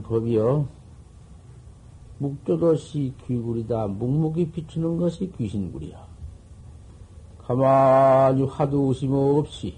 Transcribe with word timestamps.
법이요. 0.05 0.69
묵조도시 2.19 3.15
귀굴이다. 3.27 3.89
묵묵히 3.89 4.51
비추는 4.53 4.99
것이 4.99 5.33
귀신굴이야. 5.37 6.07
가만히 7.39 8.45
화두 8.45 8.89
의심 8.89 9.13
없이 9.13 9.75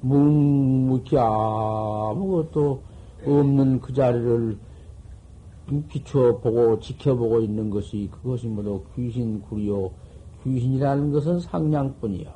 묵묵히 0.00 1.16
아무것도 1.18 2.82
없는 3.24 3.80
그 3.80 3.92
자리를 3.92 4.58
비춰보고 5.88 6.80
지켜보고 6.80 7.40
있는 7.40 7.68
것이 7.70 8.08
그것이 8.10 8.46
모두 8.46 8.82
귀신굴이요. 8.96 9.90
귀신이라는 10.44 11.12
것은 11.12 11.40
상냥뿐이야. 11.40 12.32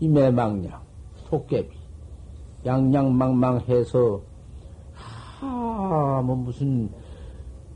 이 0.00 0.08
매망냥, 0.08 0.80
토깨비, 1.28 1.76
양양망망해서 2.66 4.20
아, 4.24 4.29
뭐 6.30 6.36
무슨 6.36 6.88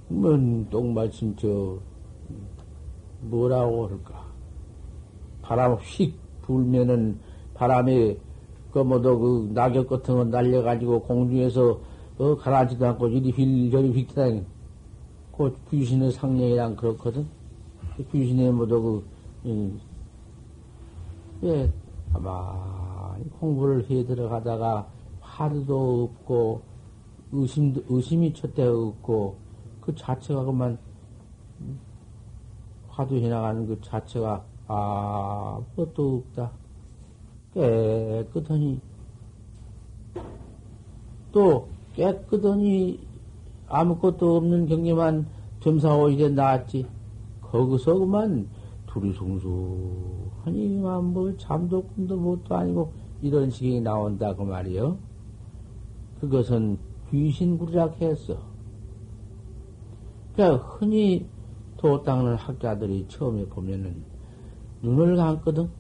뭔 0.09 0.69
똥 0.71 0.95
말씀 0.95 1.35
저 1.35 1.77
뭐라고 3.23 3.89
할까? 3.89 4.25
바람 5.43 5.75
휙 5.75 6.15
불면은 6.43 7.19
바람에 7.55 8.17
그 8.70 8.79
뭐도 8.79 9.19
그 9.19 9.51
낙엽 9.53 9.89
같은 9.89 10.14
거 10.14 10.25
날려가지고 10.25 11.03
공중에서 11.03 11.81
어 12.19 12.37
가라앉지도 12.37 12.87
않고 12.87 13.09
이리 13.09 13.31
휠 13.33 13.70
저리 13.73 13.91
휙다니 13.91 14.45
그 15.37 15.53
귀신의 15.70 16.13
상령이랑 16.13 16.77
그렇거든. 16.77 17.27
그 17.97 18.07
귀신의 18.13 18.53
뭐도 18.53 18.83
그 18.83 19.05
음, 19.47 19.81
예, 21.43 21.69
아마 22.13 23.17
공부를 23.41 23.91
해 23.91 24.05
들어가다가 24.05 24.87
화두도 25.20 26.05
없고 26.05 26.73
의심도 27.34 27.83
의심이 27.89 28.33
첫때 28.33 28.64
없고 28.64 29.36
그 29.80 29.92
자체가 29.95 30.45
그만 30.45 30.78
화두해 32.89 33.28
나가는 33.28 33.67
그 33.67 33.78
자체가 33.83 34.45
아무것도 34.68 36.22
없다. 36.28 36.52
깨끗하니 37.52 38.80
또 41.33 41.68
깨끗하니 41.95 43.00
아무것도 43.68 44.36
없는 44.36 44.66
경계만 44.66 45.27
점사오이제 45.61 46.30
나왔지. 46.30 46.86
거기서 47.40 47.98
그만 47.98 48.48
두리숭숭하니만 48.86 51.05
뭐 51.12 51.36
잠도 51.36 51.83
꿈도 51.83 52.16
못도 52.16 52.55
아니고 52.55 52.92
이런 53.22 53.51
식이 53.51 53.80
나온다 53.80 54.34
그 54.34 54.42
말이요. 54.42 54.96
그것은 56.20 56.78
귀신구리락 57.14 58.01
했어. 58.01 58.36
그러니까 60.35 60.64
흔히 60.67 61.29
도 61.77 62.02
닦는 62.02 62.35
학자들이 62.35 63.07
처음에 63.08 63.47
보면은 63.47 64.02
눈을 64.83 65.17
감거든. 65.17 65.70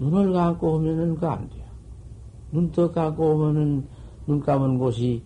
눈을 0.00 0.32
감고 0.32 0.74
오면은 0.76 1.16
그안 1.16 1.48
돼요. 1.50 1.64
눈떠 2.50 2.90
감고 2.90 3.34
오면은 3.34 3.86
눈 4.26 4.40
감은 4.40 4.78
곳이 4.78 5.22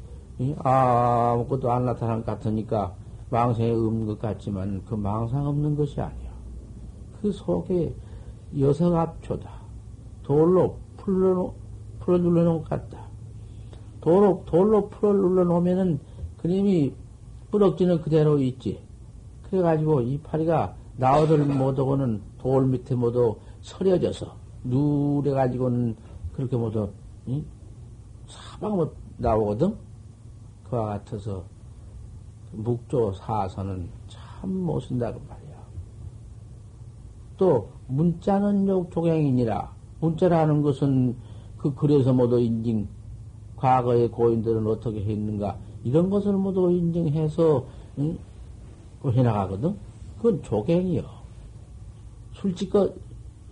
아무것도 0.59 1.71
안 1.71 1.87
나타난 1.87 2.19
것 2.19 2.27
같으니까 2.27 2.95
망상에 3.31 3.71
없는 3.71 4.07
것 4.07 4.19
같지만 4.19 4.85
그 4.85 4.95
망상 4.95 5.47
없는 5.47 5.75
것이 5.75 6.01
아니야. 6.01 6.35
그 7.23 7.33
속에 7.33 7.95
여성 8.59 8.95
앞초다. 8.95 9.51
돌로 10.23 10.77
풀어 10.99 11.55
눌러놓은 12.07 12.59
것 12.63 12.69
같다. 12.69 13.04
돌로, 14.05 14.43
돌로 14.45 14.91
풀어 14.91 15.15
눌러놓으면은 15.15 15.99
그림이 16.37 16.93
뿌럭지는 17.51 18.03
그대로 18.03 18.39
있지. 18.39 18.79
그래가지고 19.45 20.03
이 20.03 20.19
파리가 20.19 20.75
나오들 20.99 21.39
못하고는 21.47 22.21
돌 22.37 22.67
밑에 22.67 22.95
모두 22.95 23.37
서려져서 23.63 24.37
누래가지고는 24.65 25.97
그렇게 26.35 26.55
모두 26.55 26.91
응? 27.29 27.47
사방 28.27 28.77
못 28.77 28.95
나오거든. 29.17 29.75
그와 30.65 30.85
같아서 30.87 31.45
묵조 32.53 33.13
사서는 33.15 33.89
참 34.09 34.21
못 34.51 34.81
쓴다고 34.81 35.19
말이야. 35.27 35.55
또 37.39 37.71
문자는 37.87 38.67
조경이니라. 38.91 39.73
문자라는 40.01 40.61
것은 40.61 41.17
그 41.57 41.75
글에서 41.75 42.13
모두 42.13 42.39
인증, 42.39 42.87
과거의 43.65 44.11
고인들은 44.11 44.67
어떻게 44.67 45.03
했는가 45.03 45.57
이런 45.85 46.11
것을 46.11 46.35
모두 46.35 46.71
인증해서 46.71 47.65
응? 47.99 48.19
그 49.01 49.11
해나가거든. 49.11 49.75
그건 50.19 50.43
조경이요. 50.43 51.03
술찌꺼 52.35 52.93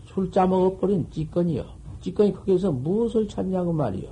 술짜 0.04 0.46
먹어버린 0.46 1.10
찌꺼니요. 1.10 1.64
찌꺼니 2.02 2.34
거기서 2.34 2.72
무엇을 2.72 3.26
찾냐고 3.26 3.72
말이요. 3.72 4.10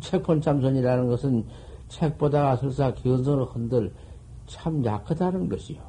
책폰참선이라는 0.00 1.08
것은 1.08 1.46
책보다가 1.88 2.56
설사 2.56 2.94
견선을 2.94 3.46
흔들 3.46 3.92
참 4.46 4.84
약하다는 4.84 5.48
것이요. 5.48 5.80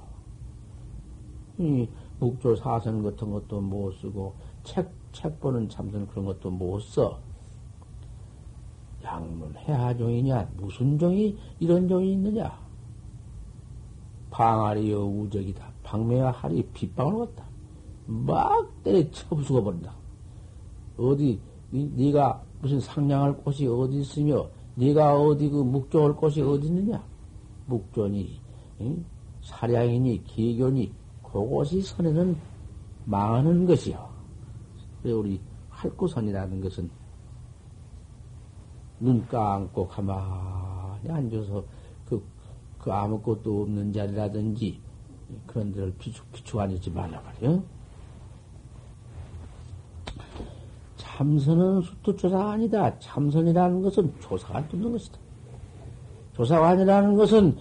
이 1.60 1.88
묵조 2.20 2.56
사선 2.56 3.04
같은 3.04 3.32
것도 3.32 3.62
못 3.62 3.92
쓰고 3.92 4.34
책, 4.64 4.90
책 5.12 5.40
보는 5.40 5.70
참선 5.70 6.08
그런 6.08 6.26
것도 6.26 6.50
못 6.50 6.80
써. 6.80 7.20
양문 9.04 9.56
해하종이냐? 9.58 10.52
무슨 10.58 10.98
종이 10.98 11.38
이런 11.60 11.88
종이 11.88 12.14
있느냐? 12.14 12.58
방아리여 14.32 15.04
우적이다. 15.04 15.72
방매와 15.84 16.32
하리 16.32 16.64
빗방울 16.74 17.28
같다. 17.28 17.46
막 18.06 18.84
때려 18.84 19.10
쳐 19.12 19.36
부수고 19.36 19.64
버린다. 19.64 19.94
어디 20.98 21.40
네, 21.72 22.12
가 22.12 22.42
무슨 22.62 22.80
상냥할 22.80 23.36
곳이 23.38 23.68
어디 23.68 24.00
있으며 24.00 24.48
네가 24.76 25.20
어디 25.22 25.50
그 25.50 25.58
묵조할 25.58 26.16
곳이 26.16 26.42
어디 26.42 26.68
있느냐? 26.68 27.04
묵조니 27.68 28.40
응? 28.82 29.06
사량이니 29.42 30.24
기교니 30.24 30.94
그곳이 31.24 31.82
선에는 31.82 32.36
망하는 33.06 33.66
것이요. 33.66 34.10
우리 35.04 35.40
할구선이라는 35.70 36.62
것은 36.62 36.90
눈 39.04 39.28
감고 39.28 39.86
가만히 39.90 41.10
앉아서 41.10 41.62
그, 42.06 42.24
그 42.80 42.92
아무것도 42.92 43.64
없는 43.64 43.92
자리라든지 43.92 44.80
그런 45.46 45.74
데를 45.74 45.94
비축, 46.00 46.32
비축 46.32 46.58
앉지 46.58 46.90
말라 46.92 47.22
말이요. 47.22 47.62
참선은 50.96 51.82
수투조사가 51.82 52.52
아니다. 52.52 52.98
참선이라는 53.00 53.82
것은 53.82 54.14
조사가 54.22 54.70
뚫는 54.70 54.94
것이다. 54.94 55.20
조사관이라는 56.36 57.16
것은 57.16 57.58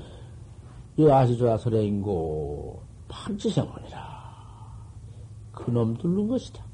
여아시조사 0.97 1.59
설행인고 1.59 2.83
판치생원이라. 3.09 4.13
그놈 5.53 5.97
뚫는 5.97 6.29
것이다. 6.29 6.65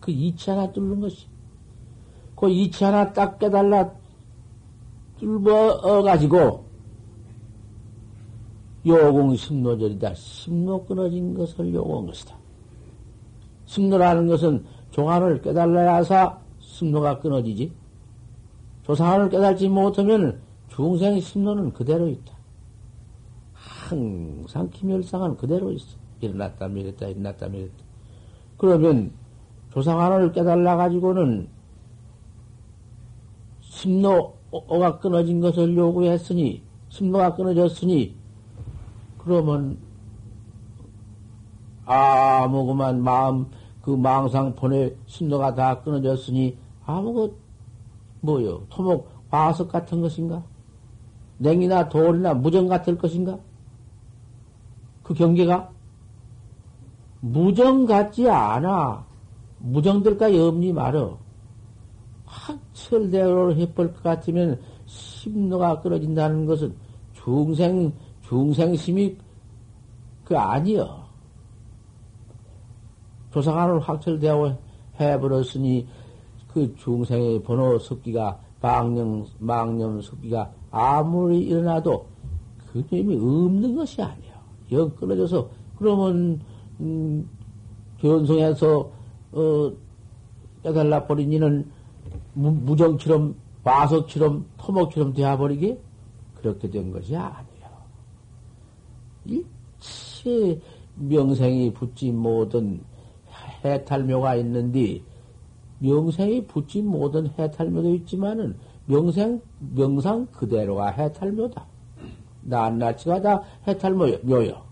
그 0.00 0.10
이치 0.10 0.50
하나 0.50 0.70
뚫는 0.72 1.00
것이. 1.00 1.31
그 2.42 2.50
이치 2.50 2.82
하나 2.82 3.12
딱 3.12 3.38
깨달라 3.38 3.88
뚫어가지고 5.16 6.64
요공 8.84 9.36
심노절이다. 9.36 10.12
심노 10.14 10.84
끊어진 10.86 11.34
것을 11.34 11.72
요공한 11.72 12.08
것이다. 12.08 12.36
심노라는 13.66 14.26
것은 14.26 14.64
종안을 14.90 15.40
깨달아야 15.40 15.94
하사 15.94 16.40
심노가 16.58 17.20
끊어지지. 17.20 17.70
조상을 18.82 19.28
깨달지 19.28 19.68
못하면 19.68 20.40
중생 20.66 21.20
심노는 21.20 21.72
그대로 21.72 22.08
있다. 22.08 22.34
항상 23.52 24.68
기멸상은 24.68 25.36
그대로 25.36 25.70
있어. 25.70 25.96
일어났다 26.20 26.66
밀었다 26.66 27.06
일어났다 27.06 27.46
밀었다. 27.46 27.84
그러면 28.56 29.12
조상안을 29.70 30.32
깨달아 30.32 30.74
가지고는 30.74 31.61
심노가 33.82 35.00
끊어진 35.00 35.40
것을 35.40 35.76
요구했으니 35.76 36.62
심노가 36.88 37.34
끊어졌으니 37.34 38.14
그러면 39.18 39.76
아무 41.84 42.64
그만 42.66 43.02
마음 43.02 43.46
그 43.80 43.90
망상폰의 43.90 44.96
심노가 45.06 45.54
다 45.54 45.80
끊어졌으니 45.82 46.56
아무것 46.86 47.32
뭐요 48.20 48.62
토목 48.68 49.10
화석 49.30 49.72
같은 49.72 50.00
것인가? 50.00 50.44
냉이나 51.38 51.88
돌이나 51.88 52.34
무정 52.34 52.68
같을 52.68 52.96
것인가? 52.98 53.38
그 55.02 55.14
경계가 55.14 55.70
무정 57.20 57.86
같지 57.86 58.28
않아. 58.28 59.04
무정들까 59.58 60.36
염리 60.36 60.72
말어. 60.72 61.18
확철대로를 62.32 63.56
해볼 63.58 63.92
것 63.92 64.02
같으면 64.02 64.58
심노가 64.86 65.80
끊어진다는 65.80 66.46
것은 66.46 66.74
중생 67.12 67.92
중생심이 68.22 69.16
그 70.24 70.36
아니여. 70.36 71.02
조상안을 73.32 73.80
확철되어 73.80 74.58
해버렸으니 74.98 75.86
그 76.48 76.74
중생의 76.76 77.42
번호 77.42 77.78
습기가 77.78 78.38
망념, 78.60 79.26
망념 79.38 80.00
습기가 80.00 80.50
아무리 80.70 81.40
일어나도 81.40 82.06
그 82.72 82.84
놈이 82.90 83.16
없는 83.16 83.74
것이 83.74 84.00
아니야. 84.00 84.42
영 84.70 84.88
끊어져서 84.90 85.48
그러면 85.76 86.40
음, 86.80 87.28
견성해서 87.98 88.90
어, 89.32 89.72
깨달라 90.62 91.06
버린 91.06 91.32
이는 91.32 91.70
무, 92.34 92.76
정처럼 92.76 93.34
와석처럼 93.62 94.46
토목처럼 94.56 95.12
되어버리게 95.12 95.78
그렇게 96.34 96.70
된 96.70 96.90
것이 96.90 97.14
아니야. 97.16 97.42
일체 99.24 100.60
명생이 100.96 101.72
붙지 101.72 102.10
못한 102.10 102.80
해탈묘가 103.64 104.36
있는데 104.36 105.00
명생이 105.78 106.46
붙지 106.46 106.82
못한 106.82 107.32
해탈묘도 107.38 107.94
있지만은 107.96 108.56
명생 108.86 109.40
명상 109.74 110.26
그대로가 110.32 110.88
해탈묘다. 110.88 111.66
낱낱이가 112.42 113.20
다 113.20 113.42
해탈묘요. 113.66 114.62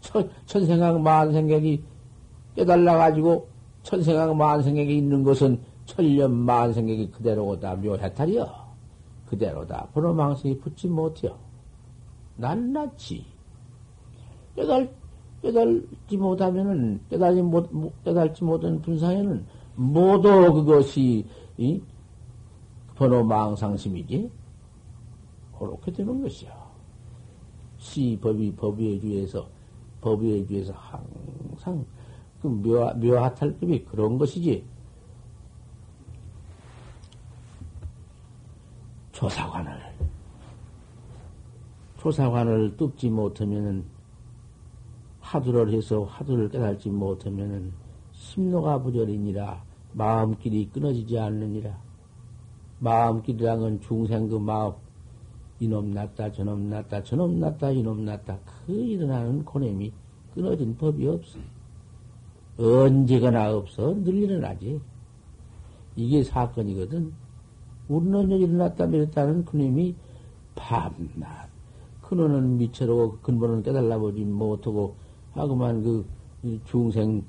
천, 0.00 0.28
천생각 0.46 1.00
만생각이 1.00 1.82
깨달라 2.54 2.96
가지고 2.96 3.48
천생각 3.82 4.36
만생각이 4.36 4.96
있는 4.96 5.22
것은 5.22 5.60
천년 5.92 6.32
만생각이 6.32 7.10
그대로다 7.10 7.76
묘해탈이여. 7.76 8.62
그대로다. 9.26 9.88
번호망생이 9.92 10.58
붙지 10.58 10.88
못해요. 10.88 11.36
낱낱이 12.36 13.24
깨달, 14.56 14.90
깨달지 15.42 16.16
못하면은, 16.16 17.00
깨달지 17.08 17.42
못, 17.42 17.70
깨달지 18.04 18.44
못한 18.44 18.80
분상에는 18.80 19.44
모두 19.76 20.52
그것이, 20.52 21.26
이, 21.56 21.80
번호망상심이지? 22.96 24.30
그렇게 25.58 25.92
되는 25.92 26.22
것이야. 26.22 26.52
시, 27.78 28.18
법이, 28.20 28.54
법위에 28.54 28.98
주에서, 28.98 29.46
법위에 30.00 30.46
주에서 30.46 30.72
항상 30.74 31.84
그 32.40 32.48
묘, 32.48 32.92
묘하탈법이 32.94 33.84
그런 33.84 34.18
것이지. 34.18 34.71
조사관을, 39.22 39.72
조사관을 42.00 42.76
뜯지 42.76 43.08
못하면은 43.08 43.84
화두를 45.20 45.72
해서 45.72 46.02
화두를 46.02 46.48
깨달지 46.48 46.90
못하면은 46.90 47.72
심노가 48.10 48.82
부절이니라 48.82 49.62
마음길이 49.92 50.68
끊어지지 50.72 51.16
않느니라. 51.20 51.80
마음길이란 52.80 53.60
건 53.60 53.80
중생 53.80 54.28
그 54.28 54.34
마음 54.34 54.72
이놈 55.60 55.92
났다 55.92 56.32
저놈 56.32 56.68
났다 56.68 57.04
저놈 57.04 57.38
났다 57.38 57.70
이놈 57.70 58.04
났다 58.04 58.40
그 58.66 58.72
일어나는 58.72 59.44
고냄이 59.44 59.92
끊어진 60.34 60.76
법이 60.76 61.06
없어. 61.06 61.38
언제거나 62.58 63.54
없어 63.54 63.94
늘 64.02 64.14
일어나지. 64.14 64.80
이게 65.94 66.24
사건이거든. 66.24 67.21
우리는 67.88 68.30
일어났다 68.30 68.86
밀었다는 68.86 69.44
그놈이 69.44 69.94
밤낮 70.54 71.48
그놈은 72.02 72.58
미처로 72.58 73.18
근본을 73.22 73.62
깨달아 73.62 73.98
보지 73.98 74.24
못하고 74.24 74.94
하고만 75.32 75.82
그 75.82 76.06
중생 76.66 77.22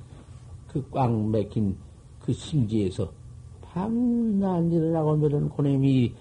그 0.68 0.84
꽉 0.92 1.12
맥힌 1.30 1.78
그 2.20 2.34
심지에서 2.34 3.12
밤낮 3.62 4.72
일어나고 4.72 5.18
면은 5.18 5.50
고놈이 5.50 6.14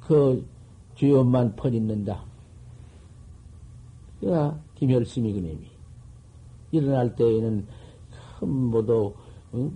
그 0.00 0.44
죄업만 0.96 1.54
퍼짓는다. 1.56 2.22
그러나 4.20 4.58
김열심이 4.74 5.32
그놈이 5.32 5.70
일어날 6.72 7.14
때에는 7.14 7.66
큰 8.38 8.48
모두 8.48 9.14
응? 9.54 9.72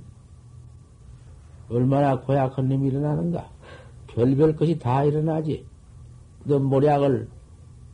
얼마나 1.68 2.20
고약한 2.20 2.68
놈이 2.68 2.88
일어나는가? 2.88 3.48
별별 4.16 4.56
것이 4.56 4.78
다 4.78 5.04
일어나지. 5.04 5.64
너 6.44 6.58
모략을 6.58 7.28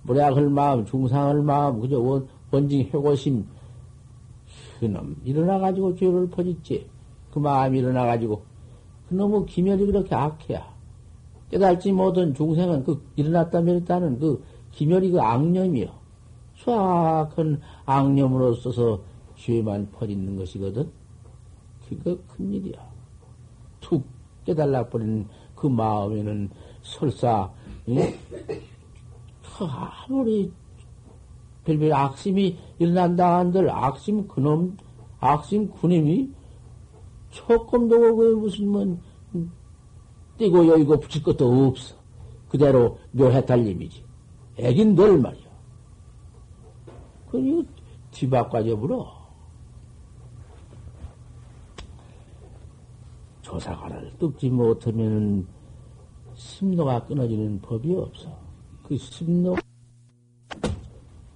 모략할 0.04 0.48
마음, 0.50 0.84
중상할 0.86 1.42
마음, 1.42 1.80
그저 1.80 1.98
원, 1.98 2.28
원징 2.50 2.88
회고심, 2.94 3.44
그놈 4.78 5.16
일어나가지고 5.24 5.96
죄를 5.96 6.30
퍼짓지. 6.30 6.86
그 7.32 7.38
마음이 7.38 7.80
일어나가지고. 7.80 8.42
그놈의 9.08 9.46
기멸이 9.46 9.86
그렇게 9.86 10.14
악해야. 10.14 10.72
깨달지 11.50 11.92
못한 11.92 12.32
중생은 12.34 12.84
그 12.84 13.02
일어났다 13.16 13.60
멸했다는 13.60 14.18
그 14.18 14.42
기멸이 14.70 15.10
그 15.10 15.20
악념이요. 15.20 15.88
수악한 16.54 17.60
악념으로 17.84 18.54
써서 18.54 19.00
죄만 19.36 19.90
퍼짓는 19.90 20.36
것이거든. 20.36 20.88
그거 21.88 22.16
큰일이야. 22.28 22.78
툭 23.80 24.04
깨달라 24.44 24.88
버리는 24.88 25.26
그 25.62 25.68
마음에는 25.68 26.50
설사, 26.82 27.48
예? 27.88 28.18
아무리 29.60 30.50
별별 31.64 31.92
악심이 31.92 32.58
일어난다 32.80 33.38
한들 33.38 33.70
악심 33.70 34.26
그놈, 34.26 34.76
악심 35.20 35.70
그놈이 35.70 36.30
조금도 37.30 38.16
그 38.16 38.34
무슨 38.34 38.68
뭐 38.68 38.98
띄고 40.36 40.66
여의고 40.66 40.98
붙일 40.98 41.22
것도 41.22 41.68
없어. 41.68 41.94
그대로 42.48 42.98
묘해탈림이지. 43.12 44.04
애긴들 44.58 45.18
말이야. 45.18 45.50
그니 47.30 47.64
뒤바꿔져 48.10 48.76
불어. 48.76 49.21
조사관을 53.52 54.12
뜯지 54.18 54.48
못하면 54.48 55.46
심노가 56.34 57.04
끊어지는 57.04 57.60
법이 57.60 57.94
없어. 57.94 58.34
그 58.82 58.96
심노 58.96 59.56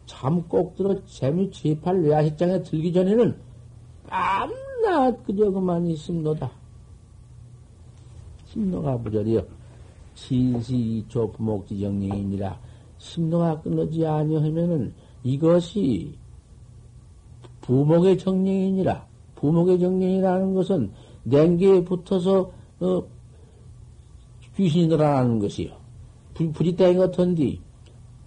참꼭 0.06 0.74
들어 0.76 1.04
재미 1.04 1.50
제팔 1.50 2.00
외야식장에 2.00 2.62
들기 2.62 2.90
전에는 2.92 3.38
밤낮 4.06 5.22
그저 5.24 5.50
그만 5.50 5.86
있음노다. 5.88 6.50
심노가 8.46 8.96
부절이여 8.98 9.44
진시 10.14 10.74
이초 10.74 11.30
부목지정령이니라 11.32 12.58
심노가 12.96 13.60
끊어지 13.60 14.06
아니하면은 14.06 14.94
이것이 15.22 16.16
부목의 17.60 18.16
정령이니라 18.16 19.06
부목의 19.34 19.78
정령이라는 19.78 20.54
것은 20.54 20.92
냉기에 21.26 21.84
붙어서 21.84 22.52
어, 22.80 23.02
귀신이 24.56 24.86
늘어나는 24.86 25.38
것이요. 25.38 25.70
부지땡이 26.34 26.96
같은디, 26.96 27.60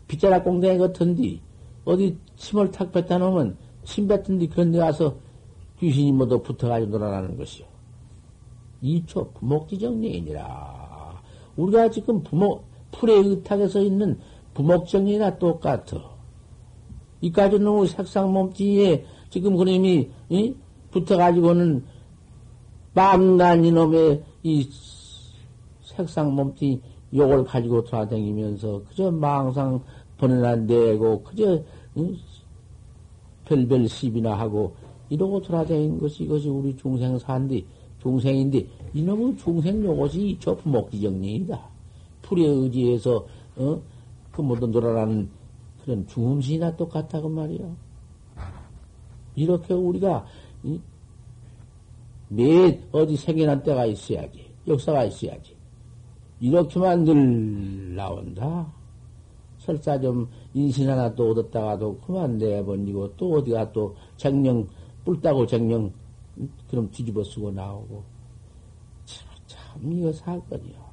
빗자락 0.08 0.44
공댕이 0.44 0.78
같은디, 0.80 1.42
어디 1.86 2.18
침을 2.36 2.72
탁 2.72 2.92
뱉다 2.92 3.18
놓으면 3.20 3.58
침 3.84 4.08
뱉은디 4.08 4.48
그런 4.50 4.72
데 4.72 4.80
가서 4.80 5.16
귀신이 5.80 6.12
모두 6.12 6.42
붙어가지고 6.42 6.92
늘어나는 6.92 7.38
것이요. 7.38 7.66
이초 8.82 9.32
부목지정령이니라. 9.32 11.22
우리가 11.56 11.90
지금 11.90 12.22
부목, 12.22 12.66
풀의 12.92 13.18
의탁에서 13.18 13.82
있는 13.82 14.20
부목정령이나 14.54 15.38
똑같아. 15.38 16.18
이까지 17.22 17.60
놈의 17.60 17.88
색상 17.88 18.34
몸뚱이에 18.34 19.06
지금 19.30 19.56
그놈이, 19.56 20.10
이? 20.30 20.56
붙어가지고는 20.92 21.86
빵난 22.94 23.64
이놈의 23.64 24.24
이 24.44 24.70
색상 25.82 26.34
몸뚱이 26.36 26.82
욕을 27.14 27.44
가지고 27.44 27.84
돌아다니면서 27.84 28.84
그저 28.90 29.12
망상 29.12 29.82
보내나 30.18 30.56
내고 30.56 31.24
그저 31.24 31.62
응? 31.98 32.16
별별 33.46 33.88
시비나 33.88 34.38
하고 34.38 34.76
이러고 35.10 35.42
돌아다니는 35.42 36.00
것이 36.00 36.24
이것이 36.24 36.50
우리 36.50 36.76
중생 36.78 37.18
산디 37.18 37.66
중생인데 38.02 38.68
이놈의 38.94 39.38
중생 39.38 39.84
요것이 39.84 40.38
저 40.40 40.56
부목지정령이다. 40.56 41.60
풀에 42.22 42.46
의지해서 42.46 43.26
어? 43.58 43.82
그 44.32 44.42
모든 44.42 44.72
돌아가는 44.72 45.30
그런 45.84 46.08
중음신이나 46.08 46.76
똑같다고 46.76 47.30
말이야. 47.30 47.66
이렇게 49.36 49.74
우리가 49.74 50.26
이? 50.64 50.80
매 52.30 52.80
어디 52.92 53.18
생겨난 53.18 53.64
때가 53.64 53.86
있어야지. 53.86 54.50
역사가 54.68 55.06
있어야지. 55.06 55.56
이렇게만 56.40 57.04
늘 57.04 57.96
나온다. 57.96 58.72
설사 59.58 60.00
좀 60.00 60.28
인신 60.54 60.90
하나 60.90 61.14
또 61.14 61.32
얻었다가도 61.32 62.00
그만 62.00 62.38
내버리고 62.38 63.16
또 63.18 63.34
어디가 63.34 63.72
또 63.72 63.96
정령 64.18 64.68
뿔따고 65.04 65.46
정령 65.46 65.92
그럼 66.70 66.90
뒤집어 66.92 67.24
쓰고 67.24 67.52
나오고 67.52 68.04
참, 69.06 69.28
참 69.48 69.94
이거 69.94 70.14
사건이야. 70.14 70.90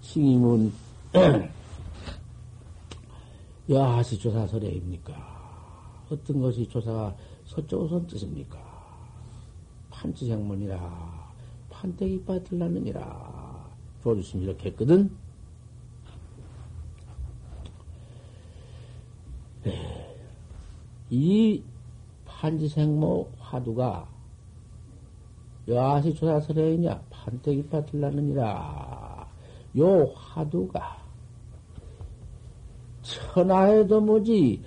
스님은 0.00 0.72
야하시 3.70 4.18
조사설에입니까? 4.18 5.12
어떤 6.10 6.40
것이 6.40 6.68
조사가 6.68 7.14
서쪽으로 7.46 8.06
뜻입니까? 8.06 8.61
판치생문이라 10.02 11.22
판때기 11.70 12.24
빠들라느니라. 12.24 13.70
조주심 14.02 14.42
이렇게 14.42 14.70
했거든. 14.70 15.16
네. 19.62 20.16
이 21.08 21.62
판지생모 22.24 23.30
화두가 23.38 24.08
여하시 25.68 26.14
조사설에이냐? 26.14 27.00
판때기 27.10 27.68
빠들라느니라. 27.68 29.28
요 29.78 30.06
화두가 30.14 30.98
천하에도 33.02 34.00
뭐지? 34.00 34.62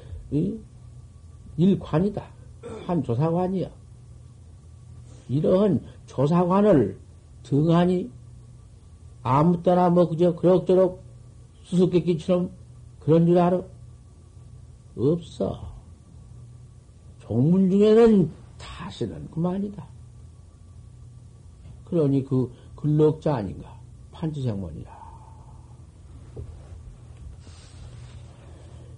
일관이다. 1.57 2.25
한 2.87 3.03
조사관이야 3.03 3.69
이러한 5.27 5.81
조사관을 6.05 6.97
등하니 7.43 8.09
아무 9.23 9.61
때나 9.63 9.89
뭐 9.89 10.07
그저 10.07 10.35
그럭저럭 10.35 11.01
수수께끼처럼 11.63 12.51
그런 12.99 13.25
줄 13.25 13.37
알아? 13.37 13.61
없어. 14.97 15.73
종문 17.21 17.69
중에는 17.69 18.31
다시는 18.57 19.29
그만이다. 19.31 19.85
그러니 21.85 22.23
그 22.23 22.51
근력자 22.75 23.35
아닌가? 23.35 23.75
판지생문이라. 24.11 24.95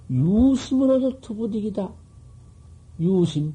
유심으로도 0.10 1.20
투부득이다. 1.20 1.90
유심. 3.00 3.54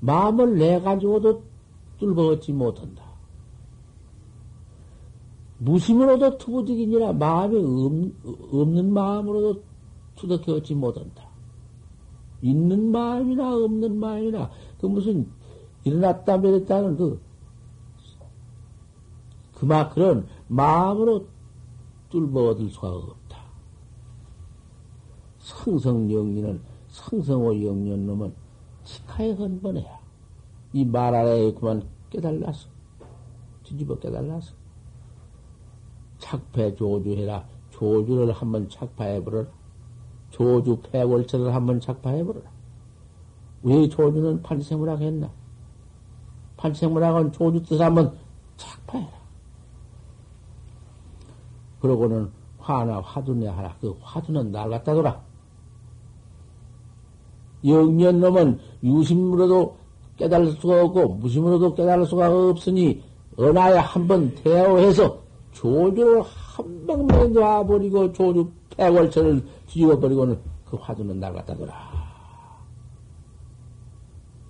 마음을 0.00 0.58
내 0.58 0.80
가지고도 0.80 1.42
뚫어먹지 1.98 2.52
못한다. 2.52 3.04
무심으로도 5.58 6.38
투부득이니라 6.38 7.14
마음이 7.14 8.12
없는 8.52 8.92
마음으로도 8.92 9.62
투덕해 10.16 10.52
얻지 10.52 10.74
못한다. 10.74 11.26
있는 12.42 12.90
마음이나 12.90 13.56
없는 13.56 13.98
마음이나 13.98 14.50
그 14.78 14.86
무슨 14.86 15.26
일어났다 15.84 16.36
내렸다는 16.38 16.96
그 16.96 17.20
그마 19.54 19.88
그런 19.88 20.28
마음으로 20.48 21.26
뚫어 22.10 22.50
얻을 22.50 22.68
수가 22.68 22.94
없다. 22.94 23.38
성성영리는 25.38 26.60
성성호 26.88 27.64
영년놈은 27.64 28.34
치카에 28.84 29.32
헌번해야 29.32 30.05
이 30.76 30.84
말 30.84 31.14
아래에 31.14 31.54
그만 31.54 31.88
깨달았어. 32.10 32.68
뒤집어 33.62 33.98
깨달았어. 33.98 34.52
착패 36.18 36.74
조주해라. 36.74 37.46
조주를 37.70 38.32
한번 38.32 38.68
착파해버려라. 38.68 39.48
조주 40.30 40.80
패월처를 40.82 41.54
한번 41.54 41.80
착파해버려라. 41.80 42.50
왜 43.62 43.88
조주는 43.88 44.42
판생물학 44.42 45.00
했나? 45.00 45.30
판생물학은 46.58 47.32
조주 47.32 47.62
뜻을 47.62 47.82
한번 47.82 48.14
착파해라. 48.58 49.16
그러고는 51.80 52.30
화나 52.58 53.00
화두내 53.00 53.46
하라. 53.46 53.76
그 53.80 53.96
화두는 54.02 54.52
날 54.52 54.68
갖다 54.68 54.92
둬라. 54.92 55.24
영년놈은 57.64 58.58
유심으로도 58.82 59.85
깨달을 60.16 60.52
수가 60.52 60.84
없고 60.84 61.08
무심으로도 61.16 61.74
깨달을 61.74 62.06
수가 62.06 62.30
없으니 62.30 63.02
은하에 63.38 63.76
한번 63.76 64.34
대어해서 64.34 65.22
조주를 65.52 66.22
한 66.22 66.86
방에 66.86 67.26
놔버리고 67.28 68.12
조주 68.12 68.50
패월천을 68.76 69.44
뒤집어버리고는 69.66 70.38
그 70.64 70.76
화두는 70.76 71.20
나갔다더라. 71.20 71.74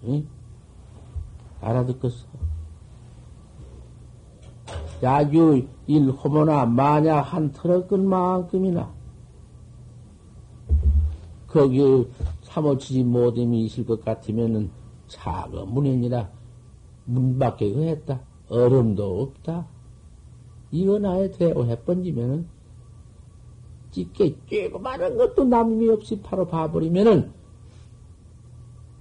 응? 0.04 0.26
알아듣겠어. 1.60 2.26
야주 5.02 5.66
일 5.86 6.10
호모나 6.10 6.66
만약 6.66 7.20
한 7.20 7.52
털어끈 7.52 8.08
만큼이나 8.08 8.90
거기 11.46 12.08
사모치지 12.42 13.04
못함이 13.04 13.64
있을 13.66 13.86
것 13.86 14.04
같으면은 14.04 14.70
사거 15.08 15.66
문이니라 15.66 16.30
문밖에 17.04 17.72
그했다. 17.72 18.20
얼음도 18.48 19.22
없다. 19.22 19.66
이거 20.70 20.98
나에 20.98 21.30
대오해 21.30 21.80
번지면은 21.82 22.46
찢게 23.90 24.36
쬐고 24.46 24.80
많은 24.80 25.16
것도 25.16 25.44
남미 25.44 25.88
없이 25.88 26.20
바로 26.20 26.46
봐버리면은 26.46 27.32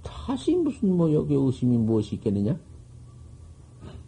다시 0.02 0.54
무슨 0.54 0.96
뭐 0.96 1.12
여기 1.12 1.34
의심이 1.34 1.76
무엇이 1.76 2.16
있겠느냐? 2.16 2.58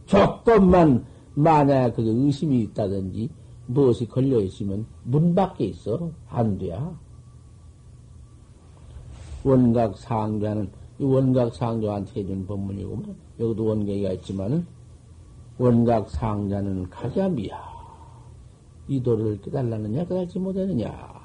조금만 0.07 1.05
만약 1.35 1.95
그게 1.95 2.11
의심이 2.11 2.62
있다든지 2.62 3.28
무엇이 3.67 4.09
걸려 4.09 4.40
있으면 4.40 4.87
문 5.05 5.35
밖에 5.35 5.64
있어 5.67 6.11
안 6.28 6.59
돼야. 6.59 6.99
원각 9.45 9.99
상자는 9.99 10.64
이 10.64 10.88
원각 11.00 11.55
상자한테 11.55 12.21
해준 12.21 12.47
법문이고만 12.47 13.17
여기도 13.40 13.64
원각이가 13.64 14.12
있지만은 14.12 14.67
원각 15.59 16.11
상자는 16.11 16.90
가자미야. 16.90 17.78
이 18.88 19.02
도를 19.02 19.40
깨달라느냐 19.40 20.05
깨달지 20.05 20.38
못하느냐. 20.38 21.19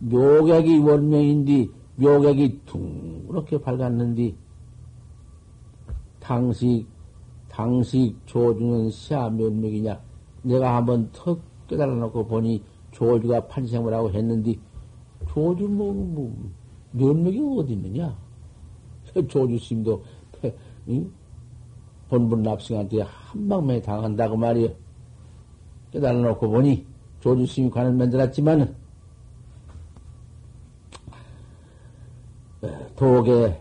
묘객이 0.00 0.78
원명인디 0.78 1.70
묘객이 1.96 2.60
둥그렇게 2.66 3.60
밝았는디 3.60 4.36
당시 6.20 6.86
방식 7.48 8.14
조주는 8.26 8.90
시야 8.90 9.28
몇 9.30 9.52
명이냐? 9.52 10.00
내가 10.42 10.76
한번 10.76 11.10
턱 11.12 11.40
깨달아 11.66 11.94
놓고 11.94 12.26
보니 12.26 12.62
조주가 12.92 13.48
판생을 13.48 13.92
하고 13.92 14.10
했는데 14.10 14.54
조주 15.28 15.68
뭐, 15.68 15.92
뭐, 15.92 16.32
몇 16.98 17.14
명이 17.14 17.60
어디 17.60 17.72
있느냐? 17.72 18.16
조주심도 19.28 20.04
응? 20.88 21.10
본분 22.08 22.42
납승한테 22.42 23.02
한 23.02 23.48
방에 23.48 23.80
당한다고 23.80 24.36
말이요. 24.36 24.68
깨달아 25.90 26.18
놓고 26.18 26.50
보니 26.50 26.86
조주심이 27.20 27.70
관을 27.70 27.92
만들었지만은 27.92 28.74
독에 32.96 33.60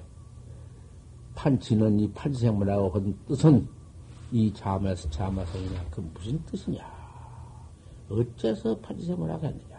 판치는 1.35 1.99
이 1.99 2.11
판생물하고 2.11 2.89
한 2.89 3.17
뜻은 3.27 3.67
이 4.31 4.51
자마서 4.53 5.09
자마성이냐 5.09 5.85
그 5.91 6.01
무슨 6.13 6.43
뜻이냐 6.45 6.79
어째서 8.09 8.77
판생물하고 8.79 9.45
했느냐 9.45 9.76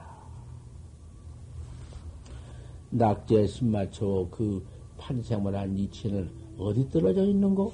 낙제 2.90 3.46
신마초 3.46 4.28
그 4.30 4.64
판생물한 4.98 5.76
이치는 5.76 6.30
어디 6.58 6.88
떨어져 6.90 7.24
있는고 7.24 7.72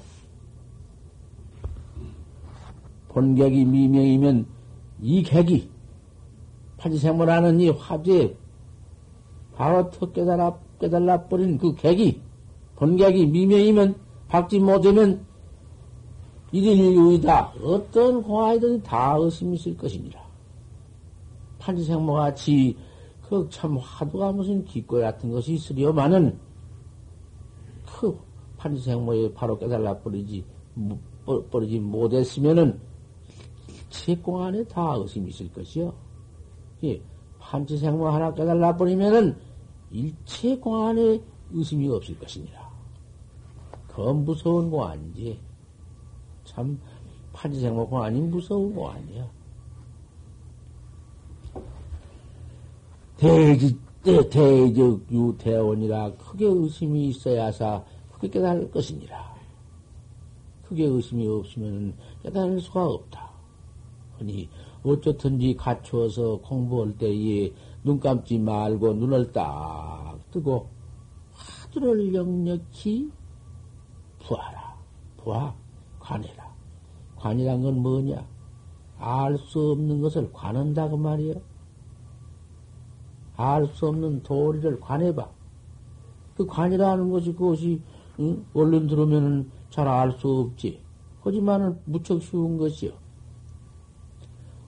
본격이 3.09 3.65
미명이면 3.65 4.45
이 5.01 5.23
객이 5.23 5.69
판생물하는 6.77 7.59
이 7.61 7.69
화두에 7.69 8.35
바로 9.55 9.89
턱 9.89 10.13
깨달아 10.13 10.59
깨달아 10.79 11.23
버린 11.27 11.57
그 11.57 11.73
객이 11.75 12.21
본객이 12.75 13.25
미명이면 13.27 13.95
박지 14.27 14.59
못하면 14.59 15.25
일일유이다. 16.51 17.53
어떤 17.63 18.21
공화이든 18.21 18.83
다 18.83 19.15
의심이 19.19 19.55
있을 19.55 19.75
것이니라. 19.77 20.23
판지생모같이 21.59 22.77
그 23.29 23.47
참 23.49 23.77
화두가 23.77 24.31
무슨 24.31 24.63
기꺼 24.65 24.99
같은 24.99 25.31
것이 25.31 25.53
있으려마는 25.53 26.37
그 27.85 28.17
판지생모에 28.57 29.33
바로 29.33 29.57
깨달아 29.57 29.99
버리지 29.99 30.45
버리지 31.49 31.79
못했으면은 31.79 32.79
채공 33.89 34.43
안에 34.43 34.63
다 34.65 34.95
의심이 34.95 35.29
있을 35.29 35.51
것이요. 35.51 35.93
예, 36.83 37.01
판지생모 37.39 38.07
하나 38.07 38.33
깨달아 38.33 38.75
버리면은 38.77 39.35
일체 39.91 40.55
공안에 40.57 41.21
의심이 41.51 41.89
없을 41.89 42.17
것이니라. 42.19 42.69
더 43.87 44.13
무서운 44.13 44.69
거 44.69 44.85
아니지. 44.85 45.39
참, 46.43 46.79
판지생모 47.33 47.87
공안이 47.87 48.19
무서운 48.21 48.75
거 48.75 48.89
아니야. 48.89 49.27
대지, 53.17 53.77
대, 54.03 54.29
대적 54.29 55.11
유 55.11 55.35
대원이라 55.37 56.13
크게 56.15 56.45
의심이 56.45 57.09
있어야사 57.09 57.83
크게 58.13 58.29
깨달을 58.29 58.69
것이니라. 58.71 59.35
크게 60.63 60.85
의심이 60.85 61.27
없으면 61.27 61.95
깨달을 62.23 62.59
수가 62.59 62.85
없다. 62.85 63.31
아니, 64.19 64.49
어쩌든지 64.83 65.55
갖추어서 65.55 66.37
공부할 66.37 66.97
때에 66.97 67.53
눈 67.83 67.99
감지 67.99 68.37
말고 68.37 68.93
눈을 68.93 69.31
딱 69.31 70.19
뜨고 70.31 70.69
화두를 71.33 72.13
역력히 72.13 73.11
부하라. 74.19 74.75
부하. 75.17 75.55
관해라. 75.99 76.53
관이란 77.15 77.63
건 77.63 77.81
뭐냐? 77.81 78.27
알 78.97 79.37
수 79.37 79.71
없는 79.71 80.01
것을 80.01 80.31
관한다고 80.31 80.97
말이야. 80.97 81.33
알 83.37 83.67
수 83.73 83.87
없는 83.87 84.23
도리를 84.23 84.79
관해봐. 84.79 85.27
그 86.37 86.45
관이라는 86.45 87.09
것이 87.09 87.33
그것이 87.33 87.81
응? 88.19 88.45
얼른 88.53 88.87
들으면은 88.87 89.49
잘 89.69 89.87
알 89.87 90.11
수 90.13 90.27
없지. 90.29 90.79
하지만은 91.21 91.79
무척 91.85 92.21
쉬운 92.21 92.57
것이요. 92.57 92.91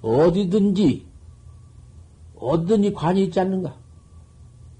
어디든지 0.01 1.05
어든지 2.35 2.93
관이 2.93 3.23
있지 3.23 3.39
않는가? 3.39 3.75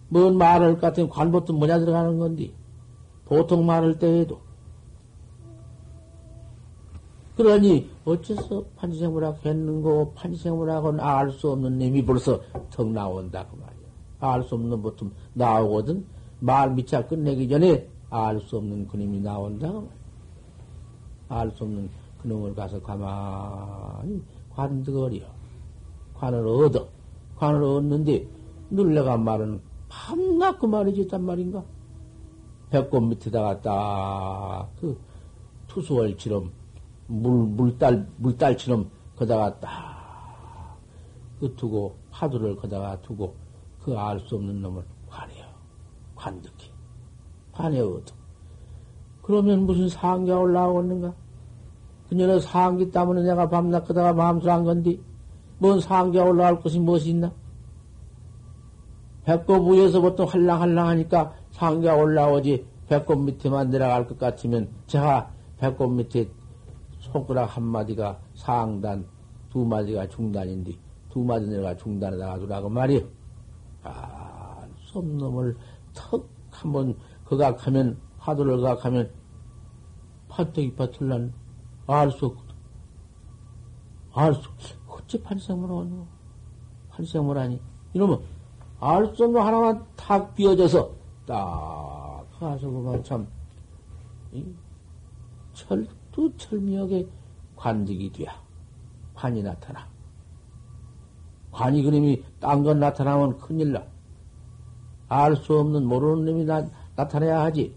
뭔 0.10 0.38
말을 0.38 0.68
할것 0.68 0.82
같으면 0.82 1.10
관부터 1.10 1.54
뭐냐 1.54 1.80
들어가는 1.80 2.18
건디. 2.20 2.54
보통 3.26 3.66
말할 3.66 4.00
때에도. 4.00 4.40
그러니, 7.36 7.90
어째서 8.04 8.64
판지생물학 8.78 9.46
했는고, 9.46 10.14
판지생물학은 10.14 11.00
알 11.00 11.32
수 11.32 11.52
없는 11.52 11.78
놈이 11.78 12.04
벌써 12.06 12.42
턱 12.72 12.88
나온다, 12.88 13.46
그 13.48 13.56
말이야. 13.58 13.77
알 14.20 14.44
수 14.44 14.56
없는 14.56 14.82
보통 14.82 15.12
나오거든. 15.34 16.06
말 16.40 16.72
미차 16.72 17.08
끝내기 17.08 17.48
전에 17.50 17.88
알 18.10 18.40
수 18.40 18.58
없는 18.58 18.88
그놈이 18.88 19.20
나온다. 19.22 19.72
알 21.30 21.52
수 21.52 21.64
없는 21.64 21.90
그놈을 22.22 22.56
가서 22.56 22.82
가만히 22.82 24.22
관득어려. 24.50 25.20
관을 26.16 26.48
얻어. 26.48 26.88
관을 27.36 27.64
얻는데, 27.64 28.28
늘 28.72 28.94
내가 28.96 29.18
말은 29.18 29.62
밤낮 29.88 30.58
그 30.58 30.66
말이지, 30.66 31.02
있단 31.02 31.24
말인가? 31.24 31.64
배꼽 32.70 33.02
밑에다가 33.02 33.62
딱, 33.62 34.70
그, 34.80 35.00
투수월처럼, 35.68 36.52
물, 37.08 37.46
물달, 37.46 38.08
물달처럼 38.18 38.90
거다가 39.16 39.60
딱, 39.60 40.78
그 41.40 41.56
두고, 41.56 41.96
파도를 42.10 42.56
거다가 42.56 43.00
두고, 43.02 43.36
그 43.88 43.96
알 43.98 44.20
수 44.20 44.36
없는 44.36 44.62
놈을 44.62 44.84
관해요. 45.08 45.46
관득해. 46.14 46.74
관해 47.54 47.80
얻어. 47.80 48.14
그러면 49.22 49.66
무슨 49.66 49.88
상기가 49.88 50.38
올라오겠는가? 50.38 51.14
그녀는 52.10 52.42
상기 52.42 52.92
때문에 52.92 53.24
내가 53.24 53.48
밤낮 53.50 53.86
거다가 53.86 54.12
마음술 54.12 54.50
한 54.50 54.66
건디, 54.66 55.02
뭔 55.60 55.80
상기가 55.80 56.26
올라갈 56.26 56.60
것이 56.60 56.80
무엇이 56.80 57.12
있나? 57.12 57.32
배꼽 59.24 59.70
위에서 59.70 60.02
보통 60.02 60.28
할랑할랑 60.28 60.88
하니까 60.90 61.34
상기가 61.52 61.96
올라오지, 61.96 62.66
배꼽 62.90 63.16
밑에만 63.24 63.70
내려갈 63.70 64.06
것 64.06 64.18
같으면, 64.18 64.70
제가 64.88 65.32
배꼽 65.60 65.88
밑에 65.88 66.30
손가락 67.00 67.56
한 67.56 67.64
마디가 67.64 68.20
상단, 68.36 69.06
두 69.50 69.64
마디가 69.64 70.10
중단인데, 70.10 70.74
두 71.10 71.20
마디 71.22 71.48
내려가 71.48 71.76
중단에다가 71.78 72.38
두라고 72.40 72.68
말이요. 72.68 73.17
아, 73.88 74.68
솜놈을 74.86 75.58
턱 75.94 76.28
한번 76.52 76.98
거각하면, 77.26 78.00
화두를 78.18 78.58
거각하면, 78.58 79.12
파떡이 80.28 80.76
파틀란, 80.76 81.34
알수 81.88 82.26
없거든. 82.26 82.56
알 84.14 84.34
수, 84.34 84.50
어째 84.88 85.22
판생물 85.22 85.70
하노? 85.70 86.08
판생물 86.90 87.38
하니? 87.38 87.62
이러면, 87.94 88.22
알 88.80 89.16
수 89.16 89.26
없는 89.26 89.42
하나만 89.42 89.86
탁 89.96 90.34
비어져서, 90.36 90.92
딱, 91.26 92.28
가서 92.40 92.70
그만 92.70 93.04
참, 93.04 93.28
철두철미하게 95.54 97.10
관직이 97.56 98.12
돼야. 98.12 98.32
관이 99.16 99.42
나타나. 99.42 99.88
관이 101.58 101.82
그림이 101.82 102.24
딴 102.40 102.62
건 102.64 102.80
나타나면 102.80 103.40
큰일 103.40 103.74
나. 103.74 103.84
알 105.10 105.36
수 105.36 105.58
없는 105.60 105.88
모르는 105.88 106.26
놈이 106.26 106.46
나, 106.46 106.64
나타나야 106.96 107.42
하지. 107.46 107.74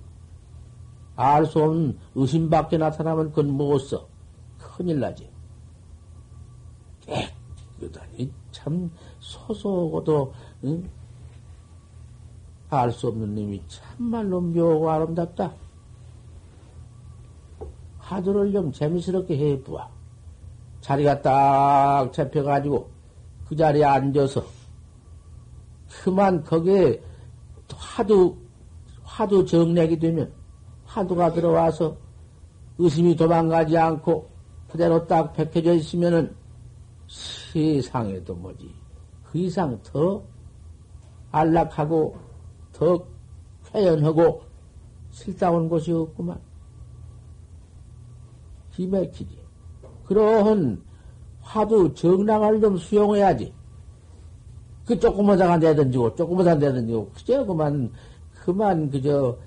알 1.17 1.47
수 1.47 1.63
없는 1.63 1.99
의심밖에 2.15 2.77
나타나면 2.77 3.31
그건 3.31 3.51
못 3.51 3.79
써. 3.79 4.07
큰일 4.59 5.01
나지. 5.01 5.31
깨끗하니 7.01 8.31
참 8.53 8.91
소소하고도 9.19 10.35
응? 10.65 10.91
알 12.69 12.93
수 12.93 13.09
없는 13.09 13.35
놈이 13.35 13.63
참말로 13.67 14.43
묘하고 14.43 14.91
아름답다. 14.91 15.55
하도를 17.99 18.53
좀 18.53 18.73
재미스럽게 18.73 19.39
해보아. 19.39 19.89
자리가 20.83 21.23
딱 21.23 22.13
잡혀가지고 22.13 23.00
그 23.51 23.57
자리에 23.57 23.83
앉아서 23.83 24.45
그만 26.05 26.45
거기에 26.45 27.03
화두, 27.75 28.37
화두 29.03 29.45
정맥이 29.45 29.99
되면 29.99 30.33
화두가 30.85 31.33
들어와서 31.33 31.97
의심이 32.79 33.17
도망가지 33.17 33.77
않고 33.77 34.31
그대로 34.71 35.05
딱 35.05 35.33
백해져 35.33 35.75
있으면은 35.75 36.33
세상에도 37.09 38.37
뭐지. 38.37 38.73
그 39.25 39.39
이상 39.39 39.77
더 39.83 40.23
안락하고 41.33 42.17
더 42.73 43.05
쾌연하고 43.73 44.43
슬다운 45.11 45.69
곳이 45.69 45.91
없구만. 45.91 46.41
기맥히지. 48.71 49.41
그러한 50.07 50.90
화두 51.41 51.95
정랑을 51.95 52.61
좀 52.61 52.77
수용해야지. 52.77 53.53
그 54.87 54.99
조그마다가 54.99 55.59
내던지고, 55.59 56.15
조그마다 56.15 56.55
내던지고, 56.55 57.11
그저 57.15 57.45
그만, 57.45 57.93
그만, 58.35 58.91
그저, 58.91 59.39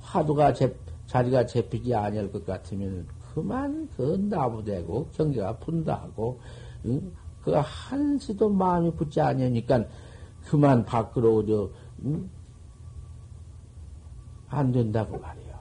화두가 0.00 0.52
제, 0.54 0.74
자리가 1.06 1.46
잡히지 1.46 1.94
아니할 1.94 2.30
것 2.32 2.44
같으면, 2.46 3.06
그만, 3.34 3.88
그 3.96 4.26
나부대고, 4.28 5.08
경계가 5.12 5.58
푼다고, 5.58 6.40
응? 6.86 7.12
그 7.42 7.52
한시도 7.54 8.48
마음이 8.48 8.92
붙지 8.92 9.20
않으니까, 9.20 9.84
그만 10.44 10.84
밖으로, 10.84 11.44
저, 11.46 11.70
응? 12.04 12.30
안 14.48 14.72
된다고 14.72 15.18
말이요. 15.18 15.56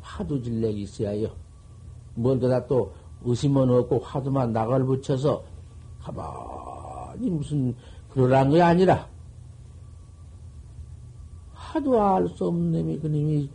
화두 0.00 0.42
진력이 0.42 0.82
있어야요. 0.82 1.28
뭘 2.14 2.40
그다 2.40 2.66
또 2.66 2.92
의심은 3.24 3.70
없고 3.70 4.00
화두만 4.00 4.52
나갈 4.52 4.84
붙여서 4.84 5.42
가만히 6.00 7.30
무슨 7.30 7.74
그러란 8.10 8.50
게 8.50 8.62
아니라 8.62 9.06
하도 11.52 12.00
알 12.02 12.28
수 12.28 12.46
없는 12.46 12.72
놈이 12.72 12.98
그놈이 12.98 13.50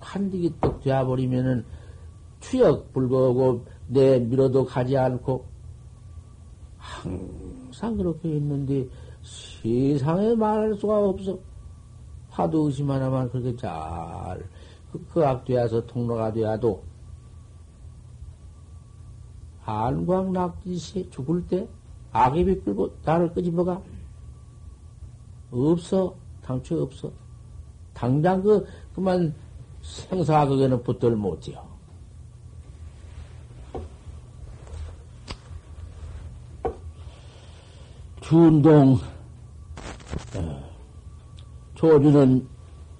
한디기 0.00 0.54
떡 0.60 0.82
되어버리면은 0.82 1.64
추역 2.40 2.92
불거하고 2.92 3.64
내 3.86 4.18
밀어도 4.18 4.64
가지 4.64 4.96
않고 4.96 5.44
항상 6.76 7.96
그렇게 7.96 8.28
있는데 8.36 8.86
세상에 9.22 10.34
말할 10.34 10.74
수가 10.74 11.08
없어. 11.08 11.38
하도 12.30 12.66
의심 12.66 12.90
하나만 12.90 13.30
그렇게 13.30 13.56
잘 13.56 14.46
그악되어서 15.12 15.86
통로가 15.86 16.32
되어도 16.32 16.82
한광 19.68 20.32
낙지시 20.32 21.10
죽을 21.10 21.46
때 21.46 21.68
악입이 22.12 22.60
끌고 22.60 22.90
나를 23.04 23.34
끄집어가? 23.34 23.82
없어. 25.50 26.14
당초 26.42 26.82
없어. 26.82 27.12
당장 27.92 28.42
그, 28.42 28.66
그만 28.94 29.34
생사 29.82 30.46
그게는 30.46 30.82
붙들 30.82 31.14
못해요. 31.16 31.62
준동, 38.22 38.98
어, 40.36 40.70
조주는 41.74 42.48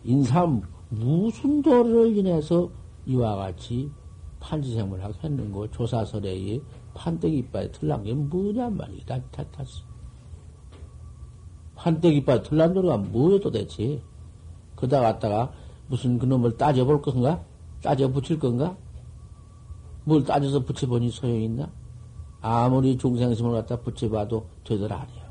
인삼 0.05 0.63
무슨 0.91 1.63
도를 1.63 2.15
인해서 2.15 2.69
이와 3.07 3.37
같이 3.37 3.91
판지생물하게 4.41 5.15
했는고 5.23 5.71
조사설에 5.71 6.61
판때기 6.95 7.39
이빨에 7.39 7.71
틀난 7.73 8.03
게 8.03 8.15
뭐냔 8.15 8.77
말이다. 8.77 9.21
탓탔어. 9.31 9.83
판때기 11.77 12.19
이빨에 12.19 12.43
틀난 12.43 12.73
도리가 12.75 12.97
뭐여 12.97 13.39
도대체? 13.39 14.03
그다 14.77 15.01
갔다가 15.01 15.53
무슨 15.89 16.19
그놈을 16.19 16.57
따져볼 16.57 17.03
건가? 17.03 17.45
따져 17.83 18.11
붙일 18.11 18.39
건가? 18.39 18.77
뭘 20.05 20.25
따져서 20.25 20.65
붙여보니 20.65 21.11
소용이 21.11 21.45
있나? 21.45 21.71
아무리 22.41 22.97
중생심을 22.97 23.53
갖다 23.53 23.77
붙여봐도 23.81 24.47
되더라 24.65 25.01
아니야. 25.01 25.29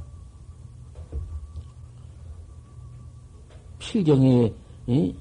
필경에 3.80 4.54
이, 4.88 5.15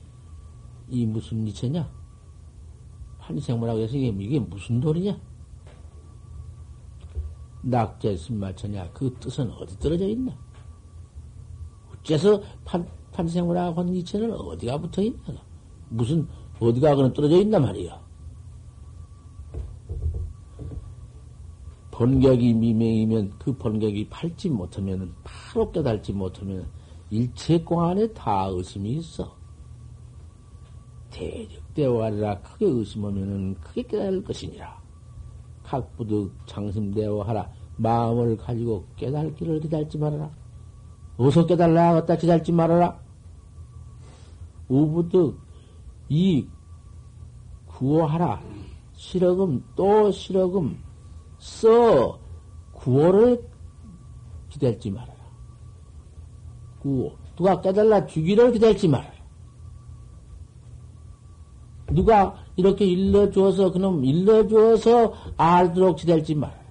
이 0.89 1.07
무슨 1.07 1.47
이체냐? 1.47 1.89
판생물하고 3.27 3.81
해서 3.81 3.97
이게, 3.97 4.09
이게 4.25 4.39
무슨 4.39 4.81
돌이냐? 4.81 5.19
낙제 7.63 8.17
신마처냐? 8.17 8.91
그 8.93 9.13
뜻은 9.19 9.51
어디 9.53 9.77
떨어져 9.79 10.07
있나? 10.07 10.33
어째서 11.93 12.41
판, 12.65 12.89
판생물하고 13.13 13.81
한 13.81 13.89
이체는 13.89 14.33
어디가 14.33 14.79
붙어 14.79 15.03
있나? 15.03 15.19
무슨, 15.89 16.27
어디가 16.61 16.95
그는 16.95 17.13
떨어져 17.13 17.37
있나 17.39 17.59
말이야. 17.59 18.07
번격이 21.91 22.53
미명이면 22.55 23.39
그 23.39 23.57
번격이 23.57 24.09
팔지 24.09 24.51
못하면, 24.51 25.15
바로 25.25 25.73
깨달지 25.73 26.13
못하면, 26.13 26.69
일체 27.11 27.59
공 27.59 27.83
안에 27.83 28.13
다 28.13 28.47
의심이 28.49 28.97
있어. 28.97 29.35
대적 31.11 31.66
대화하라 31.77 32.41
크게 32.41 32.67
의심하면은 32.67 33.55
크게 33.61 33.83
깨달을 33.83 34.25
것이니라. 34.25 34.81
각부득 35.63 36.33
장심대화하라 36.47 37.51
마음을 37.77 38.37
가지고 38.37 38.87
깨달을 38.97 39.35
길을 39.35 39.61
기다리지 39.61 39.99
말아라. 39.99 40.31
어서 41.19 41.47
깨달라 41.47 41.93
갖다 41.93 42.17
기다리지 42.17 42.53
말아라. 42.53 42.99
우부득 44.69 45.39
이 46.09 46.49
구호하라. 47.67 48.41
실어금 48.95 49.63
또 49.77 50.11
실어금 50.11 50.83
써 51.39 52.19
구호를 52.73 53.47
기다리지 54.49 54.91
말아라. 54.91 55.15
구호 56.81 57.13
누가 57.37 57.61
깨달라 57.61 58.07
주기를 58.07 58.53
기다리지 58.53 58.89
말아라. 58.89 59.16
누가 61.93 62.35
이렇게 62.57 62.85
일러주어서 62.85 63.71
그놈 63.71 64.05
일러주어서 64.05 65.13
알도록 65.37 65.97
지될지 65.99 66.35
말아라. 66.35 66.65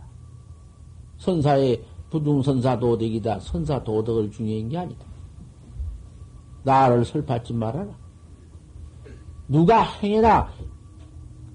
선사의 1.18 1.84
부둥선사 2.10 2.80
도덕이다. 2.80 3.40
선사 3.40 3.84
도덕을 3.84 4.32
중요한 4.32 4.70
게 4.70 4.78
아니다. 4.78 5.06
나를 6.64 7.06
설파지 7.06 7.54
말아라. 7.54 7.96
누가 9.48 9.84
행해나 9.84 10.50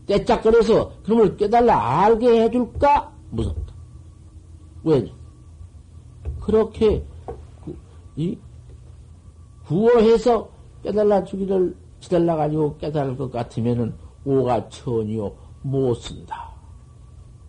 떼짝거려서 0.06 1.02
그놈을 1.02 1.36
깨달라 1.36 2.02
알게 2.02 2.42
해줄까? 2.42 3.12
무섭다. 3.30 3.74
왜냐? 4.82 5.12
그렇게 6.40 7.04
구, 7.60 7.74
이, 8.16 8.38
구호해서 9.66 10.48
깨달라 10.82 11.22
주기를 11.22 11.76
기달라가지고 12.00 12.78
깨달을 12.78 13.16
것 13.16 13.30
같으면은 13.30 13.94
오가 14.24 14.68
천이요 14.68 15.32
못 15.62 15.94
쓴다. 15.94 16.50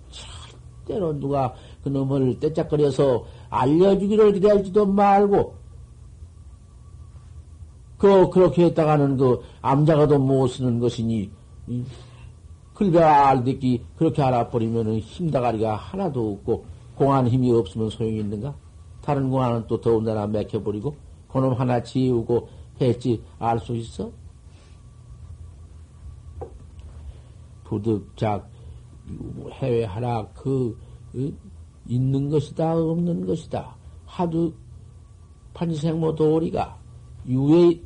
절대로 0.10 1.18
누가 1.20 1.54
그놈을 1.84 2.40
떼짝거려서 2.40 3.26
알려주기를 3.50 4.34
기다리지도 4.34 4.86
말고 4.86 5.56
그 7.98 8.30
그렇게 8.30 8.66
했다가는 8.66 9.18
그 9.18 9.42
암자가도 9.62 10.20
못 10.20 10.48
쓰는 10.48 10.80
것이니 10.80 11.30
글배가 12.74 13.30
알듣기 13.30 13.86
그렇게 13.96 14.24
알아버리면은 14.24 15.00
힘다가리가 15.00 15.76
하나도 15.76 16.34
없고 16.34 16.66
공안 16.96 17.28
힘이 17.28 17.52
없으면 17.52 17.90
소용이 17.90 18.20
있는가? 18.20 18.56
다른 19.02 19.30
공안은 19.30 19.66
또 19.68 19.80
더군다나 19.80 20.28
맥혀버리고 20.28 20.96
그놈 21.28 21.54
하나 21.54 21.82
지우고 21.82 22.50
했지 22.80 23.22
알 23.40 23.60
수 23.60 23.76
있어? 23.76 24.12
부득작 27.72 28.50
해외 29.52 29.86
하락 29.86 30.34
그 30.34 30.78
있는 31.88 32.30
것이다 32.30 32.76
없는 32.76 33.26
것이다. 33.26 33.78
하도 34.06 34.54
판생모 35.54 36.16
도리가 36.16 36.78
유에 37.28 37.82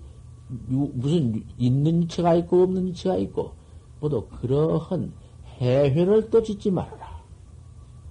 유, 0.71 0.91
무슨 0.93 1.43
있는 1.58 2.04
이치가 2.04 2.34
있고 2.36 2.63
없는 2.63 2.88
이치가 2.88 3.15
있고 3.17 3.54
모두 4.00 4.28
그러한 4.28 5.13
해회를 5.60 6.32
또 6.32 6.41
짓지 6.41 6.71
말아라. 6.71 7.24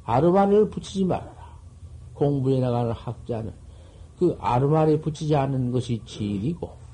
아르마리를 0.05 0.71
붙이지 0.71 1.05
말아라. 1.05 1.59
공부해 2.13 2.61
나가는 2.61 2.93
학자는 2.93 3.53
그 4.17 4.37
아르마리 4.39 5.01
붙이지 5.01 5.35
않는 5.35 5.73
것이 5.73 6.01
진이고 6.05 6.85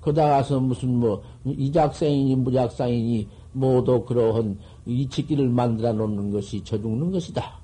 거다 0.00 0.28
가서 0.28 0.58
무슨 0.58 0.96
뭐 0.96 1.22
이작생이니 1.44 2.36
무작생이니 2.36 3.28
모두 3.52 4.04
그러한 4.04 4.58
이치기를 4.86 5.48
만들어 5.48 5.92
놓는 5.92 6.30
것이 6.30 6.62
저 6.64 6.80
죽는 6.80 7.12
것이다. 7.12 7.60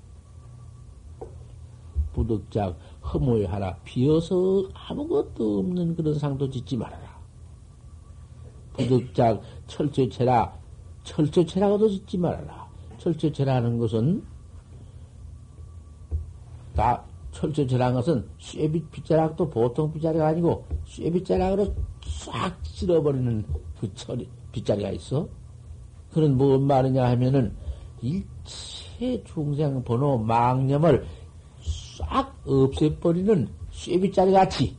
부득작 2.12 2.78
허무해하라. 3.02 3.76
비어서 3.84 4.68
아무것도 4.74 5.60
없는 5.60 5.96
그런 5.96 6.18
상도 6.18 6.48
짓지 6.50 6.76
말아라. 6.76 7.18
부득작 8.74 9.42
철저체라. 9.66 10.58
철저체라고도 11.04 11.88
짓지 11.88 12.18
말아라. 12.18 12.68
철저체라는 12.98 13.78
것은 13.78 14.22
다 16.74 17.04
철저체라는 17.32 17.94
것은 17.94 18.28
쇠빗 18.38 18.90
빗자락도 18.90 19.48
보통 19.50 19.92
빗자락이 19.92 20.20
아니고 20.20 20.64
쇠빗자락으로 20.86 21.74
싹 22.04 22.58
쓸어버리는 22.64 23.44
그 23.80 23.92
철, 23.94 24.18
빗자리가 24.52 24.90
있어. 24.90 25.28
그는 26.18 26.36
뭔 26.36 26.64
말이냐 26.64 27.08
하면은 27.10 27.54
일체 28.02 29.22
중생 29.22 29.84
번호 29.84 30.18
망념을 30.18 31.06
싹 31.60 32.34
없애버리는 32.44 33.48
쇠비짜리 33.70 34.32
같이 34.32 34.76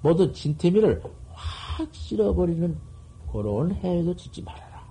모두 0.00 0.32
진태미를 0.32 1.02
확 1.32 1.94
쓸어버리는 1.94 2.74
그런 3.30 3.72
해도 3.74 4.16
짓지 4.16 4.42
말아라. 4.42 4.82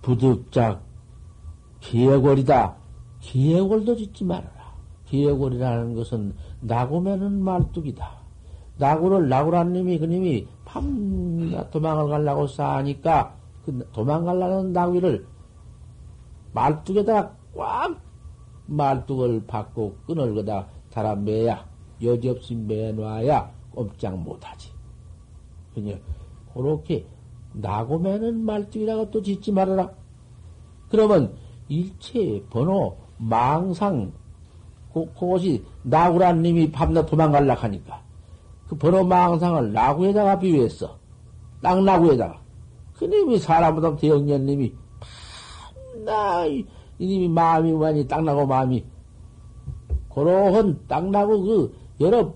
부득작 0.00 0.82
기어골이다. 1.80 2.74
기어골도 3.20 3.96
짓지 3.96 4.24
말아라. 4.24 4.74
기어골이라는 5.04 5.94
것은 5.94 6.34
나고면은 6.60 7.42
말뚝이다. 7.42 8.18
나구를 8.78 9.28
나구란 9.28 9.72
님이 9.72 9.98
그님이 9.98 10.46
밤 10.68 11.50
도망을 11.70 12.08
가려고 12.08 12.46
싸니까 12.46 13.34
그 13.64 13.88
도망가려는 13.92 14.74
나귀를 14.74 15.26
말뚝에다 16.52 17.30
꽉 17.56 17.98
말뚝을 18.66 19.46
받고 19.46 19.96
끈을 20.06 20.34
거다 20.34 20.66
달아 20.90 21.14
매야 21.14 21.66
여지없이 22.02 22.54
매놔야 22.54 23.50
꼼짝 23.70 24.18
못하지. 24.18 24.70
그냥 25.74 25.98
그렇게 26.52 27.06
나고매는 27.54 28.44
말뚝이라고 28.44 29.10
또 29.10 29.22
짓지 29.22 29.50
말아라. 29.50 29.90
그러면 30.90 31.34
일체 31.68 32.44
번호 32.50 32.94
망상 33.16 34.12
그, 34.92 35.06
그것이 35.14 35.64
나구란 35.82 36.42
님이 36.42 36.70
밤낮 36.70 37.06
도망갈라 37.06 37.54
하니까 37.54 38.02
그 38.68 38.76
번호 38.76 39.04
망상을 39.04 39.72
나구에다가 39.72 40.38
비유했어. 40.38 40.98
땅 41.62 41.84
나구에다가. 41.84 42.40
그 42.94 43.04
님이 43.04 43.38
사람보다 43.38 43.96
대영년 43.96 44.44
님이 44.44 44.74
밤낮 46.04 46.48
이님이 46.98 47.28
마음이 47.28 47.72
많이 47.72 48.06
땅 48.06 48.24
나고 48.24 48.46
마음이 48.46 48.84
그러한 50.12 50.80
땅 50.88 51.10
나고 51.10 51.42
그 51.42 51.74
여러 52.00 52.34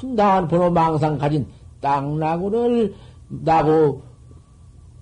푼다한 0.00 0.48
번호 0.48 0.70
망상 0.70 1.18
가진 1.18 1.46
땅 1.80 2.18
나구를 2.18 2.94
나고 3.28 4.02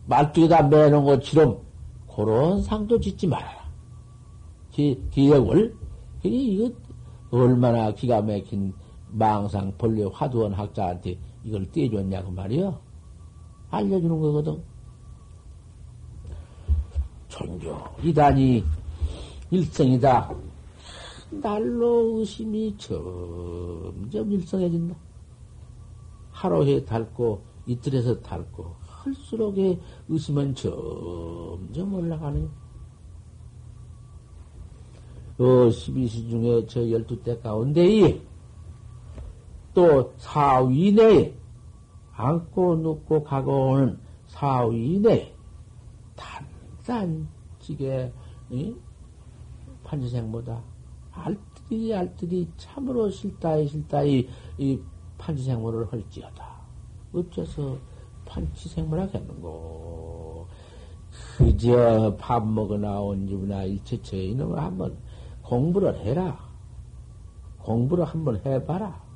말뚝에다 0.07 0.65
매는 0.65 1.05
것처럼 1.05 1.59
그런 2.15 2.63
상도 2.63 3.01
짓지 3.01 3.27
말아라. 3.27 3.61
기, 4.71 5.03
기억을. 5.11 5.75
이거 6.23 6.71
얼마나 7.31 7.93
기가 7.93 8.21
막힌 8.21 8.75
망상 9.13 9.73
본래 9.77 10.05
화두원 10.13 10.53
학자한테 10.53 11.19
이걸 11.45 11.71
떼줬냐고 11.71 12.31
말이요. 12.31 12.79
알려주는 13.71 14.21
거거든. 14.21 14.63
종교 17.29 17.77
이단이 18.03 18.65
일성이다. 19.51 20.35
날로 21.31 22.19
의심이 22.19 22.75
점점 22.77 24.33
일성해진다. 24.33 24.97
하루에 26.33 26.85
닳고 26.85 27.43
이틀에서 27.67 28.21
닳고 28.21 28.75
할수록에 28.81 29.79
의심은 30.09 30.55
점점 30.55 31.95
올라가는 31.95 32.51
어, 35.39 35.45
12시 35.69 36.29
중에 36.29 36.67
저 36.67 36.81
12대 36.81 37.41
가운데에 37.43 38.21
또 39.75 40.13
사위 40.17 40.93
내에 40.93 41.35
앉고 42.13 42.77
눕고 42.77 43.25
가고 43.25 43.71
오는 43.71 43.99
사위 44.27 44.99
내에 44.99 45.35
단단지게 46.85 48.13
판지생보다 49.85 50.63
알뜰히 51.13 51.95
알뜰히 51.95 52.49
참으로 52.57 53.11
싫다이 53.11 53.69
싫다이 53.69 54.29
이 54.59 54.81
판지생모를 55.19 55.93
할지어다. 55.93 56.61
어째서 57.13 57.79
판치생모라 58.25 59.09
했는고. 59.15 60.47
그저 61.37 62.17
밥 62.19 62.47
먹어 62.47 62.79
나온 62.79 63.27
집이나 63.27 63.65
일체처 63.65 64.17
이놈을 64.17 64.59
한번 64.59 64.97
공부를 65.43 65.99
해라. 65.99 66.39
공부를 67.59 68.05
한번 68.05 68.41
해봐라. 68.45 69.10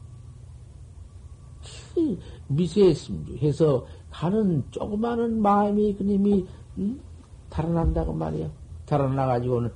미세해서 2.48 3.86
가는 4.10 4.64
조그마한 4.70 5.40
마음이 5.40 5.94
그님이 5.94 6.46
음? 6.78 7.00
달아난다고 7.48 8.12
말이야. 8.12 8.48
달아나가지고는 8.86 9.70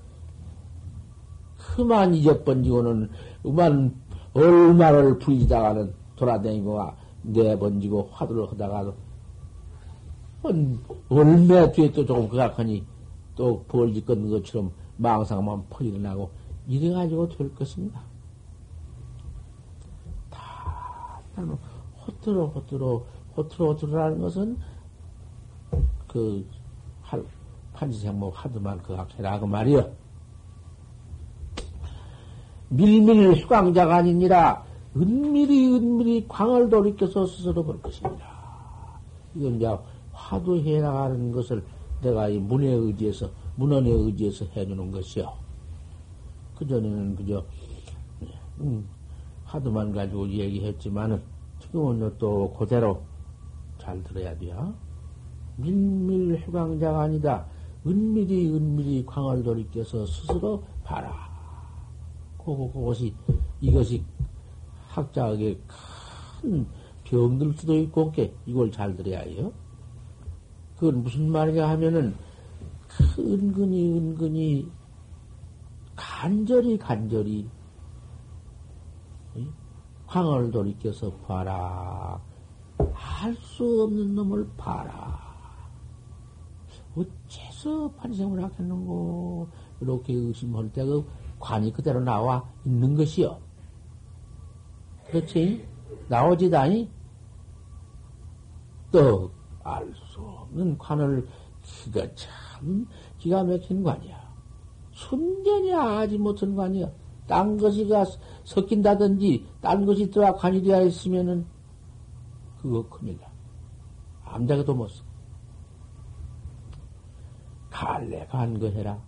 그만 1.56 2.14
잊어번지고는 2.14 3.10
그만 3.42 3.94
얼마를 4.34 5.18
부리다가는 5.18 5.92
돌아다니고 6.16 6.80
내번지고 7.22 8.08
화두를 8.12 8.50
하다가도 8.50 8.94
얼마 11.08 11.70
뒤에 11.72 11.92
또 11.92 12.06
조금 12.06 12.28
그각하니 12.28 12.84
또 13.34 13.64
벌지 13.68 14.00
끊는 14.04 14.30
것처럼 14.30 14.72
망상만 14.96 15.64
퍼 15.70 15.84
일어나고 15.84 16.30
이래가지고 16.66 17.28
될 17.28 17.54
것입니다. 17.54 18.00
다 20.30 21.20
호트로 22.18 22.48
호트로 22.48 23.06
호트로 23.36 23.68
호트로라는 23.72 24.20
것은 24.20 24.58
그 26.06 26.44
판지생목 27.74 28.32
하드만 28.34 28.82
그각해라 28.82 29.38
그 29.38 29.44
말이여. 29.44 29.90
밀밀 32.70 33.34
휴광자가 33.34 33.96
아니니라 33.96 34.64
은밀히 34.96 35.74
은밀히 35.74 36.26
광을 36.28 36.68
돌이켜서 36.68 37.26
스스로 37.26 37.62
볼 37.62 37.80
것입니다. 37.80 38.26
이건 39.34 39.56
이제 39.56 39.78
화두해 40.12 40.80
나가는 40.80 41.32
것을 41.32 41.64
내가 42.02 42.28
이 42.28 42.38
문에 42.38 42.68
의지해서 42.68 43.30
문헌에 43.56 43.90
의지해서 43.90 44.44
해주는 44.56 44.90
것이요. 44.90 45.32
그 46.56 46.66
전에는 46.66 47.16
그저 47.16 47.44
음, 48.60 48.88
하도만 49.44 49.92
가지고 49.92 50.28
얘기했지만은 50.28 51.22
지금은 51.70 52.16
또 52.18 52.52
그대로 52.54 53.02
잘 53.78 54.02
들어야 54.02 54.36
돼요. 54.38 54.74
밀밀 55.56 56.38
휴광자가 56.38 57.02
아니다. 57.02 57.46
은밀히 57.86 58.50
은밀히 58.54 59.04
광을 59.06 59.42
돌이켜서 59.42 60.06
스스로 60.06 60.64
봐라. 60.84 61.28
그거, 62.38 62.70
그것이, 62.72 63.14
이것이 63.60 64.02
학자에게 64.88 65.60
큰 66.40 66.66
병들 67.04 67.52
수도 67.54 67.76
있고, 67.76 68.12
이걸 68.46 68.72
잘 68.72 68.96
들어야 68.96 69.20
해요. 69.20 69.52
그건 70.76 71.02
무슨 71.02 71.30
말이냐 71.30 71.68
하면은, 71.68 72.14
은근히, 73.18 73.92
은근히, 73.92 74.70
간절히, 75.94 76.78
간절히, 76.78 77.48
광을 80.08 80.50
돌이켜서 80.50 81.12
봐라. 81.26 82.20
할수 82.92 83.82
없는 83.82 84.14
놈을 84.14 84.48
봐라. 84.56 85.18
어째서 86.96 87.90
판생을 87.92 88.42
하겠는고, 88.42 89.48
이렇게 89.80 90.14
의심할 90.14 90.72
때가 90.72 91.02
관이 91.38 91.72
그대로 91.72 92.00
나와 92.00 92.42
있는 92.64 92.96
것이요. 92.96 93.38
그렇지? 95.08 95.68
나오지다니? 96.08 96.90
또, 98.90 99.30
알수 99.62 100.20
없는 100.20 100.78
관을, 100.78 101.28
기가 101.62 102.06
참, 102.14 102.88
기가 103.18 103.44
막힌 103.44 103.82
관이야. 103.82 104.16
순전히 104.92 105.72
아지 105.74 106.16
못한 106.16 106.56
관이야. 106.56 106.90
딴 107.28 107.56
것이가 107.58 108.04
섞인다든지, 108.44 109.46
딴 109.60 109.86
것이 109.86 110.10
들어와 110.10 110.32
관이 110.32 110.62
되어 110.62 110.82
있으면은, 110.82 111.46
그거 112.60 112.84
나. 113.02 113.28
암자가도 114.24 114.74
못 114.74 114.88
써. 114.88 115.04
갈래 117.70 118.26
간 118.26 118.58
거 118.58 118.66
해라. 118.66 119.00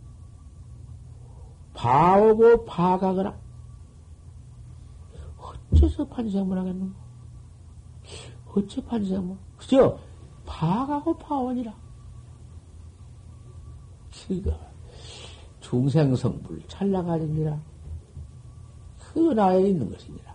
봐오고 1.74 2.64
봐가거라. 2.66 3.37
어째서 5.72 6.06
판생문 6.06 6.59
하겠는가? 6.59 6.94
어째 8.54 8.85
판생문? 8.85 9.38
그죠? 9.56 9.98
봐가고 10.46 11.16
봐오니라. 11.16 11.74
그가 14.28 14.59
중생성불 15.61 16.62
찰나가니라. 16.68 17.61
그 19.12 19.33
나에 19.33 19.68
있는 19.68 19.90
것이니라. 19.90 20.35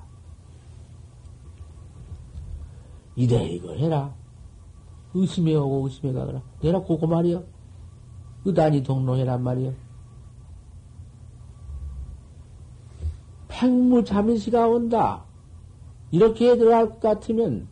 이래 3.15 3.45
이거 3.45 3.73
해라. 3.73 4.13
의심해 5.13 5.55
오고 5.55 5.85
의심해 5.85 6.11
가거라. 6.13 6.41
내가 6.61 6.83
그거 6.83 7.07
말이여. 7.07 7.43
의단이 8.43 8.83
동로해란 8.83 9.41
말이여. 9.41 9.73
팽무 13.47 14.03
자민시가 14.03 14.67
온다. 14.67 15.23
이렇게 16.11 16.57
들어갈 16.57 16.89
것 16.89 16.99
같으면 16.99 17.67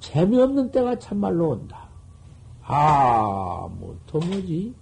재미없는 0.00 0.70
때가 0.70 0.98
참말로 0.98 1.50
온다. 1.50 1.88
아, 2.62 3.68
뭐, 3.78 3.98
더 4.06 4.18
뭐지? 4.18 4.74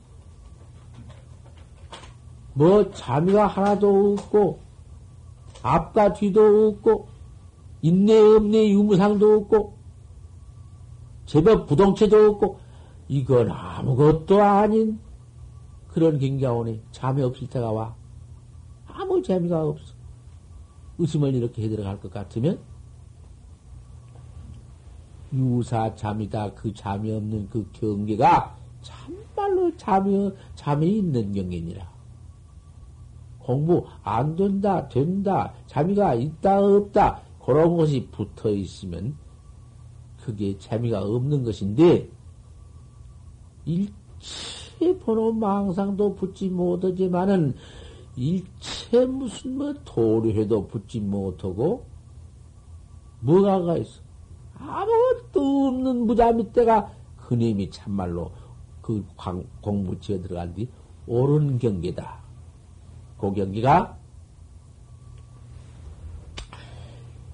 뭐, 2.54 2.90
잠이가 2.90 3.46
하나도 3.46 4.12
없고, 4.12 4.60
앞과 5.62 6.12
뒤도 6.12 6.68
없고, 6.68 7.08
인내, 7.80 8.18
없네, 8.18 8.70
유무상도 8.70 9.38
없고, 9.38 9.76
제법 11.26 11.66
부동체도 11.66 12.30
없고, 12.30 12.58
이건 13.08 13.50
아무것도 13.50 14.42
아닌 14.42 14.98
그런 15.88 16.18
경기가 16.18 16.52
오니 16.52 16.80
잠이 16.92 17.22
없을 17.22 17.48
때가 17.48 17.72
와. 17.72 17.94
아무 18.86 19.22
재미가 19.22 19.66
없어. 19.68 19.94
의심을 20.98 21.34
이렇게 21.34 21.62
해 21.62 21.68
들어갈 21.68 22.00
것 22.00 22.12
같으면, 22.12 22.58
유사 25.32 25.94
잠이다. 25.94 26.52
그 26.54 26.74
잠이 26.74 27.10
없는 27.10 27.48
그 27.48 27.66
경계가 27.72 28.54
참말로 28.82 29.74
잠이, 29.76 30.30
잠이 30.54 30.98
있는 30.98 31.32
경계니라. 31.32 31.91
공부 33.42 33.84
안 34.02 34.36
된다, 34.36 34.88
된다, 34.88 35.52
잠이가 35.66 36.14
있다, 36.14 36.60
없다, 36.60 37.22
그런 37.44 37.76
것이 37.76 38.08
붙어 38.10 38.50
있으면 38.50 39.16
그게 40.22 40.56
재미가 40.58 41.02
없는 41.02 41.42
것인데, 41.42 42.08
일체 43.64 44.98
번호 45.04 45.32
망상도 45.32 46.14
붙지 46.14 46.48
못하지만은, 46.48 47.54
일체 48.16 49.06
무슨 49.06 49.58
뭐 49.58 49.74
도리해도 49.84 50.68
붙지 50.68 51.00
못하고, 51.00 51.84
뭐가가 53.20 53.76
있어? 53.78 54.00
아무것도 54.58 55.66
없는 55.68 56.06
무자미 56.06 56.52
때가 56.52 56.92
그님이 57.16 57.70
참말로 57.70 58.30
그 58.80 59.04
공부 59.60 59.98
지어 59.98 60.20
들어간 60.20 60.52
뒤 60.54 60.68
옳은 61.06 61.58
경계다. 61.58 62.21
그 63.22 63.32
경계가 63.32 63.96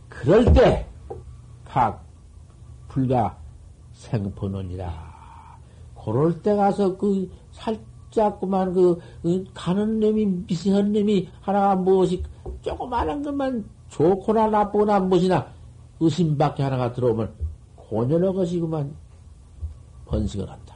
그럴 0.08 0.52
때 0.52 0.88
각 1.68 2.02
불가 2.88 3.38
생포론이라 3.92 5.58
그럴 6.02 6.42
때 6.42 6.56
가서 6.56 6.96
그 6.96 7.30
살짝그만 7.52 8.72
그, 8.72 8.98
그 9.22 9.44
가는 9.52 10.00
놈이 10.00 10.26
미세한 10.48 10.92
놈이 10.92 11.28
하나가 11.40 11.76
무엇이 11.76 12.22
조그마한 12.62 13.22
것만 13.22 13.68
좋거나 13.90 14.48
나쁘거나 14.48 15.00
무엇이나 15.00 15.46
의심밖에 16.00 16.62
하나가 16.62 16.92
들어오면 16.92 17.34
고녀의 17.76 18.32
것이 18.32 18.58
그만 18.60 18.94
번식을 20.06 20.48
한다. 20.48 20.74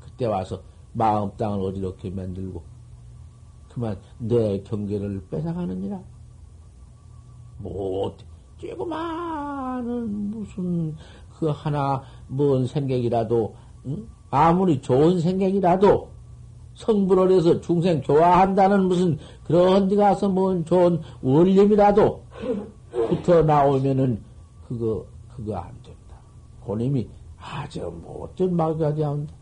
그때 0.00 0.24
와서 0.26 0.62
마음 0.94 1.30
땅을 1.36 1.60
어디렇게 1.60 2.10
만들고 2.10 2.62
그만 3.78 3.96
내 4.18 4.60
경계를 4.64 5.24
뺏어가느니라. 5.30 6.00
뭐 7.58 8.14
조그마한 8.58 10.30
무슨 10.30 10.96
그 11.38 11.46
하나 11.46 12.02
뭔 12.26 12.66
생각이라도 12.66 13.54
응? 13.86 14.08
아무리 14.30 14.82
좋은 14.82 15.20
생각이라도 15.20 16.10
성불을 16.74 17.30
해서 17.32 17.60
중생 17.60 18.00
교화한다는 18.02 18.84
무슨 18.84 19.16
그런 19.44 19.88
데 19.88 19.94
가서 19.94 20.28
뭔 20.28 20.64
좋은 20.64 21.00
원림이라도 21.22 22.22
붙어 22.90 23.42
나오면은 23.42 24.20
그거, 24.66 25.04
그거 25.28 25.56
안 25.56 25.70
된다. 25.82 26.16
고님이 26.60 27.08
아주 27.38 27.80
못된 28.04 28.54
말까지 28.54 29.02
한다. 29.02 29.38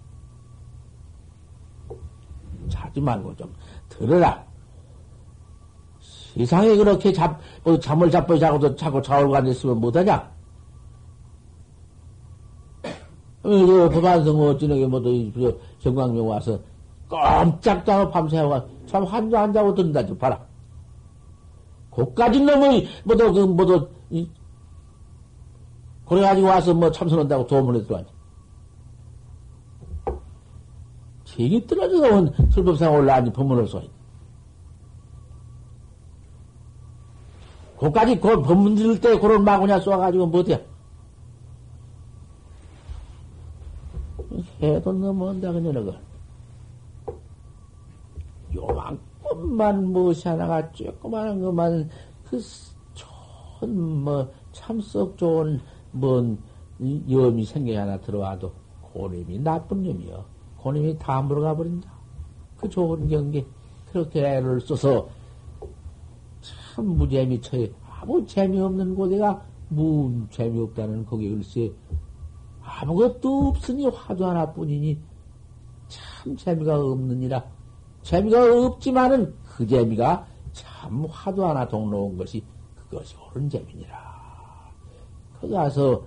자지 2.68 3.00
말고 3.00 3.34
좀 3.36 3.52
들으라. 3.88 4.44
세상에 6.00 6.76
그렇게 6.76 7.12
잡, 7.12 7.40
뭐 7.64 7.78
잠을 7.78 8.10
잡고 8.10 8.38
자고도 8.38 8.76
자고 8.76 9.00
자고 9.00 9.34
앉았으면 9.34 9.80
못하냐? 9.80 10.36
그 13.42 13.88
법안성 13.90 14.40
어찌나게 14.40 14.86
뭐또 14.86 15.10
정광명 15.78 16.28
와서 16.28 16.58
깜짝도 17.08 17.92
하고 17.92 18.10
밤새고 18.10 18.60
참 18.86 19.04
한자 19.04 19.42
한자고 19.42 19.74
든다 19.74 20.04
좀 20.04 20.18
봐라. 20.18 20.44
고까지 21.90 22.40
놈의 22.40 22.86
뭐도 23.04 23.32
그 23.32 23.40
뭐도 23.40 23.88
그래가지고 26.06 26.46
와서 26.48 26.74
뭐 26.74 26.90
참선한다고 26.90 27.46
도움을 27.46 27.76
해들어 27.76 28.04
책이 31.36 31.66
떨어져서 31.66 32.32
설법상 32.50 32.94
올라앉니 32.94 33.32
법문을 33.32 33.66
쏘. 33.66 33.82
그까지 37.78 38.18
그 38.18 38.40
법문 38.40 38.74
들을 38.74 38.98
때 38.98 39.18
그런 39.18 39.44
마구냐 39.44 39.80
쏘아가지고 39.80 40.26
못해. 40.28 40.64
해도 44.62 44.92
넘어온다, 44.92 45.52
그녀는 45.52 45.84
그. 45.84 47.16
요만큼만 48.54 49.92
무엇이 49.92 50.26
하나가 50.26 50.72
조그마한 50.72 51.42
것만 51.42 51.90
그, 52.24 52.40
촌, 52.94 54.04
뭐, 54.04 54.32
참석 54.52 55.18
좋은 55.18 55.60
뭔 55.92 56.38
염이 56.80 57.44
생겨 57.44 57.78
하나 57.78 58.00
들어와도 58.00 58.52
고님이 58.80 59.38
나쁜 59.38 59.82
놈이요. 59.82 60.35
고님이 60.66 60.98
다 60.98 61.22
물어가 61.22 61.54
버린다. 61.54 61.88
그 62.56 62.68
좋은 62.68 63.06
경계 63.06 63.46
그렇게 63.92 64.26
애를 64.26 64.60
써서 64.60 65.08
참 66.40 66.86
무재미 66.86 67.40
처해 67.40 67.70
아무 67.88 68.26
재미없는 68.26 68.96
곳에가 68.96 69.44
무 69.68 70.26
재미없다는 70.28 71.06
거기 71.06 71.30
글쎄 71.30 71.70
아무것도 72.60 73.48
없으니 73.50 73.86
화두 73.86 74.26
하나뿐이니 74.26 74.98
참 75.86 76.36
재미가 76.36 76.80
없느니라 76.80 77.44
재미가 78.02 78.66
없지만은 78.66 79.36
그 79.44 79.64
재미가 79.68 80.26
참 80.52 81.06
화두 81.08 81.46
하나 81.46 81.68
동로온 81.68 82.16
것이 82.16 82.42
그것이 82.74 83.14
옳은 83.30 83.48
재미니라. 83.48 84.72
거기 85.40 85.52
가서 85.52 86.02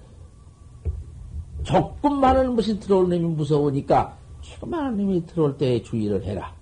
조금만은 1.63 2.55
무슨 2.55 2.77
들어올 2.77 3.07
놈이 3.07 3.19
무서우니까 3.19 4.18
조금만한 4.49 4.97
놈이 4.97 5.25
들어올 5.25 5.57
때 5.57 5.81
주의를 5.81 6.23
해라. 6.23 6.55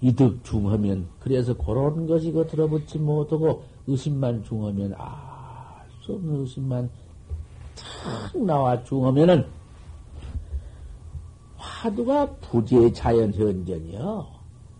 이득 0.00 0.42
중하면 0.44 1.08
그래서 1.20 1.56
그런 1.56 2.06
것이 2.06 2.32
그 2.32 2.46
들어붙지 2.46 2.98
못하고 2.98 3.64
의심만 3.86 4.42
중하면 4.44 4.94
알수 4.94 6.14
없는 6.14 6.40
의심만 6.40 6.90
탁 7.74 8.42
나와 8.42 8.82
중하면은 8.82 9.46
화두가 11.56 12.36
부지의 12.36 12.94
자연 12.94 13.32
현전이요. 13.32 14.26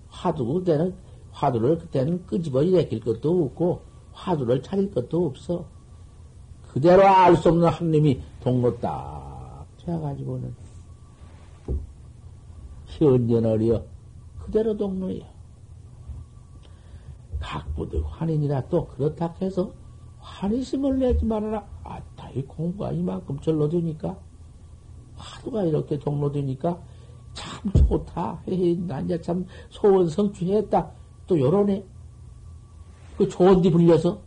화두 0.08 0.44
그때는 0.44 0.94
화두를 1.32 1.78
그때는 1.78 2.26
끄집어 2.26 2.62
내킬 2.62 3.00
것도 3.00 3.44
없고 3.44 3.82
화두를 4.12 4.62
찾을 4.62 4.90
것도 4.90 5.26
없어. 5.26 5.66
그대로 6.72 7.06
알 7.06 7.36
수 7.36 7.50
없는 7.50 7.68
한님이 7.68 8.20
동로 8.40 8.78
딱 8.78 9.66
되어가지고는 9.78 10.54
현전어리여 12.86 13.84
그대로 14.38 14.76
동로야. 14.76 15.24
각부득 17.38 18.04
환인이라 18.06 18.68
또 18.68 18.86
그렇다 18.88 19.34
해서 19.40 19.72
환희심을 20.18 20.98
내지 20.98 21.24
말아라. 21.24 21.66
아따, 21.82 22.30
이 22.30 22.42
공부가 22.42 22.92
이만큼 22.92 23.38
절로 23.40 23.68
되니까, 23.68 24.18
화두가 25.16 25.64
이렇게 25.64 25.98
동로 25.98 26.30
되니까, 26.30 26.78
참 27.32 27.72
좋다. 27.72 28.42
난 28.86 29.04
이제 29.04 29.20
참 29.20 29.46
소원 29.70 30.08
성취했다. 30.08 30.90
또 31.26 31.38
요러네. 31.38 31.84
그 33.16 33.28
좋은 33.28 33.62
데 33.62 33.70
불려서. 33.70 34.20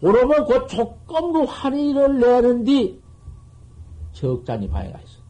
그러면 0.00 0.46
그 0.46 0.66
조금 0.66 1.32
그 1.32 1.42
환희를 1.44 2.20
내는디 2.20 3.02
적잖이 4.12 4.68
방해가 4.68 5.00
있어. 5.00 5.20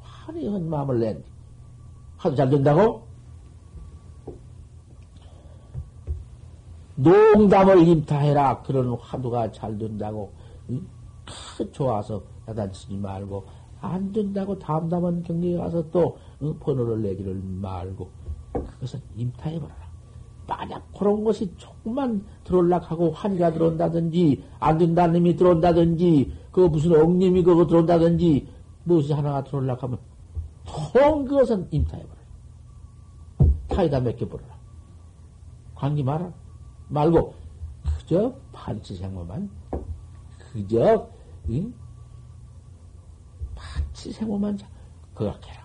환희한 0.00 0.68
마음을 0.68 0.98
낸디. 1.00 1.24
하도 2.16 2.36
잘 2.36 2.48
된다고? 2.48 3.06
농담을 6.94 7.86
임타해라. 7.86 8.62
그런 8.62 8.94
화두가 8.94 9.50
잘 9.52 9.76
된다고. 9.76 10.32
좋아서 11.72 12.22
야단치지 12.46 12.96
말고, 12.96 13.44
안 13.80 14.12
된다고 14.12 14.58
담담한 14.58 15.22
경계에 15.24 15.56
가서 15.56 15.90
또 15.90 16.18
번호를 16.60 17.02
내기를 17.02 17.40
말고, 17.42 18.08
그것은 18.52 19.00
임타해버려라. 19.16 19.81
만약 20.46 20.92
그런 20.92 21.24
것이 21.24 21.52
조금만 21.56 22.24
들어올락하고 22.44 23.12
환자 23.12 23.52
들어온다든지, 23.52 24.44
안 24.58 24.78
된다는 24.78 25.14
놈이 25.14 25.36
들어온다든지, 25.36 26.32
그 26.50 26.60
무슨 26.60 27.00
옥님이 27.00 27.42
그거 27.42 27.66
들어온다든지, 27.66 28.48
무엇이 28.84 29.12
하나가 29.12 29.44
들어올락하면, 29.44 29.98
통 30.64 31.24
그것은 31.24 31.68
임타해버려. 31.70 32.22
타이다 33.68 34.00
맡겨버려라. 34.00 34.54
관계 35.74 36.02
말아. 36.02 36.32
말고, 36.88 37.34
그저 37.82 38.34
판치생모만, 38.52 39.50
그저, 40.52 41.08
응? 41.48 41.72
판치생모만 43.54 44.58
그각해라. 45.14 45.62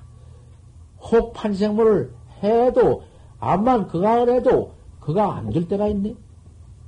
혹 1.01 1.33
판치생모를 1.33 2.13
해도, 2.43 3.03
암만 3.39 3.87
그각을 3.87 4.35
해도, 4.35 4.73
그가 4.99 5.35
안 5.35 5.49
될 5.51 5.67
때가 5.67 5.87
있네. 5.87 6.15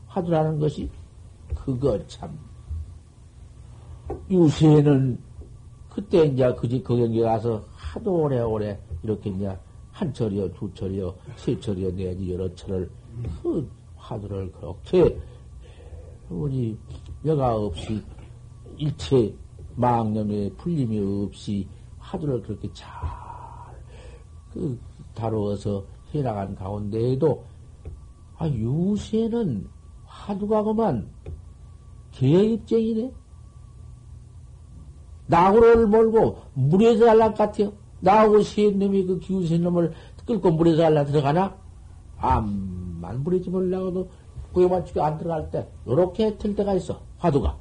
화두라는 0.08 0.60
것이, 0.60 0.90
그거 1.56 2.00
참, 2.08 2.38
유세는, 4.30 5.20
그때 5.90 6.26
이제 6.26 6.54
그지, 6.56 6.82
그 6.84 6.96
경기 6.98 7.22
가서 7.22 7.64
하도 7.76 8.24
오래오래 8.24 8.80
이렇게 9.04 9.30
이제 9.30 9.56
한 9.92 10.14
철이요, 10.14 10.54
두 10.54 10.74
철이요, 10.74 11.14
세 11.36 11.60
철이요, 11.60 11.92
내지 11.96 12.32
여러 12.34 12.54
철을 12.56 12.90
그 13.42 13.70
화두를 13.98 14.52
그렇게 14.54 15.20
우리 16.30 16.78
여가 17.26 17.56
없이 17.56 18.02
일체 18.78 19.34
망념에 19.76 20.50
풀림이 20.52 21.26
없이 21.26 21.68
화두를 22.00 22.42
그렇게 22.44 22.72
잘 22.74 22.88
그 24.54 24.80
다루어서 25.14 25.84
해나간 26.14 26.56
가운데에도 26.56 27.44
아 28.38 28.48
유세는 28.48 29.68
화두가 30.06 30.64
그만 30.64 31.10
개입쟁이네. 32.12 33.12
나구를 35.28 35.88
몰고 35.88 36.40
물에서 36.54 37.06
달락 37.06 37.38
같아요. 37.38 37.72
나하고 38.00 38.42
셋 38.42 38.76
놈이 38.76 39.06
그 39.06 39.20
기우센 39.20 39.62
놈을 39.62 39.94
끌고 40.26 40.52
물에서 40.52 40.84
달라 40.84 41.04
들어가나? 41.04 41.56
암만 42.18 43.24
물에지 43.24 43.50
몰라고도 43.50 44.10
구에만 44.54 44.86
치고 44.86 45.02
안 45.04 45.18
들어갈 45.18 45.50
때, 45.52 45.68
요렇게 45.88 46.38
틀 46.38 46.56
때가 46.56 46.74
있어, 46.76 47.02
화두가. 47.18 47.58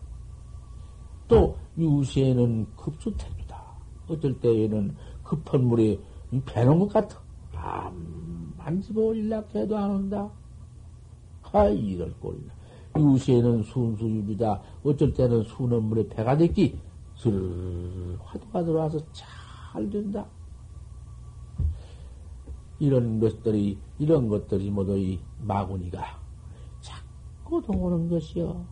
또, 1.29 1.57
유세는 1.77 2.67
급수태입니다. 2.77 3.63
어쩔 4.09 4.41
때에는 4.41 4.97
급한 5.23 5.65
물에 5.65 5.99
배는 6.47 6.79
것 6.79 6.89
같아. 6.93 7.21
암 7.55 8.28
만 8.69 8.83
집어올리려고 8.83 9.59
해도 9.59 9.79
안 9.79 9.91
온다. 9.91 10.31
아, 11.53 11.65
이럴 11.69 12.13
꼴이다. 12.21 12.53
유세는 12.99 13.63
순수유비다. 13.63 14.61
어쩔 14.85 15.15
때는 15.15 15.45
수는 15.45 15.85
물에 15.85 16.07
배가 16.09 16.37
됐기, 16.37 16.79
슬, 17.17 18.19
화두가 18.23 18.65
들어와서 18.65 18.99
잘 19.13 19.89
된다. 19.89 20.27
이런 22.79 23.19
것들이, 23.19 23.79
이런 23.99 24.29
것들이 24.29 24.71
모두 24.71 24.99
이 24.99 25.19
마구니가 25.41 26.03
자꾸 26.81 27.63
동오는 27.63 28.11
것이요. 28.11 28.67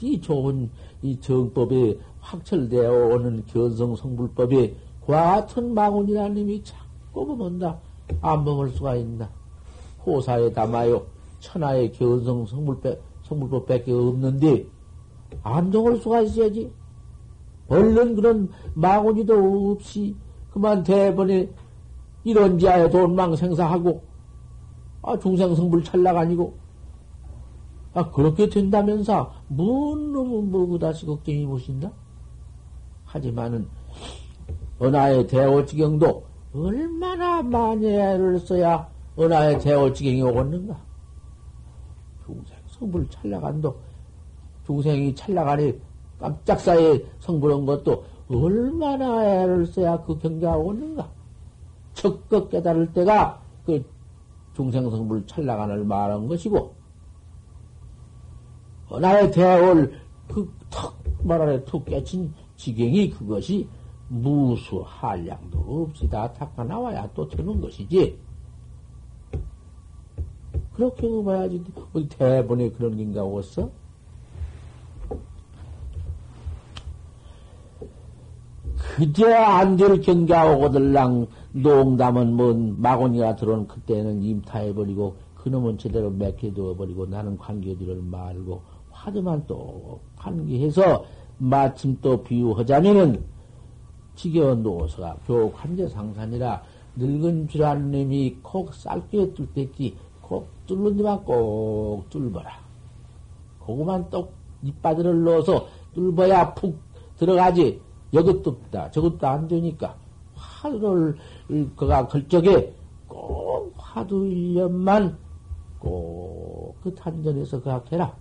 이 0.00 0.20
좋은 0.20 0.70
이 1.02 1.20
정법에 1.20 1.98
확철되어 2.20 3.14
오는 3.14 3.44
견성 3.46 3.94
성불법에 3.94 4.76
같은 5.06 5.72
마구니라는 5.72 6.34
님이 6.34 6.62
자꾸 6.64 7.24
보는다. 7.24 7.78
안 8.20 8.44
먹을 8.44 8.68
수가 8.70 8.96
있나. 8.96 9.28
호사에 10.04 10.52
담아요. 10.52 11.04
천하의 11.40 11.92
견성 11.92 12.46
성불법, 12.46 12.98
성불법밖에 13.22 13.92
없는데, 13.92 14.66
안 15.42 15.70
먹을 15.70 15.96
수가 15.98 16.22
있어야지. 16.22 16.72
얼른 17.68 18.16
그런 18.16 18.50
마구니도 18.74 19.70
없이 19.72 20.16
그만 20.50 20.82
대번에 20.82 21.48
이런 22.24 22.58
지하에 22.58 22.90
돈망 22.90 23.36
생사하고 23.36 24.02
아 25.02 25.18
중생성불 25.18 25.84
찰나가니고 25.84 26.54
아 27.94 28.10
그렇게 28.10 28.48
된다면서 28.48 29.32
뭔 29.48 30.12
놈은 30.12 30.50
뭐 30.50 30.66
그 30.66 30.78
다시 30.78 31.06
걱정이 31.06 31.46
무신다 31.46 31.90
하지만은 33.04 33.68
은하의 34.80 35.26
대오지경도 35.26 36.24
얼마나 36.54 37.42
많이 37.42 37.86
애를 37.86 38.38
써야 38.40 38.88
은하의 39.18 39.60
대오지경이 39.60 40.22
오겠는가 40.22 40.76
중생 42.24 42.56
성불 42.68 43.08
찰나간도 43.10 43.76
중생이 44.66 45.14
찰나가니 45.14 45.78
깜짝 46.18 46.60
사이에 46.60 47.04
성불한 47.20 47.64
것도 47.64 48.04
얼마나 48.30 49.24
애를 49.24 49.66
써야 49.66 49.96
그 50.02 50.18
경계가 50.18 50.56
오는가. 50.56 51.08
적극 51.94 52.50
깨달을 52.50 52.92
때가 52.92 53.40
그 53.64 53.82
중생 54.54 54.88
성불 54.90 55.26
찰나간을 55.26 55.84
말한 55.84 56.28
것이고, 56.28 56.74
나의 59.00 59.30
대올 59.30 59.92
그턱 60.28 60.98
말안에 61.22 61.64
툭 61.64 61.84
깨친 61.86 62.34
지경이 62.56 63.10
그것이 63.10 63.68
무수 64.08 64.82
한량도 64.84 65.86
없이 65.88 66.08
다 66.08 66.32
닦아 66.32 66.64
나와야 66.64 67.08
또 67.14 67.28
되는 67.28 67.60
것이지. 67.60 68.18
그렇게 70.74 71.08
봐야지. 71.24 71.62
어디 71.92 72.08
대본에 72.08 72.70
그런 72.70 72.96
긴가 72.96 73.22
없어? 73.22 73.70
그저 78.96 79.32
안될 79.32 80.00
경계하고들랑 80.00 81.26
농담은 81.52 82.34
뭔 82.34 82.80
마고니가 82.80 83.36
들어온 83.36 83.66
그때는 83.68 84.22
임타해버리고 84.22 85.16
그놈은 85.36 85.78
제대로 85.78 86.10
맥혀두어버리고 86.10 87.06
나는 87.06 87.36
관계들을 87.38 88.02
말고 88.02 88.62
화두만 88.90 89.44
또 89.46 90.00
관계해서 90.16 91.04
마침 91.38 91.98
또 92.00 92.22
비유하자면은 92.22 93.22
지겨운 94.18 94.62
노서가 94.62 95.16
교육 95.26 95.52
환제 95.54 95.88
상산이라 95.88 96.62
늙은 96.96 97.48
놈이 97.90 98.38
콕 98.42 98.74
쌀기에 98.74 99.32
뚫 99.34 99.46
때끼 99.54 99.96
콕 100.20 100.48
뚫는 100.66 100.96
데만 100.96 101.24
꼭 101.24 102.04
뚫어라. 102.10 102.58
그거만 103.60 104.10
또 104.10 104.30
이빠들을 104.62 105.24
넣어서 105.24 105.68
뚫어야 105.94 106.52
푹 106.54 106.76
들어가지. 107.16 107.80
이것도 108.12 108.50
없다. 108.50 108.90
저것도 108.90 109.26
안 109.26 109.48
되니까 109.48 109.96
화두를 110.34 111.16
그가 111.76 112.06
걸적에 112.06 112.74
꼭 113.06 113.72
화두 113.76 114.26
일년만 114.26 115.16
꼭 115.78 116.48
그 116.82 116.94
탄전에서 116.94 117.58
그가 117.58 117.82
해라. 117.92 118.14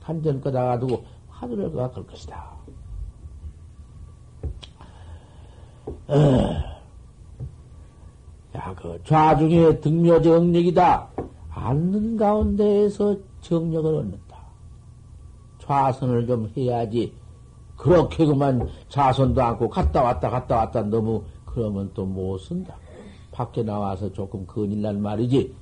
탄전 0.00 0.40
끄다가 0.40 0.78
두고 0.78 1.04
화두를 1.28 1.70
그가 1.70 1.90
걸 1.90 2.06
것이다. 2.06 2.50
어. 2.52 2.60
야, 8.56 8.74
그 8.74 9.00
좌중의 9.04 9.80
등묘 9.80 10.22
정력이다. 10.22 11.08
앉는 11.50 12.16
가운데에서 12.16 13.16
정력을 13.40 13.94
얻는다. 13.94 14.36
좌선을 15.60 16.26
좀 16.26 16.50
해야지. 16.56 17.12
그렇게 17.76 18.26
그만 18.26 18.68
자손도 18.88 19.40
않고 19.42 19.68
갔다 19.70 20.02
왔다 20.02 20.28
갔다 20.28 20.56
왔다 20.56 20.82
너무 20.82 21.22
그러면 21.46 21.90
또 21.94 22.04
못 22.04 22.38
쓴다. 22.38 22.76
밖에 23.32 23.62
나와서 23.62 24.12
조금 24.12 24.46
큰일 24.46 24.82
날 24.82 24.96
말이지. 24.96 25.54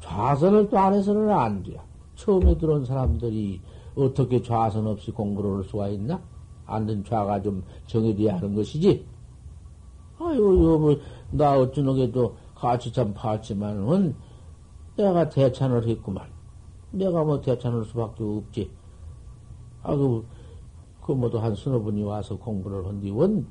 좌선을 0.00 0.68
또 0.68 0.78
안 0.78 0.92
해서는 0.94 1.30
안 1.30 1.62
돼. 1.62 1.78
처음에 2.16 2.58
들어온 2.58 2.84
사람들이 2.84 3.60
어떻게 3.94 4.42
좌선 4.42 4.86
없이 4.86 5.10
공부를 5.10 5.56
할 5.58 5.64
수가 5.64 5.88
있나? 5.88 6.20
앉은 6.66 7.04
좌가 7.04 7.40
좀 7.42 7.62
정해져야 7.86 8.36
하는 8.36 8.54
것이지. 8.54 9.06
아유, 10.24 10.78
뭐, 10.80 10.96
나 11.30 11.58
어쩌노게도 11.58 12.36
같이 12.54 12.92
참 12.92 13.12
봤지만은 13.14 14.14
내가 14.96 15.28
대찬을 15.28 15.88
했구만. 15.88 16.26
내가 16.90 17.24
뭐 17.24 17.40
대찬할 17.40 17.84
수밖에 17.84 18.22
없지. 18.22 18.70
아, 19.82 19.96
그, 19.96 20.24
그 21.00 21.12
모두 21.12 21.38
한 21.38 21.54
서너 21.54 21.80
분이 21.80 22.02
와서 22.04 22.36
공부를 22.36 22.86
한 22.86 23.00
뒤원 23.00 23.46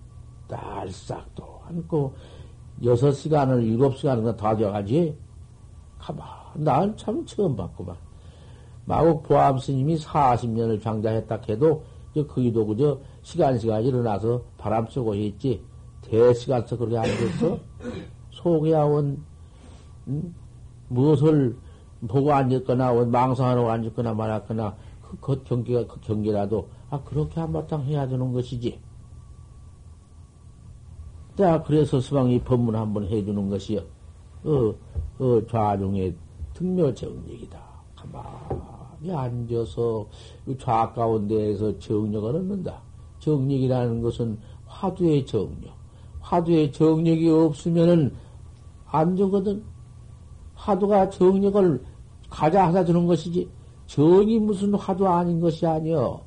딸싹도 0.47 1.61
않고 1.67 2.13
여섯 2.83 3.11
시간을 3.11 3.63
일곱 3.63 3.97
시간을 3.97 4.35
다 4.37 4.55
돼가지 4.55 5.17
가만, 5.97 6.25
난 6.55 6.95
참 6.95 7.25
처음 7.25 7.55
봤구만. 7.55 7.95
마국 8.85 9.23
보암 9.23 9.59
스님이 9.59 9.97
40년을 9.97 10.81
장자했다 10.81 11.41
해도, 11.49 11.83
저, 12.13 12.25
거기도 12.25 12.65
그저 12.65 12.99
시간 13.21 13.57
시간 13.57 13.83
일어나서 13.83 14.41
바람 14.57 14.87
쐬고 14.87 15.15
있지. 15.15 15.63
대시간서 16.01 16.77
그렇게 16.77 16.97
앉았어? 16.97 17.59
속에온, 18.31 19.23
음? 20.07 20.35
무엇을 20.89 21.55
보고 22.07 22.33
앉았거나, 22.33 23.05
망상하러 23.05 23.69
앉았거나 23.69 24.13
말았거나, 24.13 24.75
그, 25.01 25.17
그 25.19 25.43
경계가, 25.43 25.87
그 25.87 26.01
경계라도, 26.01 26.67
아, 26.89 27.01
그렇게 27.03 27.39
한바탕 27.39 27.83
해야 27.83 28.07
되는 28.07 28.33
것이지. 28.33 28.79
자, 31.37 31.63
그래서 31.63 32.01
스방이 32.01 32.39
법문 32.41 32.75
한번 32.75 33.07
해주는 33.07 33.49
것이요. 33.49 33.81
어, 34.43 34.75
어, 35.19 35.45
좌중의 35.47 36.15
등묘 36.53 36.93
정력이다. 36.93 37.59
가만히 37.95 39.13
앉아서 39.13 40.07
좌 40.59 40.91
가운데에서 40.93 41.77
정력을 41.79 42.35
얻는다. 42.35 42.81
정력이라는 43.19 44.01
것은 44.01 44.39
화두의 44.65 45.25
정력. 45.25 45.80
화두의 46.21 46.71
정력이 46.71 47.29
없으면은 47.29 48.13
안 48.87 49.15
되거든. 49.15 49.63
화두가 50.55 51.09
정력을 51.09 51.83
가자 52.29 52.67
하다 52.67 52.85
주는 52.85 53.05
것이지. 53.07 53.49
정이 53.87 54.39
무슨 54.39 54.73
화두 54.75 55.07
아닌 55.07 55.39
것이 55.39 55.65
아니여. 55.65 56.21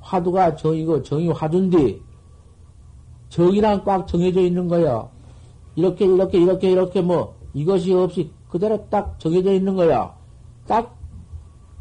화두가 0.00 0.56
정이고 0.56 1.02
정이 1.02 1.28
화두인데 1.30 1.98
정이랑 3.28 3.84
꽉 3.84 4.06
정해져 4.06 4.40
있는 4.40 4.68
거야. 4.68 5.08
이렇게 5.76 6.04
이렇게 6.06 6.38
이렇게 6.40 6.70
이렇게 6.70 7.00
뭐 7.02 7.34
이것이 7.52 7.92
없이 7.92 8.30
그대로 8.48 8.84
딱 8.88 9.18
정해져 9.18 9.52
있는 9.52 9.74
거야. 9.74 10.14
딱 10.66 10.96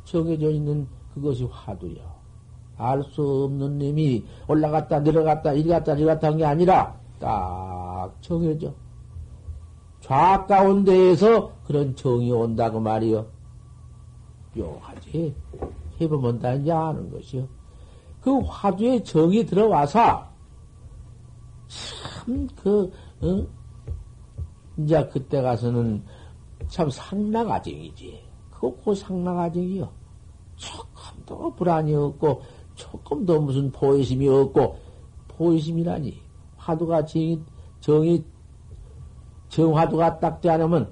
정해져 0.03 0.49
있는 0.49 0.87
그것이 1.13 1.45
화두야. 1.45 2.13
알 2.77 3.03
수 3.03 3.21
없는 3.45 3.77
놈이 3.77 4.25
올라갔다 4.47 4.99
내려갔다 4.99 5.53
이리 5.53 5.69
갔다 5.69 5.93
저리 5.95 6.05
갔다 6.05 6.27
한 6.27 6.37
게 6.37 6.43
아니라 6.43 6.97
딱 7.19 8.11
정해져. 8.21 8.73
좌 10.01 10.45
가운데에서 10.45 11.53
그런 11.65 11.95
정이 11.95 12.31
온다고 12.31 12.79
말이요. 12.79 13.25
묘하지. 14.55 15.33
해보면 16.01 16.39
다 16.39 16.53
이제 16.53 16.71
아는 16.71 17.09
것이요. 17.09 17.47
그 18.21 18.39
화두에 18.39 19.01
정이 19.03 19.45
들어와서 19.45 20.27
참 21.67 22.47
그, 22.55 22.91
어? 23.21 23.47
이제 24.77 25.05
그때 25.07 25.41
가서는 25.41 26.03
참 26.67 26.89
상나가정이지. 26.89 28.23
그거 28.51 28.75
그 28.83 28.95
상나가정이요. 28.95 29.89
조금도 30.55 31.53
불안이 31.55 31.93
없고, 31.95 32.41
조금도 32.75 33.41
무슨 33.41 33.71
포의심이 33.71 34.27
없고, 34.27 34.77
포의심이라니. 35.27 36.22
화두가 36.63 37.05
정이, 37.05 37.41
정이, 37.81 38.23
정화두가 39.49 40.19
딱 40.19 40.39
되어놓으면, 40.39 40.89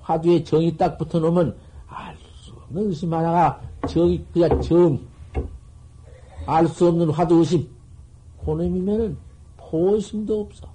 화두에 0.00 0.44
정이 0.44 0.76
딱 0.76 0.96
붙어 0.96 1.18
놓으면, 1.18 1.56
알 1.88 2.16
수 2.36 2.52
없는 2.52 2.88
의심 2.88 3.12
하나가 3.12 3.60
정이, 3.88 4.24
그냥 4.32 4.60
정, 4.62 4.98
알 6.46 6.66
수 6.68 6.88
없는 6.88 7.10
화두 7.10 7.38
의심. 7.38 7.68
고놈이면은 8.38 9.18
포의심도 9.56 10.40
없어. 10.40 10.68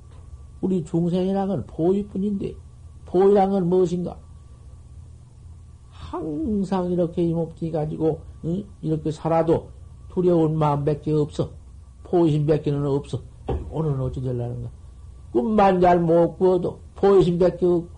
우리 0.62 0.84
중생이랑은 0.84 1.66
포위뿐인데, 1.66 2.54
포위랑은 3.06 3.68
무엇인가? 3.68 4.18
항상 5.90 6.92
이렇게 6.92 7.24
이몸뚱이 7.24 7.72
가지고, 7.72 8.20
응? 8.44 8.64
이렇게 8.82 9.12
살아도 9.12 9.70
두려운 10.10 10.58
마음밖에 10.58 11.12
없어. 11.14 11.50
포의심밖에는 12.04 12.86
없어. 12.86 13.20
오늘은 13.48 14.00
어찌 14.02 14.22
될라는가? 14.22 14.70
꿈만 15.32 15.82
잘 15.82 16.00
못 16.00 16.38
꾸어도 16.38 16.80
포의심밖에 16.96 17.66
없고. 17.66 17.96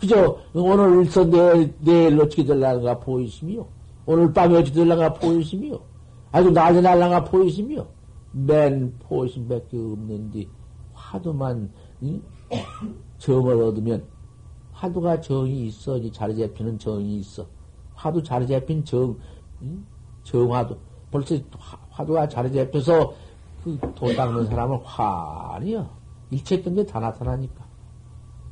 그저 0.00 0.38
오늘 0.54 1.00
일서 1.04 1.24
내일, 1.24 1.74
내일 1.80 2.20
어떻게 2.20 2.44
될라는가 2.44 2.98
포의심이요. 2.98 3.66
오늘 4.06 4.32
밤에 4.32 4.56
어찌 4.56 4.72
될라는가 4.72 5.14
포의심이요. 5.14 5.80
아주 6.32 6.50
낮에 6.50 6.80
날라가 6.80 7.24
포의심이요. 7.24 7.86
맨 8.32 8.94
포의심밖에 9.00 9.76
없는데 9.76 10.46
화두만 10.94 11.70
응? 12.02 12.22
정을 13.18 13.62
얻으면 13.62 14.02
화두가 14.72 15.20
정이 15.20 15.66
있어. 15.68 16.00
자리 16.10 16.36
잡히는 16.36 16.78
정이 16.78 17.18
있어. 17.18 17.46
화두 17.94 18.22
자리 18.22 18.46
잡힌 18.48 18.84
정, 18.84 19.16
응? 19.60 19.84
정화도. 20.24 20.76
벌써 21.10 21.36
화두가 21.90 22.26
자리 22.28 22.50
잡혀서 22.52 23.12
그돈 23.62 24.16
닦는 24.16 24.46
사람은 24.46 24.78
환이요. 24.78 25.88
일체 26.30 26.60
게다 26.60 26.98
나타나니까. 27.00 27.64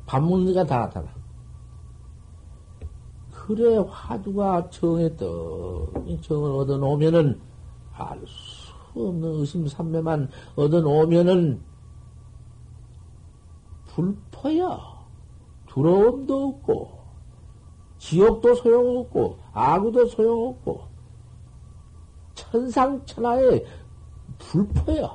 밥 0.05 0.21
먹는 0.23 0.53
게다 0.53 0.79
나타나. 0.79 1.07
그래, 3.31 3.77
화두가 3.89 4.69
정에 4.69 5.15
떡, 5.15 5.91
정을 6.21 6.51
얻어놓으면은, 6.51 7.41
알 7.93 8.21
수 8.27 8.71
없는 8.95 9.39
의심삼매만 9.39 10.29
얻어놓으면은, 10.55 11.61
불퍼야. 13.87 14.91
두려움도 15.67 16.47
없고, 16.47 16.99
지옥도 17.97 18.55
소용없고, 18.55 19.39
아구도 19.53 20.05
소용없고, 20.05 20.81
천상천하에 22.35 23.65
불퍼야. 24.41 25.09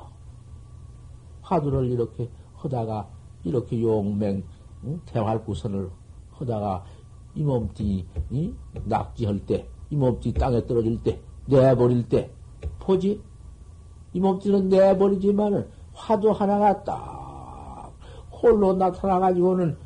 화두를 1.41 1.85
이렇게 1.91 2.29
하다가, 2.55 3.07
이렇게 3.43 3.81
용맹, 3.81 4.43
응? 4.85 5.01
대활구선을 5.05 5.89
하다가, 6.31 6.83
이 7.35 7.43
몸뚱이, 7.43 8.05
이? 8.31 8.53
낙지할 8.85 9.39
때, 9.45 9.67
이 9.89 9.95
몸뚱이 9.95 10.33
땅에 10.33 10.65
떨어질 10.65 11.01
때, 11.03 11.19
내버릴 11.45 12.07
때, 12.09 12.31
포지? 12.79 13.21
이 14.13 14.19
몸뚱이는 14.19 14.69
내버리지만은, 14.69 15.67
화두 15.93 16.31
하나가 16.31 16.83
딱, 16.83 17.93
홀로 18.31 18.73
나타나가지고는, 18.73 19.77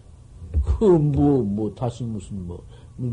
그, 0.63 0.85
뭐, 0.85 1.43
뭐, 1.43 1.73
다시 1.75 2.03
무슨, 2.03 2.47
뭐, 2.47 2.63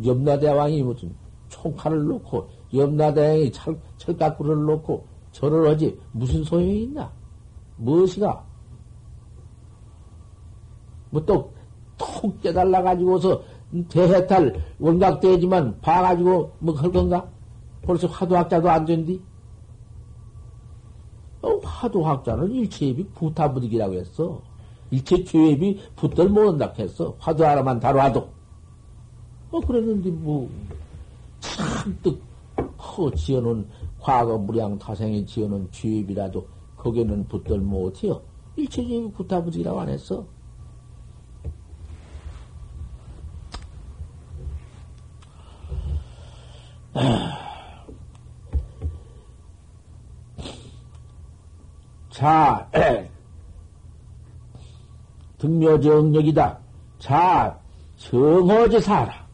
염라대왕이 0.05 0.83
무슨 0.83 1.14
총칼을 1.49 2.05
놓고, 2.05 2.49
염라대왕이 2.72 3.53
철, 3.53 3.79
철가구를 3.97 4.64
놓고, 4.64 5.18
절을 5.39 5.70
하지, 5.70 5.97
무슨 6.11 6.43
소용이 6.43 6.82
있나? 6.82 7.12
무엇이가? 7.76 8.45
뭐 11.11 11.24
또, 11.24 11.53
톡 11.97 12.41
깨달아가지고서 12.43 13.41
대해탈 13.89 14.61
원각대지만 14.80 15.80
봐가지고 15.80 16.53
뭐 16.59 16.74
할 16.74 16.91
건가? 16.91 17.28
벌써 17.82 18.09
화두학자도 18.09 18.68
안 18.68 18.84
된디? 18.84 19.22
어, 21.43 21.57
화두학자는 21.62 22.51
일체입이 22.51 23.05
부타부득이라고 23.14 23.95
했어. 23.95 24.43
일체 24.91 25.22
죄입이 25.22 25.80
붙들 25.95 26.28
모른다 26.30 26.72
했어. 26.76 27.14
화두 27.20 27.47
하나만 27.47 27.78
다뤄도. 27.78 28.28
어, 29.53 29.61
그랬는데 29.61 30.11
뭐, 30.11 30.51
참뜩 31.39 32.20
커 32.76 33.09
지어놓은 33.12 33.64
과거 34.01 34.39
무량 34.39 34.79
타생이 34.79 35.27
지어놓은 35.27 35.69
죄입이라도 35.71 36.47
거기는 36.77 37.27
붙들 37.27 37.59
못해요. 37.59 38.23
일체 38.57 38.83
죄입이 38.83 39.13
부타부득이라고 39.13 39.81
안 39.81 39.89
했어. 39.89 40.25
자, 52.11 52.69
등묘정력이다. 55.39 56.59
자, 56.99 57.61
정어제 57.97 58.81
사라. 58.81 59.25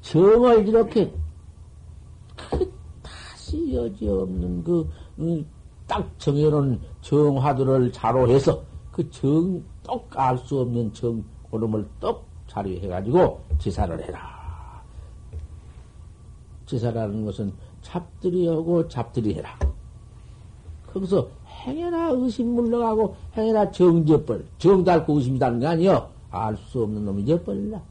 정을 0.00 0.66
이렇게 0.66 1.08
그 1.10 1.19
다시 3.50 3.74
여지 3.74 4.08
없는 4.08 4.62
그, 4.62 4.88
딱 5.88 6.08
정해놓은 6.18 6.80
정화두를 7.00 7.90
자로 7.90 8.28
해서 8.28 8.62
그 8.92 9.10
정, 9.10 9.60
떡 9.82 10.08
알 10.16 10.38
수 10.38 10.60
없는 10.60 10.92
정, 10.94 11.24
고름을 11.50 11.84
떡 11.98 12.24
자료 12.46 12.70
해가지고 12.70 13.40
제사를 13.58 14.00
해라. 14.04 14.80
제사라는 16.66 17.24
것은 17.24 17.52
잡들이 17.82 18.46
하고 18.46 18.86
잡들이 18.86 19.34
해라. 19.34 19.58
거기서 20.92 21.28
행여나 21.46 22.10
의심 22.10 22.54
물러가고 22.54 23.16
행여나 23.36 23.72
정죄벌, 23.72 24.46
정달고 24.58 25.14
의심이라는 25.14 25.58
게 25.58 25.66
아니여. 25.66 26.08
알 26.30 26.56
수 26.56 26.84
없는 26.84 27.04
놈이 27.04 27.22
잊어버릴라. 27.22 27.82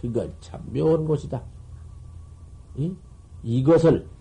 그건 0.00 0.32
참 0.40 0.60
묘한 0.72 1.04
것이다. 1.04 1.40
이? 2.76 2.92
이것을 3.44 4.15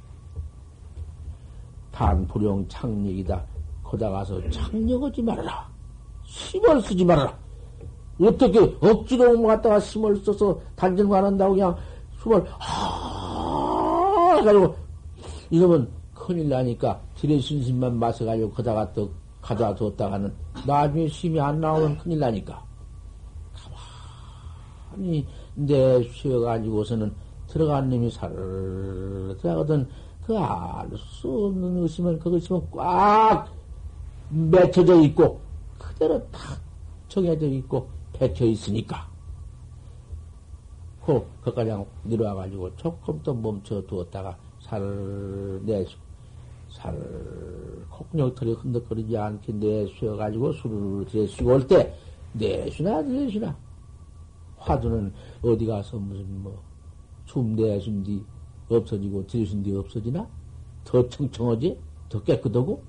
단불용 1.96 2.68
창력이다. 2.68 3.42
거다 3.82 4.10
가서 4.10 4.42
창력하지 4.50 5.22
말아라. 5.22 5.70
힘을 6.24 6.82
쓰지 6.82 7.06
말아라. 7.06 7.34
어떻게 8.20 8.60
억지로 8.82 9.42
갖다가 9.44 9.80
힘을 9.80 10.18
써서 10.18 10.60
단전만 10.76 11.24
한다고 11.24 11.54
그냥 11.54 11.76
숨을 12.20 12.46
하 12.60 14.36
해가지고 14.38 14.76
이러면 15.50 15.90
큰일 16.14 16.50
나니까 16.50 17.00
지레신심만 17.16 17.98
마셔가지고 17.98 18.52
거다가 18.52 18.92
또 18.92 19.10
가져다 19.42 19.76
뒀다가는 19.76 20.34
나중에 20.68 21.08
힘이 21.08 21.40
안 21.40 21.62
나오면 21.62 21.98
큰일 22.00 22.20
나니까 22.20 22.62
가만히 24.92 25.26
내 25.54 26.04
쉬어가지고서는 26.12 27.14
들어간 27.48 27.90
놈이 27.90 28.10
살을 28.10 29.38
들어가거든 29.40 29.88
그 30.26 30.34
알 30.38 30.90
수 30.98 31.46
없는 31.48 31.84
의심은 31.84 32.18
그것이 32.20 32.50
꽉 32.72 33.48
맺혀져 34.30 35.00
있고 35.02 35.40
그대로 35.78 36.20
탁 36.32 36.60
정해져 37.08 37.46
있고 37.48 37.88
백혀 38.14 38.46
있으니까. 38.46 39.08
그 41.06 41.24
거기까지 41.44 41.72
내려와가지고 42.04 42.76
조금 42.78 43.22
더 43.22 43.34
멈춰 43.36 43.86
두었다가 43.86 44.36
살을 44.62 45.62
내쉬고 45.64 46.02
살을 46.72 47.86
콧구녕털이 47.92 48.54
흔들거리지 48.54 49.16
않게 49.16 49.54
내쉬어가지고 49.54 50.54
술을 50.54 51.06
들여쉬고 51.06 51.54
올 51.54 51.68
때 51.68 51.94
내쉬나 52.34 53.04
들여쉬나. 53.04 53.56
화두는 54.58 55.14
어디 55.44 55.68
가서 55.68 55.98
무슨 55.98 56.26
뭐춤 56.42 57.56
내쉰 57.56 58.02
뒤 58.04 58.24
없어지고 58.70 59.28
들여쉰 59.28 59.64
뒤 59.64 59.76
없어지나 59.76 60.28
더 60.84 61.08
청청하지 61.10 61.78
더 62.10 62.22
깨끗하고 62.24 62.84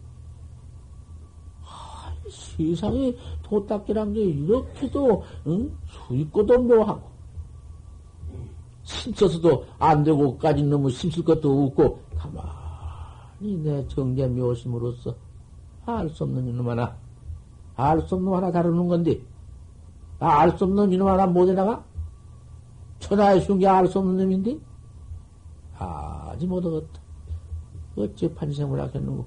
아, 1.62 2.12
세상에 2.31 3.14
도닦기란 3.43 4.12
게 4.12 4.20
이렇게도 4.22 5.22
응? 5.49 5.77
수익고도 5.87 6.62
묘하고 6.62 7.03
힘써서도 8.83 9.64
안 9.79 10.05
되고까지 10.05 10.62
너무 10.64 10.89
힘쓸 10.91 11.24
것도 11.24 11.64
없고 11.66 12.01
가만히 12.16 13.57
내 13.62 13.87
정제 13.89 14.27
묘심으로써 14.29 15.14
알 15.85 16.09
수 16.11 16.24
없는 16.24 16.47
이놈 16.49 16.68
하나 16.68 16.97
알 17.77 18.01
수 18.03 18.14
없는 18.14 18.33
하나 18.33 18.51
다루는 18.51 18.89
건데 18.89 19.20
아, 20.18 20.41
알 20.41 20.57
수 20.57 20.64
없는 20.64 20.93
이놈 20.93 21.09
하나 21.09 21.27
못 21.27 21.49
해 21.49 21.53
나가? 21.53 21.85
천하의 23.01 23.41
흉기 23.45 23.66
알수 23.66 23.99
없는 23.99 24.16
놈인데? 24.16 24.59
아직 25.79 26.47
못하겠다. 26.47 27.01
어째 27.97 28.35
판생을 28.35 28.81
하겠는고? 28.81 29.24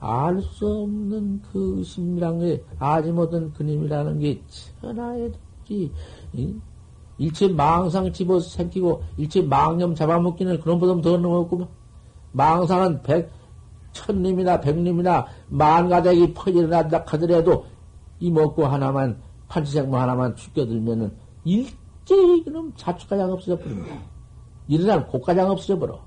알 0.00 0.42
수 0.42 0.66
없는 0.66 1.42
그 1.52 1.78
의심이란 1.78 2.40
게, 2.40 2.64
아직 2.78 3.12
못한 3.12 3.52
그님이라는 3.52 4.18
게 4.18 4.42
천하에 4.80 5.30
지 5.64 5.92
일체 7.18 7.46
망상 7.46 8.12
집어 8.12 8.40
생기고, 8.40 9.02
일체 9.16 9.42
망념 9.42 9.94
잡아먹기는 9.94 10.60
그런 10.60 10.80
보다 10.80 11.00
더 11.00 11.16
넘었구만. 11.16 11.68
망상은 12.32 13.02
백, 13.02 13.30
천님이나 13.92 14.60
백님이나 14.60 15.26
만가닥이 15.48 16.34
퍼져나다 16.34 17.04
하더라도, 17.06 17.66
이 18.18 18.30
먹고 18.30 18.66
하나만, 18.66 19.20
판치생모 19.46 19.96
하나만 19.96 20.34
죽여들면은, 20.34 21.12
일제히 21.44 22.42
그놈 22.42 22.72
자축가장 22.76 23.30
없어져 23.30 23.56
버립니다. 23.62 23.94
일어날 24.68 25.06
고가장 25.06 25.50
없어져 25.50 25.78
버려. 25.78 26.00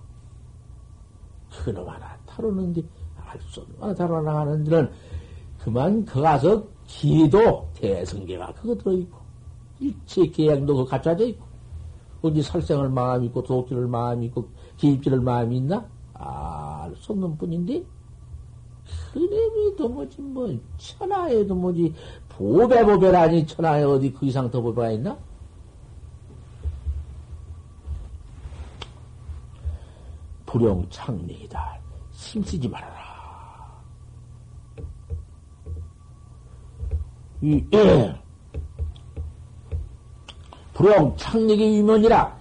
그놈 1.51 1.87
하나 1.87 2.17
타로는데, 2.25 2.81
알 3.25 3.39
수 3.41 3.61
없는 3.61 3.75
하나 3.81 3.93
타로 3.93 4.21
나가는 4.21 4.63
데는, 4.63 4.91
그만 5.59 6.05
그 6.05 6.21
가서 6.21 6.63
기도 6.85 7.67
대성계가 7.73 8.53
그거 8.53 8.75
들어있고, 8.75 9.17
일체 9.79 10.27
계양도 10.27 10.75
그 10.75 10.85
갖춰져 10.85 11.25
있고, 11.27 11.45
어디 12.21 12.41
살생을 12.41 12.89
마음이 12.89 13.27
있고, 13.27 13.43
도둑질을 13.43 13.87
마음이 13.87 14.27
있고, 14.27 14.47
기입질을 14.77 15.21
마음이 15.21 15.57
있나? 15.57 15.85
알 16.13 16.95
수 16.97 17.11
없는 17.11 17.37
뿐인데, 17.37 17.83
그림이 19.11 19.75
도무지 19.75 20.21
뭐, 20.21 20.53
천하에도 20.77 21.55
뭐지, 21.55 21.93
보배보배라니 22.29 23.47
천하에 23.47 23.83
어디 23.83 24.11
그 24.13 24.25
이상 24.25 24.49
더 24.51 24.61
보배가 24.61 24.91
있나? 24.91 25.17
불용 30.55 30.87
창력이다. 30.89 31.77
힘쓰지 32.13 32.69
말아라. 32.69 32.95
이, 37.41 37.61
예. 37.73 38.15
불용 40.73 41.13
창력의 41.17 41.73
위면이라 41.73 42.39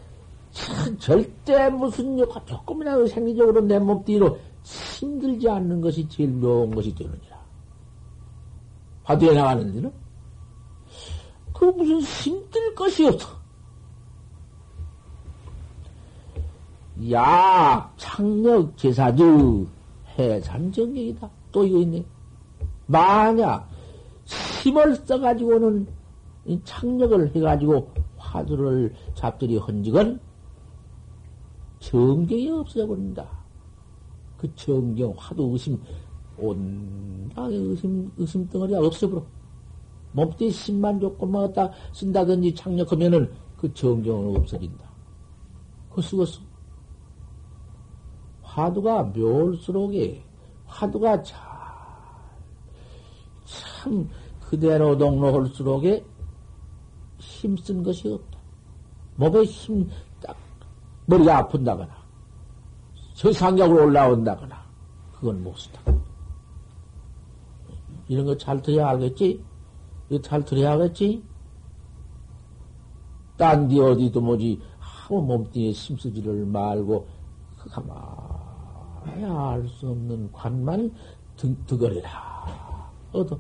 절대 1.01 1.69
무슨 1.71 2.17
요가 2.17 2.45
조금이라도 2.45 3.09
생리적으로 3.09 3.61
내 3.63 3.81
몸띠로 3.81 4.39
힘들지 4.63 5.49
않는 5.49 5.81
것이 5.81 6.09
제일 6.09 6.31
묘한 6.31 6.73
것이 6.73 6.95
되느니라. 6.95 7.37
화두에 9.03 9.35
나가는 9.35 9.73
데는 9.73 9.93
그 11.53 11.65
무슨 11.65 12.01
힘들 12.01 12.75
것이 12.77 13.09
없어. 13.09 13.44
야, 17.11 17.93
창력 17.97 18.77
제사주 18.77 19.67
해산정경이다. 20.17 21.29
또 21.51 21.65
이거 21.65 21.79
있네. 21.79 22.05
만약 22.87 23.69
힘을 24.25 24.95
써가지고는 24.97 25.87
창력을 26.65 27.35
해가지고 27.35 27.91
화두를 28.17 28.95
잡들이 29.15 29.57
헌직은 29.57 30.21
정경이 31.81 32.51
없어져 32.51 32.87
버린다. 32.87 33.29
그 34.37 34.55
정경, 34.55 35.15
화두, 35.17 35.43
의심, 35.53 35.81
온당의 36.39 37.59
의심, 37.59 38.11
의심 38.17 38.49
덩어리가 38.49 38.79
없어버려. 38.81 39.23
몸띠 40.13 40.49
힘만 40.49 41.01
조금만 41.01 41.47
갖다 41.47 41.73
쓴다든지 41.93 42.55
창력하면은 42.55 43.31
그 43.57 43.73
정경은 43.75 44.37
없어진다. 44.37 44.89
그 45.91 46.01
쓰겠어. 46.01 46.41
화두가 48.55 49.03
묘할수록에, 49.03 50.25
화두가 50.67 51.23
잘, 51.25 51.41
참, 53.45 54.09
그대로 54.41 54.97
동로할수록에 54.97 56.05
힘쓴 57.19 57.83
것이 57.83 58.13
없다. 58.13 58.39
몸에 59.17 59.43
힘, 59.43 59.91
딱, 60.23 60.37
머리가 61.07 61.39
아픈다거나, 61.39 61.93
저 63.15 63.33
상격으로 63.33 63.87
올라온다거나, 63.87 64.65
그건 65.13 65.43
못 65.43 65.57
쓰다. 65.57 65.81
이런 68.07 68.25
거 68.25 68.37
잘 68.37 68.63
들어야 68.63 68.91
알겠지? 68.91 69.43
이거 70.11 70.23
잘 70.23 70.45
들어야 70.45 70.73
알겠지? 70.73 71.25
딴 73.37 73.67
데 73.67 73.81
어디도 73.81 74.21
뭐지, 74.21 74.61
하고 74.79 75.23
몸뚱이에 75.23 75.73
힘쓰지를 75.73 76.47
말고, 76.47 77.09
그 77.59 77.69
가만 77.69 77.97
히알수 79.07 79.89
없는 79.89 80.33
관만 80.33 80.93
등, 81.37 81.57
득거리라. 81.67 82.91
얻어. 83.13 83.39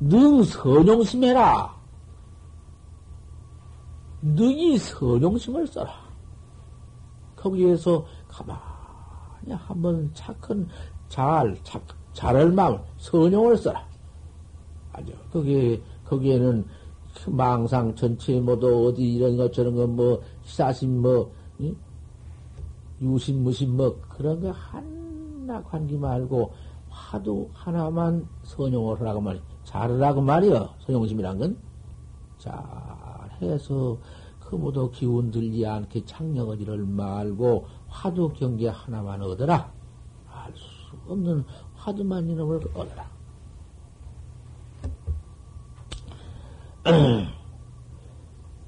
능 0.00 0.42
선용심해라. 0.42 1.80
능이 4.22 4.78
선용심을 4.78 5.66
써라. 5.66 5.92
거기에서 7.36 8.04
가만히 8.28 9.52
한번 9.52 10.10
착한 10.14 10.68
잘, 11.08 11.56
착, 11.64 11.82
잘할 12.12 12.50
마음, 12.52 12.78
선용을 12.98 13.56
써라. 13.56 13.84
아주, 14.92 15.12
거기에, 15.32 15.80
거기에는 16.12 16.66
망상 17.28 17.94
전체 17.94 18.38
모두 18.40 18.88
어디 18.88 19.14
이런 19.14 19.36
것 19.36 19.52
저런 19.52 19.74
거 19.74 19.86
뭐, 19.86 20.22
시사심 20.44 21.00
뭐, 21.00 21.32
응? 21.60 21.76
유심 23.00 23.42
무심 23.42 23.76
뭐, 23.76 23.98
그런 24.08 24.40
거 24.40 24.50
하나 24.50 25.62
관계 25.62 25.96
말고, 25.96 26.52
화두 26.88 27.48
하나만 27.52 28.26
선용을 28.42 29.00
하라고 29.00 29.20
말이야. 29.20 29.42
잘하라고 29.64 30.20
말이여. 30.20 30.74
선용심이란 30.80 31.38
건. 31.38 31.56
잘해서, 32.38 33.96
그 34.40 34.56
모두 34.56 34.90
기운 34.90 35.30
들지 35.30 35.66
않게 35.66 36.04
창령어지를 36.04 36.84
말고 36.84 37.66
화두 37.88 38.30
경계 38.34 38.68
하나만 38.68 39.22
얻어라. 39.22 39.72
알 40.30 40.52
수 40.54 40.96
없는 41.08 41.44
화두만 41.74 42.28
이놈을 42.28 42.60
얻어라. 42.74 43.21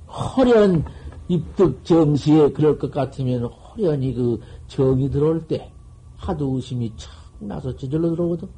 허련 0.07 0.85
입득 1.29 1.85
정시에 1.85 2.53
그럴 2.53 2.79
것 2.79 2.91
같으면 2.91 3.45
허련히 3.47 4.15
그 4.15 4.41
정이 4.69 5.11
들어올 5.11 5.47
때 5.47 5.73
하도 6.17 6.55
의심이 6.55 6.93
착 6.97 7.13
나서 7.41 7.75
저절로 7.77 8.11
들어오거든. 8.11 8.49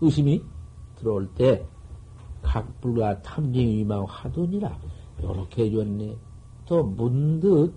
의심이 0.00 0.42
들어올 0.96 1.26
때 1.34 1.66
각불과 2.42 3.22
탐정위망 3.22 4.04
하도니라 4.06 4.78
요렇게 5.22 5.64
해줬네. 5.64 6.16
또 6.66 6.82
문득 6.82 7.72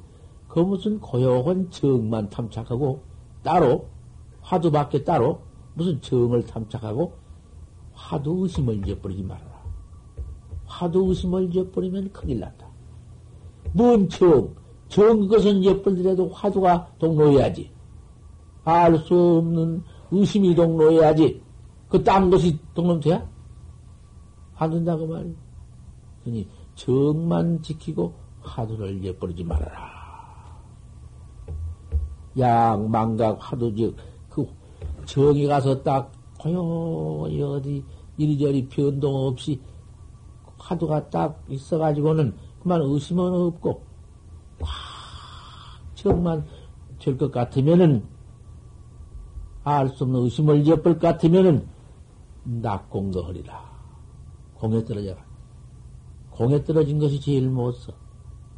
그 0.48 0.60
무슨 0.60 1.00
고요한 1.00 1.70
정만 1.70 2.30
탐착하고 2.30 3.04
따로 3.44 3.88
화두밖에 4.42 5.04
따로 5.04 5.42
무슨 5.76 6.02
정을 6.02 6.46
탐착하고 6.46 7.14
화두 7.94 8.44
의심을 8.44 8.78
잊어버리지 8.78 9.24
말아라. 9.24 9.49
화두 10.70 11.06
의심을 11.10 11.50
잊어버리면 11.50 12.12
큰일 12.14 12.40
난다. 12.40 12.68
뭔 13.74 14.08
정? 14.08 14.54
정 14.88 15.20
그것은 15.22 15.58
잊어버리더라도 15.58 16.30
화두가 16.30 16.94
동로해야지. 17.00 17.70
알 18.64 18.98
수 19.00 19.38
없는 19.40 19.84
의심이 20.12 20.54
동로해야지. 20.56 21.42
그 21.90 22.04
딴 22.04 22.30
것이 22.30 22.58
동로 22.74 23.00
돼야? 23.00 23.28
안 24.56 24.70
된다고 24.70 25.08
말이야. 25.08 25.34
그니 26.24 26.48
정만 26.76 27.62
지키고 27.64 28.14
화두를 28.42 29.04
잊어버리지 29.04 29.44
말아라. 29.44 29.90
양, 32.38 32.90
망각, 32.90 33.38
화두 33.40 33.74
즉, 33.76 33.96
그 34.30 34.46
정이 35.06 35.48
가서 35.48 35.82
딱 35.82 36.12
고요히 36.40 37.42
어디 37.42 37.84
이리저리 38.18 38.68
변동 38.68 39.16
없이 39.16 39.60
화두가 40.60 41.10
딱 41.10 41.44
있어가지고는 41.48 42.36
그만 42.62 42.82
의심은 42.82 43.34
없고, 43.34 43.84
꽉 44.60 44.68
정만 45.96 46.46
될 47.00 47.18
것 47.18 47.32
같으면은, 47.32 48.06
알 49.64 49.90
수 49.90 50.04
없는 50.04 50.22
의심을 50.22 50.60
잊어버릴 50.62 51.00
것 51.00 51.08
같으면은, 51.08 51.68
낙공도 52.44 53.24
허리라. 53.24 53.70
공에 54.56 54.84
떨어져라. 54.84 55.26
공에 56.32 56.64
떨어진 56.64 57.00
것이 57.00 57.20
제일 57.20 57.50
못 57.50 57.72
써. 57.74 57.94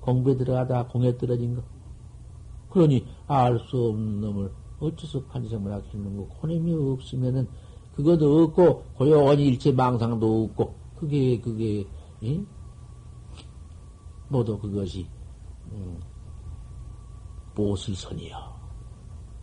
공부에 0.01 0.35
들어가다 0.35 0.87
공에 0.87 1.15
떨어진 1.17 1.55
거. 1.55 1.63
그러니 2.69 3.05
알 3.27 3.59
수 3.59 3.89
없는 3.89 4.21
놈을 4.21 4.51
어째서 4.79 5.23
판지생물 5.25 5.71
할수 5.71 5.95
있는 5.95 6.17
거. 6.17 6.23
혼임이 6.41 6.73
없으면은 6.73 7.47
그것도 7.95 8.43
없고 8.43 8.83
고요한 8.95 9.39
일체 9.39 9.71
망상도 9.71 10.43
없고 10.45 10.75
그게 11.01 11.41
그게 11.41 11.83
예? 12.23 12.45
모두 14.27 14.55
그것이 14.59 15.07
음, 15.71 15.99
보슬선이요. 17.55 18.37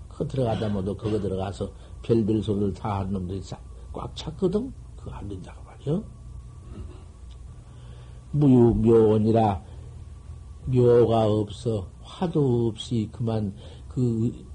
그 0.09 0.29
들어가다 0.29 0.69
모두 0.69 0.97
그거 0.97 1.19
들어가서 1.21 1.69
별별 2.03 2.41
소리를 2.45 2.73
다 2.75 3.01
하는 3.01 3.13
놈들이 3.13 3.43
꽉 3.93 4.15
찼거든. 4.15 4.73
그거 4.97 5.11
안 5.11 5.29
된다고 5.29 5.61
말이요. 5.65 6.05
무유묘원이라 8.31 9.63
묘가 10.67 11.27
없어 11.27 11.89
화도 12.03 12.69
없이 12.69 13.09
그만 13.11 13.53
그, 13.89 14.47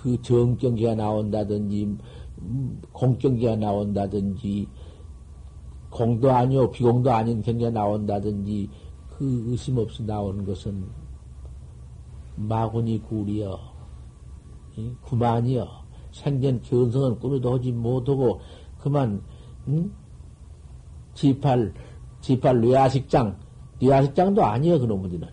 그 0.00 0.20
정경기가 0.22 0.94
나온다든지 0.94 1.96
공경기가 2.92 3.56
나온다든지 3.56 4.68
공도 5.96 6.30
아니요 6.30 6.70
비공도 6.70 7.10
아닌 7.10 7.40
경기가 7.40 7.70
나온다든지 7.70 8.68
그 9.16 9.44
의심 9.48 9.78
없이 9.78 10.02
나오는 10.02 10.44
것은 10.44 10.84
마구니 12.36 13.02
구리여 13.02 13.58
구만이여 15.02 15.66
생전 16.12 16.60
견성은 16.60 17.18
꾸며도 17.18 17.54
하지 17.54 17.72
못하고 17.72 18.40
그만 18.78 19.22
응? 19.68 19.90
지팔 21.14 21.72
지팔 22.26 22.60
뇌아식장, 22.60 23.38
뇌아식장도 23.80 24.42
아니여, 24.42 24.80
그놈들은. 24.80 25.28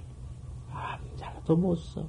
암자도 0.72 1.56
못 1.56 1.76
써. 1.76 2.06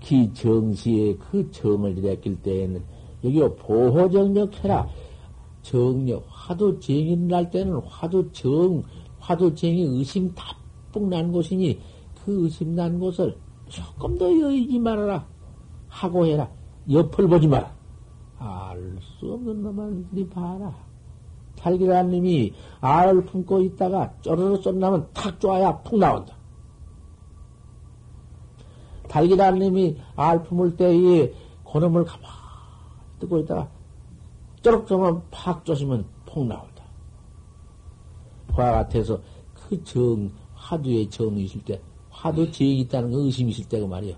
기 0.00 0.32
정시에 0.34 1.14
그 1.16 1.48
정을 1.52 1.98
일으킬 1.98 2.42
때에는, 2.42 2.82
여기 3.22 3.38
보호정력 3.56 4.64
해라. 4.64 4.88
정력, 5.66 6.24
화두 6.28 6.78
정이 6.78 7.16
날 7.16 7.50
때는 7.50 7.80
화두 7.84 8.30
정, 8.30 8.84
화두 9.18 9.52
정이 9.52 9.82
의심 9.82 10.32
다뿍 10.32 11.08
난 11.08 11.32
곳이니, 11.32 11.80
그 12.24 12.44
의심 12.44 12.76
난 12.76 13.00
곳을 13.00 13.36
조금 13.68 14.16
더 14.16 14.26
여의지 14.26 14.78
말아라. 14.78 15.26
하고 15.88 16.24
해라. 16.24 16.48
옆을 16.88 17.26
보지 17.26 17.48
마라. 17.48 17.74
알 18.38 18.98
수 19.00 19.32
없는 19.32 19.62
놈을 19.62 20.28
봐라. 20.30 20.72
탈기라님이 21.58 22.52
알을 22.80 23.24
품고 23.24 23.62
있다가 23.62 24.14
쪼르르 24.20 24.62
쏜다면 24.62 25.08
탁 25.14 25.40
쪼아야 25.40 25.78
푹 25.82 25.98
나온다. 25.98 26.36
달기라님이 29.08 29.96
알 30.14 30.42
품을 30.44 30.76
때에 30.76 31.32
고놈을 31.64 32.04
가만히 32.04 32.28
뜨고 33.18 33.38
있다가 33.38 33.75
쪼면 34.86 35.22
팍 35.30 35.64
쪼시면 35.64 36.04
푹 36.26 36.46
나온다. 36.46 36.84
그와 38.54 38.72
같아서 38.72 39.20
그 39.54 39.82
정, 39.84 40.30
화두의 40.54 41.08
정이 41.10 41.44
있을 41.44 41.60
때, 41.62 41.80
화두 42.10 42.50
정이 42.50 42.80
있다는 42.80 43.10
거 43.12 43.18
의심이 43.18 43.50
있을 43.50 43.64
때가 43.68 43.86
말이야. 43.86 44.16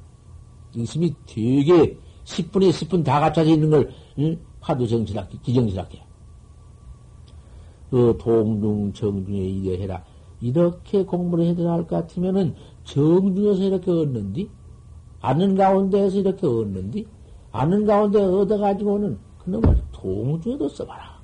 의심이 0.75 1.15
되게 1.27 1.99
10분에 2.25 2.71
10분 2.71 3.05
다 3.05 3.21
갖춰져 3.21 3.51
있는 3.53 3.71
걸, 3.71 3.91
응? 4.19 4.39
화두 4.61 4.87
정실학기, 4.87 5.41
기정실학기. 5.43 6.01
그 7.91 8.17
동중 8.21 8.93
정중에 8.93 9.39
이래 9.39 9.83
해라. 9.83 10.05
이렇게 10.41 11.05
공부를 11.05 11.45
해야 11.47 11.73
할 11.73 11.87
것 11.87 11.89
같으면은 11.89 12.55
정중에서 12.85 13.63
이렇게 13.65 13.91
얻는디? 13.91 14.51
아는 15.21 15.57
가운데에서 15.57 16.19
이렇게 16.19 16.47
얻는디? 16.47 17.07
아는 17.51 17.87
가운데 17.87 18.21
얻어가지고는 18.23 19.19
그놈을 19.49 19.83
동중에도 19.93 20.69
써봐라. 20.69 21.19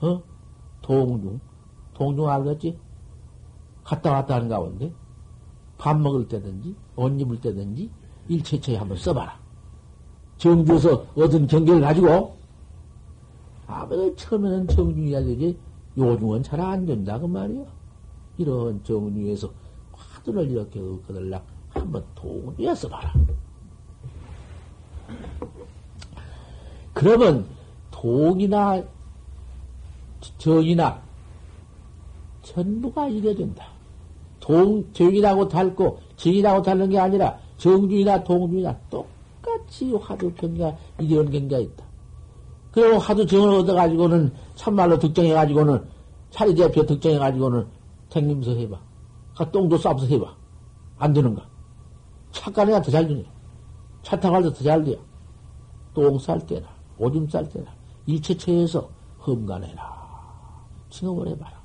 어? 0.00 0.22
동중. 0.82 1.40
동중 1.94 2.28
알겠지? 2.28 2.78
갔다 3.82 4.12
왔다 4.12 4.36
하는 4.36 4.48
가운데 4.48 4.92
밥 5.78 5.98
먹을 5.98 6.28
때든지 6.28 6.76
옷 6.94 7.20
입을 7.20 7.40
때든지 7.40 7.90
일체처에 8.28 8.76
한번 8.76 8.96
써봐라. 8.96 9.36
정주에서 10.36 11.06
얻은 11.16 11.48
경계를 11.48 11.80
가지고 11.80 12.36
아무리 13.66 14.14
처음에는 14.14 14.68
정중이야 14.68 15.20
되지 15.24 15.58
요즘은 15.96 16.44
잘 16.44 16.60
안 16.60 16.86
된다 16.86 17.18
그 17.18 17.26
말이야. 17.26 17.64
이런 18.36 18.84
정중에서 18.84 19.50
화두를 19.92 20.48
이렇게 20.48 20.78
얻거들라 20.78 21.42
한번 21.70 22.04
동리에 22.14 22.72
써봐라. 22.76 23.12
그러면 26.98 27.46
동이나 27.92 28.82
정이나 30.36 31.00
전부가 32.42 33.06
이래 33.06 33.32
된다. 33.36 33.68
동, 34.40 34.84
정이라고 34.92 35.46
닳고 35.46 36.00
정이라고 36.16 36.62
닳는 36.62 36.90
게 36.90 36.98
아니라 36.98 37.38
정중이나 37.56 38.24
동중이나 38.24 38.76
똑같이 38.90 39.92
화두 39.92 40.34
경계가 40.34 40.76
이런 40.98 41.30
경계가 41.30 41.62
있다. 41.62 41.84
그리고 42.72 42.98
하도 42.98 43.24
정을 43.24 43.60
얻어가지고는 43.60 44.32
참말로 44.56 44.98
득정해가지고는 44.98 45.84
차리 46.30 46.52
대표 46.52 46.84
득정해가지고는 46.84 47.64
탱림서 48.10 48.56
해봐. 48.56 48.80
그 49.36 49.50
똥도 49.52 49.78
싸면서 49.78 50.06
해봐. 50.06 50.34
안 50.98 51.12
되는가? 51.12 51.46
착간이가 52.32 52.82
더 52.82 52.90
잘 52.90 53.06
되냐? 53.06 53.22
차 54.02 54.18
타고 54.18 54.32
갈때 54.34 54.48
더 54.48 54.64
잘 54.64 54.82
돼요. 54.82 54.98
똥쌀 55.98 56.46
때나, 56.46 56.68
오줌 56.98 57.28
쌀 57.28 57.48
때나, 57.48 57.70
일체처에서 58.06 58.88
험간해라. 59.26 59.98
칭업을 60.90 61.28
해봐라. 61.28 61.58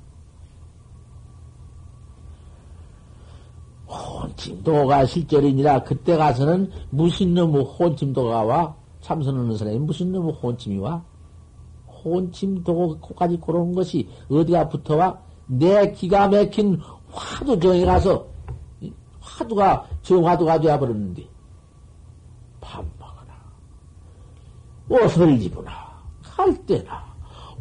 혼침도가 3.86 5.06
실절이니라 5.06 5.84
그때 5.84 6.16
가서는 6.16 6.70
무슨 6.90 7.34
놈의 7.34 7.64
혼침도가 7.64 8.42
와? 8.44 8.74
참선하는 9.00 9.56
사람이 9.56 9.78
무슨 9.78 10.12
놈의 10.12 10.32
혼침이 10.32 10.78
와? 10.78 11.04
혼침도 11.86 12.98
코까지 13.00 13.38
고르는 13.38 13.74
것이 13.74 14.08
어디가 14.30 14.68
붙어와? 14.68 15.18
내 15.46 15.92
기가 15.92 16.28
막힌 16.28 16.80
화두 17.10 17.58
정에 17.60 17.84
가서 17.84 18.26
화두가 19.20 19.86
정화두가 20.02 20.60
되어버렸는데 20.60 21.26
밥 22.60 22.84
먹어라 22.98 23.34
옷을 24.88 25.40
입으나 25.40 25.72
갈 26.22 26.54
때나 26.66 27.04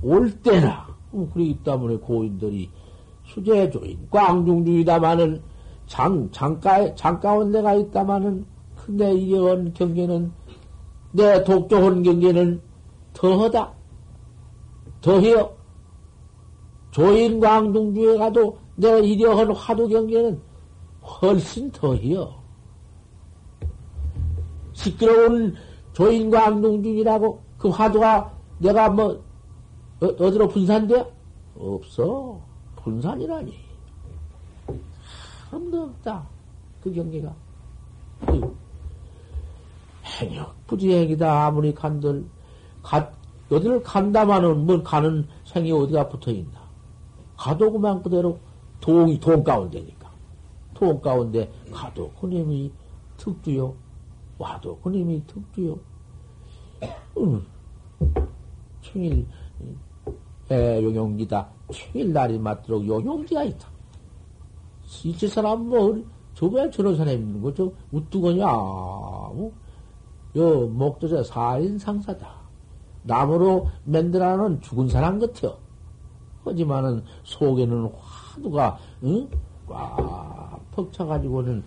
올 0.01 0.31
때나 0.41 0.87
뭐 1.11 1.29
그러기 1.33 1.59
때문에 1.63 1.97
고인들이 1.97 2.69
수제조인 3.25 4.07
광중주의다마는 4.09 5.41
장 5.87 6.29
장가 6.31 6.95
장가온 6.95 7.51
데가 7.51 7.73
있다마는 7.75 8.45
근데 8.75 9.13
이런 9.13 9.73
경계는 9.73 10.31
내 11.11 11.43
독조한 11.43 12.03
경계는 12.03 12.61
더하다. 13.13 13.71
더해요 15.01 15.53
조인 16.91 17.39
광중주에 17.39 18.17
가도 18.17 18.57
내 18.75 18.99
이려한 19.01 19.51
화두 19.51 19.87
경계는 19.87 20.41
훨씬 21.03 21.71
더해요 21.71 22.33
시끄러운 24.73 25.55
조인 25.93 26.29
광중주이라고 26.29 27.41
그 27.57 27.69
화두가 27.69 28.33
내가 28.59 28.89
뭐 28.89 29.23
어, 30.01 30.05
어디로 30.05 30.49
분산돼? 30.49 31.11
없어. 31.55 32.39
분산이라니. 32.77 33.53
아무도 35.51 35.83
없다. 35.83 36.27
그 36.81 36.91
경계가. 36.91 37.33
행역 40.19 40.67
부지행이다. 40.67 41.45
아무리 41.45 41.73
간들, 41.73 42.25
가, 42.81 43.09
어디를 43.49 43.81
간다마는 43.83 44.65
뭘 44.65 44.83
가는 44.83 45.27
생이 45.45 45.71
어디가 45.71 46.09
붙어 46.09 46.31
있나. 46.31 46.61
가도 47.37 47.71
그만 47.71 48.01
그대로 48.03 48.37
동이, 48.81 49.19
동 49.19 49.43
가운데니까. 49.43 50.09
동 50.73 50.99
가운데 50.99 51.51
가도 51.71 52.11
그님이 52.19 52.71
특주요. 53.17 53.73
와도 54.43 54.77
그님이 54.79 55.25
특주요. 55.25 55.79
음, 57.17 57.45
충일, 58.81 59.25
에, 60.51 60.83
용용기다. 60.83 61.49
충일 61.71 62.11
날이 62.11 62.37
맞도록 62.37 62.85
용용기가 62.85 63.43
있다. 63.45 63.69
이제 65.05 65.27
사람 65.27 65.69
뭐, 65.69 66.03
저왜 66.33 66.69
저런 66.71 66.97
사람이 66.97 67.15
있는 67.15 67.41
거, 67.41 67.53
저, 67.53 67.71
우뚜거냐. 67.91 68.45
어? 68.45 69.51
요, 70.35 70.67
목도자 70.67 71.23
사인 71.23 71.77
상사다. 71.77 72.43
나무로 73.03 73.69
만들어놓은 73.85 74.59
죽은 74.61 74.89
사람 74.89 75.19
같아요. 75.19 75.57
하지만은 76.43 77.03
속에는 77.23 77.89
화두가, 77.97 78.77
응? 79.03 79.29
꽉 79.67 80.59
퍽차가지고는 80.71 81.63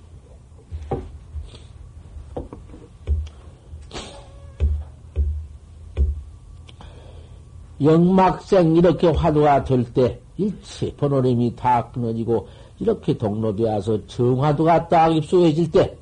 영막생 7.81 8.77
이렇게 8.77 9.09
화두가 9.09 9.65
될 9.65 9.85
때 9.93 10.21
일체 10.39 10.95
번호림이 10.97 11.57
다 11.57 11.91
끊어지고 11.91 12.47
이렇게 12.79 13.17
동로되어서 13.17 14.07
정화두가 14.07 14.89
딱 14.89 15.15
입수해질 15.17 15.71
때 15.71 15.97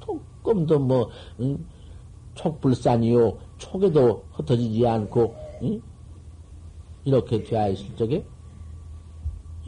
조금 0.00 0.66
더뭐 0.66 1.08
응? 1.40 1.64
촉불산이요 2.34 3.38
촉에도 3.58 4.24
흩어지지 4.32 4.86
않고 4.86 5.34
응? 5.62 5.80
이렇게 7.04 7.42
되어 7.42 7.70
있을 7.70 7.96
적에 7.96 8.24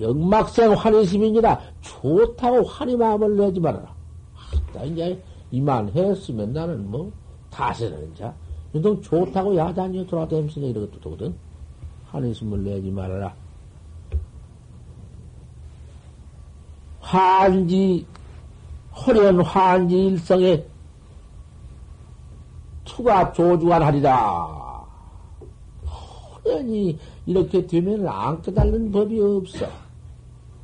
영막생 0.01 0.73
환희심이니라 0.73 1.61
좋다고 1.81 2.65
환희 2.65 2.97
마음을 2.97 3.37
내지 3.37 3.59
말아라. 3.59 3.93
아, 4.77 4.85
이제 4.85 5.21
이만했으면 5.51 6.53
나는 6.53 6.89
뭐 6.89 7.11
다세는 7.51 8.15
자 8.15 8.33
운동 8.79 9.03
좋다고 9.03 9.57
야단이 9.57 10.07
돌아다니면서 10.07 10.61
이런 10.61 10.89
것도 10.89 11.01
되거든. 11.01 11.35
한숨을 12.07 12.63
내지 12.63 12.91
말아라. 12.91 13.35
환지, 17.01 18.07
호련 18.95 19.41
환지 19.41 20.07
일성에 20.07 20.65
투가 22.85 23.33
조주관하리라. 23.33 24.87
호련이 25.85 26.99
이렇게 27.27 27.67
되면 27.67 28.07
안 28.07 28.41
깨달는 28.43 28.93
법이 28.93 29.21
없어. 29.21 29.67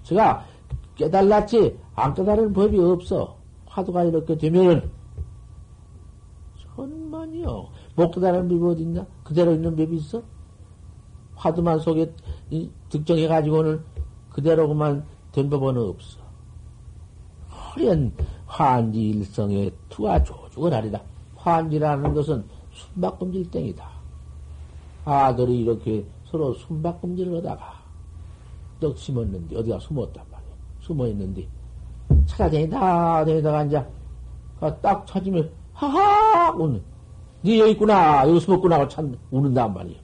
제가 0.05 0.47
깨달았지, 0.95 1.79
안 1.95 2.15
깨달은 2.15 2.53
법이 2.53 2.79
없어. 2.79 3.37
화두가 3.67 4.05
이렇게 4.05 4.37
되면은, 4.37 4.89
천만이요. 6.77 7.74
목도다는 7.97 8.49
법이 8.49 8.65
어딨냐? 8.65 9.07
그대로 9.23 9.53
있는 9.53 9.77
법이 9.77 9.97
있어? 9.97 10.23
화두만 11.37 11.79
속에 11.79 12.13
득정해가지고는 12.89 13.83
그대로 14.31 14.69
그만 14.69 15.05
된 15.33 15.49
법은 15.51 15.77
없어. 15.77 16.19
허련 17.51 18.13
환지 18.47 19.11
일성의 19.11 19.73
투하 19.89 20.23
조죽을 20.23 20.73
하리라. 20.73 21.01
환지라는 21.37 22.15
것은 22.15 22.45
숨바꿈질 22.73 23.51
땡이다. 23.51 23.89
아들이 25.05 25.61
이렇게 25.61 26.05
서로 26.25 26.55
숨바꿈질을 26.55 27.37
하다가 27.39 27.83
떡 28.81 28.99
심었는데 28.99 29.57
어디가 29.57 29.79
숨었단 29.79 30.25
말이야. 30.31 30.51
숨어 30.81 31.07
있는데 31.09 31.47
찾아다니다 32.27 33.25
다니다가 33.25 33.59
앉아 33.59 33.87
딱 34.83 35.07
찾으면 35.07 35.51
하하 35.73 36.53
오는 36.53 36.83
네 37.45 37.59
여기 37.59 37.73
있구나. 37.73 38.27
여기 38.27 38.41
숨었구나. 38.41 38.77
하고 38.77 38.89
참 38.89 39.15
우는단 39.31 39.75
말이야. 39.75 39.99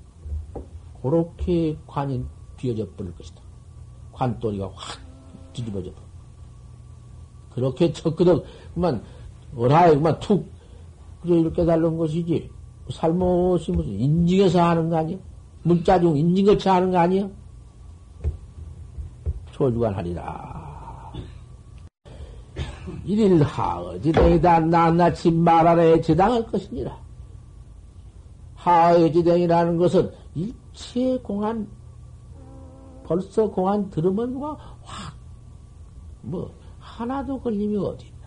그렇게 1.01 1.75
관이 1.87 2.23
뒤어져 2.59 2.87
버릴 2.99 3.15
것이다. 3.15 3.41
관돌이가 4.13 4.71
확 4.75 5.01
뒤집어져 5.55 5.91
버려. 5.91 6.05
그렇게 7.55 7.93
척그덕, 7.93 8.45
그만, 8.75 9.03
어라에 9.57 9.95
그만 9.95 10.21
툭, 10.21 10.47
그래, 11.23 11.41
이렇게 11.41 11.65
달는 11.65 11.97
것이지. 11.97 12.51
살못이 12.91 13.73
무슨 13.73 13.91
인증해서 13.93 14.63
하는 14.63 14.91
거 14.91 14.99
아니야? 14.99 15.17
문자 15.63 15.99
중 15.99 16.17
인증거치 16.19 16.69
하는 16.69 16.91
거 16.91 16.99
아니야? 16.99 17.27
조주관 19.53 19.95
하리라. 19.95 21.13
일일 23.05 23.43
하어지대이다 23.43 24.61
낱낱이 24.61 25.31
말하래 25.31 26.01
제당할 26.03 26.47
것이니라. 26.47 27.10
하의지댕이라는 28.61 29.79
것은 29.79 30.13
일체 30.35 31.19
공안, 31.19 31.67
벌써 33.05 33.51
공안 33.51 33.89
들으면 33.89 34.35
뭐 34.35 34.57
확, 34.83 35.17
뭐, 36.21 36.51
하나도 36.79 37.41
걸림이 37.41 37.77
어딨나. 37.79 38.21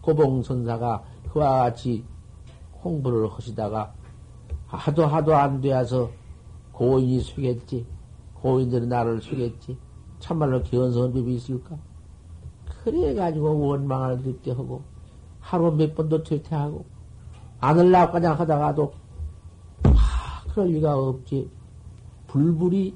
고봉선사가 0.00 1.02
그와 1.32 1.58
같이 1.64 2.04
공부를 2.72 3.28
하시다가 3.28 3.92
하도 4.66 5.06
하도 5.06 5.34
안 5.34 5.60
되어서 5.60 6.10
고인이 6.72 7.20
속겠지. 7.20 7.84
고인들이 8.34 8.86
나를 8.86 9.20
속겠지. 9.20 9.76
참말로 10.20 10.62
기원성은 10.62 11.12
법이 11.12 11.34
있을까? 11.34 11.76
그래가지고 12.84 13.58
원망을 13.58 14.22
듣게 14.22 14.52
하고 14.52 14.82
하루 15.40 15.72
몇 15.72 15.94
번도 15.94 16.22
퇴퇴하고 16.22 16.84
안을라고 17.60 18.12
그냥 18.12 18.38
하다가도 18.38 18.99
그럴 20.52 20.68
리가 20.68 20.96
없지. 20.96 21.48
불불이 22.26 22.94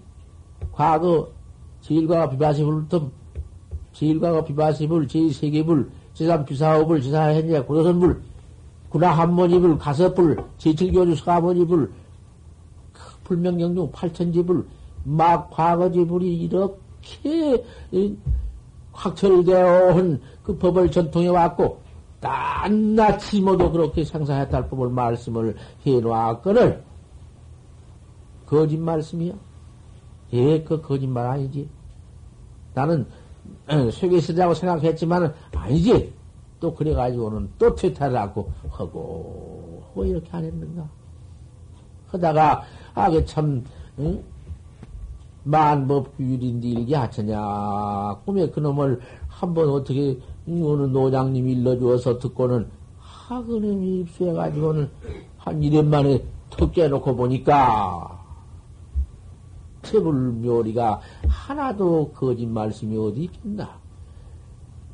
과거 0.73 1.29
제일과가 1.81 2.31
비바시불 2.31 2.89
틈, 2.89 3.11
제일과가 3.93 4.45
비바시불, 4.45 5.07
제3개불, 5.07 5.89
제3비사업불, 6.15 7.03
제4현재 7.03 7.67
고도선불, 7.67 8.23
구나한번이불, 8.89 9.79
가서불, 9.79 10.45
제7교주 10.59 11.17
사번이불, 11.17 11.93
불명경중 13.25 13.91
팔천지불, 13.93 14.67
막 15.05 15.51
과거지불이 15.51 16.37
이렇게 16.37 17.65
확철되어 18.93 19.95
온 19.95 20.21
그 20.45 20.57
법을 20.57 20.91
전통해 20.91 21.29
왔고, 21.29 21.81
낱낱이 22.21 23.41
모두 23.41 23.71
그렇게 23.71 24.05
상상했다 24.05 24.57
할 24.59 24.69
법을 24.69 24.91
말씀을 24.91 25.57
해 25.87 26.01
놓았거늘, 26.01 26.83
거짓 28.55 28.79
말씀이야? 28.79 29.35
예, 30.33 30.63
그 30.63 30.81
거짓말 30.81 31.27
아니지. 31.27 31.69
나는 32.75 33.07
쇠계시라고 33.93 34.55
생각했지만은 34.55 35.33
아니지. 35.55 36.13
또 36.61 36.75
그래가지고는 36.75 37.51
또 37.59 37.75
퇴타를 37.75 38.17
하고 38.17 38.51
하고 38.71 39.83
왜 39.95 40.09
이렇게 40.09 40.29
안 40.33 40.45
했는가? 40.45 40.89
하다가 42.09 42.63
아 42.95 43.11
그 43.11 43.25
참 43.27 43.63
응? 43.99 44.23
만법규율인데 45.45 46.69
일기 46.69 46.95
하처냐. 46.95 48.17
꿈에 48.25 48.49
그놈을 48.51 49.01
한번 49.29 49.69
어떻게 49.69 50.19
어느 50.49 50.83
노장님이 50.87 51.53
일러주어서 51.53 52.19
듣고는 52.19 52.67
하그님이 52.99 54.01
입수해가지고는 54.01 54.89
한 55.37 55.61
1년 55.61 55.87
만에 55.87 56.25
턱 56.51 56.73
깨놓고 56.73 57.15
보니까 57.17 58.14
태불묘리가 59.85 61.01
하나도 61.29 62.13
거짓 62.13 62.47
말씀이 62.47 62.97
어디 62.97 63.25
있겠나. 63.25 63.79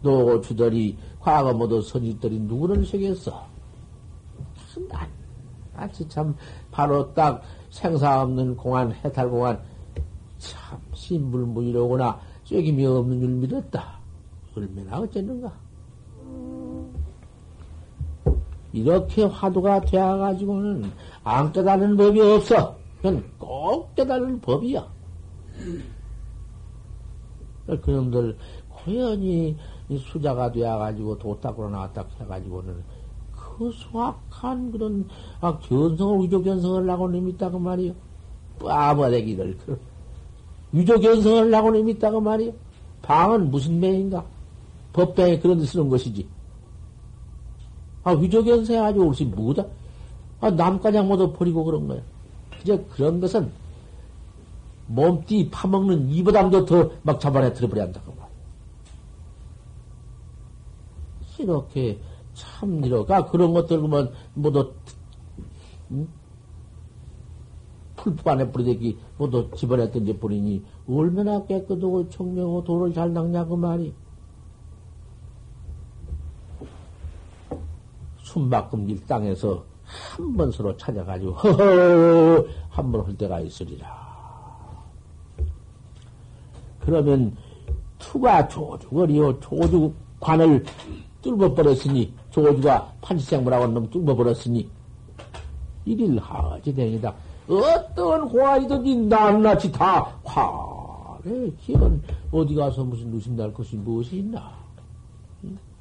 노주들이 0.03 0.97
과거 1.18 1.53
모두 1.53 1.80
선지들이 1.82 2.41
누구를 2.41 2.84
속였어? 2.84 3.47
난, 4.88 5.09
아치 5.74 6.09
참 6.09 6.34
바로 6.70 7.12
딱 7.12 7.43
생사 7.70 8.22
없는 8.22 8.57
공안, 8.57 8.93
해탈 8.93 9.28
공안, 9.28 9.61
참 10.38 10.78
신불무이로구나 10.95 12.18
쐐김이 12.45 12.84
없는 12.86 13.20
줄 13.20 13.28
믿었다. 13.28 13.99
얼마나 14.57 15.01
어쨌는가? 15.01 15.53
이렇게 18.72 19.24
화두가 19.24 19.80
되어가지고는 19.80 20.91
안 21.24 21.53
깨달은 21.53 21.97
법이 21.97 22.20
없어. 22.20 22.80
그건 23.01 23.24
꼭 23.38 23.94
깨달은 23.94 24.40
법이야. 24.40 24.86
그놈들 27.82 28.36
고연히 28.68 29.57
수자가 29.98 30.51
되어가지고 30.53 31.18
도닦으로 31.18 31.70
나왔다 31.70 32.05
해가지고는 32.20 32.82
그 33.32 33.70
수악한 33.72 34.72
그런 34.72 35.09
아, 35.40 35.59
견성을 35.59 36.22
위조 36.24 36.42
견성을 36.42 36.88
하고 36.88 37.09
님있다고 37.11 37.59
말이요. 37.59 37.94
빠버대기를 38.61 39.59
그 39.64 39.80
위조 40.72 40.98
견성을 40.98 41.55
하고 41.55 41.70
님있다고 41.70 42.20
말이요. 42.20 42.53
방은 43.03 43.51
무슨 43.51 43.80
매인가? 43.80 44.24
법당에 44.92 45.38
그런 45.38 45.59
데 45.59 45.64
쓰는 45.64 45.88
것이지. 45.88 46.28
아, 48.03 48.12
위조견세 48.12 48.78
아주 48.78 49.01
옳지, 49.01 49.26
뭐다? 49.26 49.64
아, 50.40 50.51
남과장 50.51 51.07
모두 51.07 51.32
버리고 51.32 51.64
그런 51.64 51.86
거야. 51.86 52.01
그저 52.61 52.84
그런 52.88 53.20
것은 53.20 53.50
몸띠 54.86 55.48
파먹는 55.50 56.11
이보다도 56.11 56.64
더 56.66 56.90
막 57.02 57.18
잡아내 57.20 57.52
들어버려 57.52 57.82
한다고 57.82 58.14
말. 58.14 58.28
이렇게 61.38 61.98
참 62.34 62.84
이러가 62.84 63.26
그런 63.26 63.54
것들 63.54 63.80
보면 63.80 64.12
모두 64.34 64.72
응? 65.90 66.06
풀프 67.96 68.28
안에 68.28 68.50
뿌리대기 68.50 68.98
모두 69.16 69.50
집어내 69.56 69.90
던져 69.90 70.18
버리니 70.18 70.64
얼마나 70.88 71.44
깨끗하고 71.44 72.08
청명하고 72.08 72.64
도를 72.64 72.94
잘 72.94 73.12
닦냐고 73.12 73.56
말이. 73.56 73.94
숨바꿈길 78.18 79.06
땅에서 79.06 79.64
한 80.16 80.36
번 80.36 80.51
서로 80.53 80.76
찾아가지고 80.76 81.32
허허 81.32 82.47
한 82.70 82.93
번 82.93 83.05
할 83.07 83.16
때가 83.16 83.41
있으리라. 83.41 83.88
그러면 86.80 87.36
투가 87.99 88.49
조주거리요 88.49 89.41
조주 89.41 89.93
관을 90.20 90.64
뚫어버렸으니 91.22 92.12
조주가 92.30 92.93
판치생물하고 93.03 93.66
놈 93.68 93.91
뚫어버렸으니 93.91 94.68
이릴 95.84 96.18
하지 96.18 96.74
되니다. 96.74 97.14
어떤 97.49 98.28
화이든지 98.28 98.97
낱낱이 99.09 99.72
다 99.72 100.03
화래 100.24 101.51
기은 101.61 102.03
어디 102.30 102.55
가서 102.55 102.84
무슨 102.84 103.11
누심 103.11 103.36
날 103.36 103.53
것이 103.53 103.76
무엇이 103.76 104.18
있나? 104.18 104.59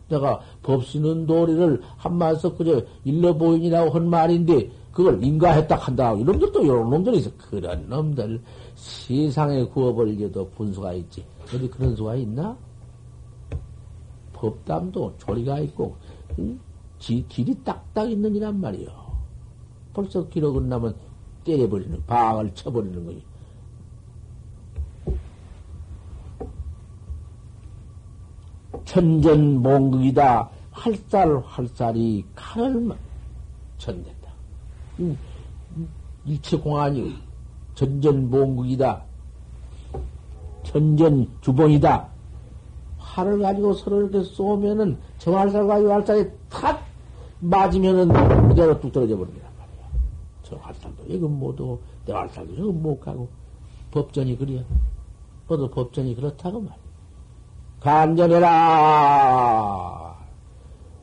내가 0.10 0.42
법쓰는 0.64 1.26
도리를 1.26 1.82
한마디서 1.98 2.56
그저 2.56 2.82
일러 3.04 3.38
보인이라고 3.38 3.92
한 3.92 4.10
말인데, 4.10 4.70
그걸 4.92 5.24
인가했다 5.24 5.76
한다. 5.76 6.14
이놈들도 6.14 6.64
이런 6.64 6.90
놈들이 6.90 7.20
있어. 7.20 7.32
그런 7.38 7.88
놈들, 7.88 8.42
세상에 8.76 9.64
구워버리게도 9.66 10.50
분수가 10.50 10.94
있지. 10.94 11.24
어디 11.46 11.70
그런 11.70 11.96
수가 11.96 12.16
있나? 12.16 12.58
법담도 14.34 15.14
조리가 15.18 15.60
있고, 15.60 15.96
응? 16.40 16.60
지, 16.98 17.24
길이 17.30 17.56
딱딱 17.64 18.10
있는 18.12 18.36
이란 18.36 18.60
말이요. 18.60 18.88
벌써 19.94 20.28
기록은 20.28 20.68
나면 20.68 20.96
때려버리는, 21.44 22.04
방을 22.06 22.54
쳐버리는 22.54 23.06
거지. 23.06 23.29
천전 28.90 29.62
몽극이다. 29.62 30.50
활살 30.72 31.44
활살이 31.46 32.26
칼을 32.36 32.90
전된다. 33.78 34.32
일체공안이 36.26 37.16
전전 37.76 38.32
몽극이다. 38.32 39.04
전전주봉이다. 40.64 42.08
활을 42.98 43.40
가지고 43.40 43.74
서로 43.74 44.02
이렇게 44.02 44.24
쏘면은 44.24 44.98
저 45.20 45.34
활살과 45.34 45.80
이 45.80 45.86
활살이 45.86 46.28
탁 46.50 46.84
맞으면은 47.42 48.50
그대로 48.50 48.80
뚝 48.80 48.92
떨어져 48.92 49.16
말이야. 49.16 49.50
저 50.42 50.56
활살도 50.56 51.04
이건 51.08 51.38
못하고 51.38 51.80
내 52.08 52.14
활살도 52.14 52.54
이건 52.54 52.82
못하고 52.82 53.30
법전이 53.92 54.36
그래요. 54.36 54.64
모두 55.48 55.70
법전이 55.70 56.16
그렇다고 56.16 56.60
말이야. 56.60 56.89
간절해라. 57.80 59.30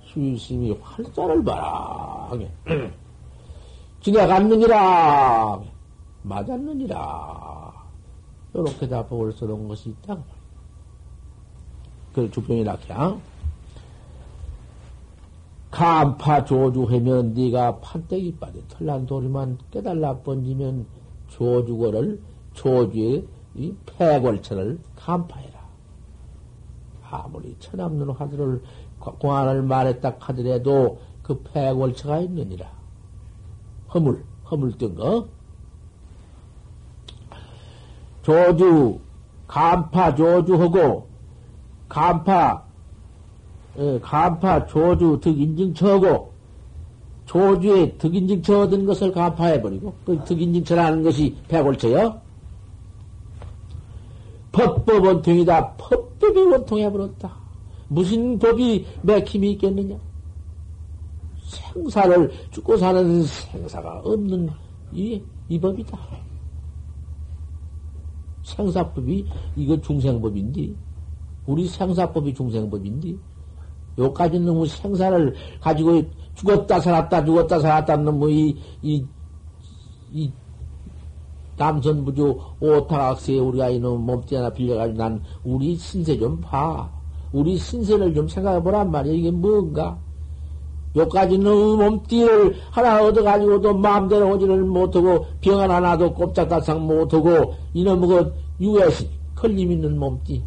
수심이 0.05 0.73
활자를 0.81 1.45
봐라. 1.45 2.31
지나갔느니라. 4.01 5.61
맞았느니라. 6.23 7.73
이렇게 8.55 8.89
답법을 8.89 9.33
써놓은 9.33 9.69
것이 9.69 9.91
있다. 9.91 10.19
그걸 12.11 12.31
주병이라 12.31 12.77
그냥. 12.79 13.21
간파 15.71 16.45
조주하면 16.47 17.35
네가 17.35 17.81
판때기 17.81 18.37
빠져 18.37 18.61
털난 18.69 19.05
돌이만 19.05 19.59
깨달라 19.71 20.17
번지면 20.21 20.87
조주거를 21.29 22.19
조주의 22.55 23.27
이 23.57 23.75
폐골체를 23.85 24.79
간파해라. 24.97 25.46
아무리 27.25 27.57
천없는 27.59 28.11
화두를 28.11 28.63
공안을 28.99 29.63
말했다 29.63 30.17
하더라도 30.19 30.99
그 31.23 31.43
폐골처가 31.43 32.21
있느니라. 32.21 32.71
허물, 33.93 34.25
허물 34.51 34.77
뜬 34.79 34.95
거. 34.95 35.27
조주, 38.23 38.99
간파 39.47 40.15
조주하고, 40.17 41.07
간파, 41.89 42.65
예, 43.79 44.01
간파 44.01 44.67
조주 44.67 45.21
득인증처하고, 45.23 46.33
조주의 47.27 47.97
득인증처 47.99 48.63
얻은 48.63 48.85
것을 48.87 49.13
간파해버리고, 49.13 49.95
그 50.05 50.19
득인증처라는 50.25 51.03
것이 51.05 51.37
폐골처요? 51.49 52.26
법법 54.57 55.05
원통이다. 55.05 55.75
법법이 55.77 56.41
원통해버렸다. 56.41 57.31
무슨 57.89 58.39
법이 58.39 58.87
맥힘이 59.03 59.53
있겠느냐? 59.53 59.99
생사를 61.45 62.31
죽고 62.51 62.79
사는 62.79 63.23
생사가 63.23 64.01
없는 64.03 64.49
이, 64.93 65.23
이 65.49 65.61
법이다. 65.61 65.99
생사법이 68.43 69.27
이거 69.57 69.81
중생법인데 69.81 70.75
우리 71.47 71.69
생사법이 71.69 72.33
중생법인데 72.33 73.15
요까지는 73.99 74.47
너무 74.47 74.67
생사를 74.67 75.35
가지고 75.61 76.03
죽었다 76.35 76.81
살았다 76.81 77.25
죽었다 77.25 77.59
살았다 77.59 77.97
너무 77.97 78.31
이, 78.31 78.57
이, 78.83 79.05
이 80.13 80.33
남선부주 81.57 82.39
오타각세에 82.61 83.39
우리가 83.39 83.71
이놈 83.71 84.05
몸띠 84.05 84.35
하나 84.35 84.51
빌려가지고 84.51 84.99
난 84.99 85.23
우리 85.45 85.77
신세 85.77 86.19
좀 86.19 86.41
봐. 86.41 86.91
우리 87.33 87.57
신세를 87.57 88.15
좀 88.15 88.29
생각해 88.29 88.63
보란 88.63 88.91
말이야. 88.91 89.15
이게 89.15 89.31
뭔가? 89.31 89.99
요까지 90.95 91.37
는 91.39 91.77
몸띠를 91.77 92.55
하나 92.71 93.03
얻어가지고도 93.05 93.75
마음대로 93.77 94.31
오지를 94.31 94.65
못하고 94.65 95.27
병 95.41 95.61
하나 95.61 95.79
나도 95.79 96.15
꼼짝달싹 96.15 96.81
못하고 96.81 97.55
이놈의 97.75 98.09
그 98.09 98.35
유해시 98.61 99.09
걸림 99.35 99.73
있는 99.73 99.99
몸띠. 99.99 100.43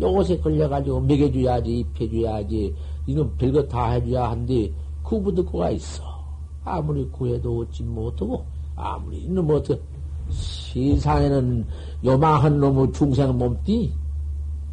요것에 0.00 0.38
걸려가지고 0.38 1.00
먹여줘야지, 1.00 1.78
입혀줘야지. 1.80 2.74
이놈 3.06 3.34
별거 3.36 3.62
다 3.68 3.90
해줘야 3.90 4.30
한데 4.30 4.72
구부 5.02 5.34
듣고가 5.34 5.70
있어. 5.70 6.02
아무리 6.64 7.06
구해도 7.10 7.58
얻지 7.60 7.82
못하고 7.82 8.44
아무리 8.74 9.18
이놈 9.18 9.50
어떻게 9.50 9.78
세상에는 10.34 11.66
요망한 12.04 12.58
놈의 12.60 12.92
중생 12.92 13.36
몸띠, 13.36 13.92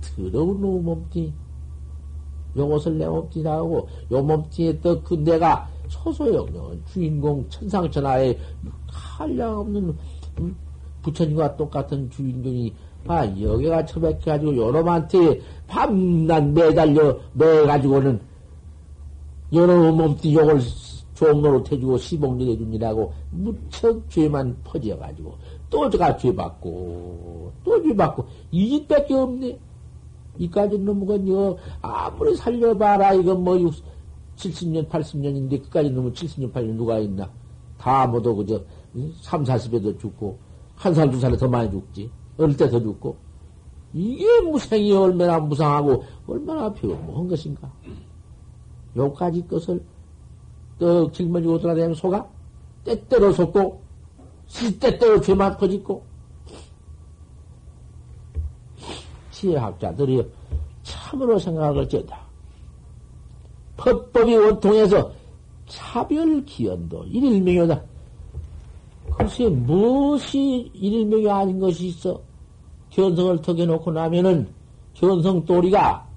더러운 0.01 0.59
놈의 0.61 0.81
몸띠, 0.81 1.33
요것을 2.57 2.97
내 2.97 3.07
몸띠라 3.07 3.57
하고, 3.57 3.87
요 4.11 4.21
몸띠에 4.21 4.79
또 4.81 5.01
그 5.03 5.13
내가 5.15 5.69
소소영령은 5.91 6.81
주인공 6.85 7.45
천상천하에 7.49 8.37
한량없는 8.87 9.95
음, 10.39 10.55
부처님과 11.01 11.57
똑같은 11.57 12.09
주인공이 12.09 12.73
아 13.07 13.25
여기가 13.25 13.85
처박혀가지고 13.85 14.55
요놈한테 14.55 15.41
밤낮 15.67 16.45
매달려 16.45 17.17
매가지고는 17.33 18.21
여러 19.53 19.91
몸띠 19.91 20.33
욕을 20.35 20.61
종로로 21.15 21.63
태주고 21.63 21.97
시봉리 21.97 22.51
해줍니다고 22.51 23.13
무척 23.31 24.09
죄만 24.09 24.57
퍼져가지고 24.63 25.35
또 25.71 25.89
제가 25.89 26.15
죄받고 26.17 27.53
또 27.63 27.81
죄받고. 27.81 28.25
이 28.51 28.69
집밖에 28.69 29.15
없네. 29.15 29.57
이까지 30.37 30.77
놈은 30.77 31.27
요 31.29 31.57
아무리 31.81 32.35
살려봐라. 32.35 33.13
이건 33.15 33.43
뭐 33.43 33.55
70년 34.35 34.87
80년인데 34.89 35.63
그까지 35.63 35.89
놈은 35.89 36.13
70년 36.13 36.51
80년 36.53 36.75
누가 36.75 36.99
있나? 36.99 37.29
다 37.79 38.05
모두 38.05 38.35
그저 38.35 38.61
3, 39.21 39.43
40에도 39.43 39.97
죽고 39.99 40.37
한 40.75 40.93
살 40.93 41.09
두 41.09 41.19
살에 41.19 41.35
더 41.37 41.47
많이 41.47 41.69
죽지. 41.71 42.09
어릴 42.37 42.55
때 42.57 42.69
더 42.69 42.79
죽고. 42.79 43.15
이게 43.93 44.25
무생이 44.41 44.91
얼마나 44.93 45.39
무상하고 45.39 46.03
얼마나 46.27 46.71
표현한 46.73 47.27
것인가. 47.27 47.71
요까지 48.95 49.47
것을 49.47 49.83
떡 50.79 51.13
짊어지고 51.13 51.59
돌아다니는 51.59 51.93
소가 51.95 52.27
때때로 52.83 53.31
속고 53.31 53.80
시때때로 54.51 55.21
죄만 55.21 55.55
퍼짓고 55.57 56.03
지혜학자들이 59.31 60.23
참으로 60.83 61.39
생각을 61.39 61.87
째다. 61.87 62.19
법법이 63.77 64.35
원통해서 64.35 65.11
차별 65.67 66.43
기연도 66.45 67.05
일일명이다. 67.05 67.81
글쎄 69.17 69.47
무엇이 69.47 70.69
일일명이 70.73 71.29
아닌 71.29 71.59
것이 71.59 71.87
있어? 71.87 72.21
견성을 72.89 73.41
턱에 73.41 73.65
놓고 73.65 73.91
나면은 73.91 74.49
견성 74.93 75.45
또리가 75.45 76.07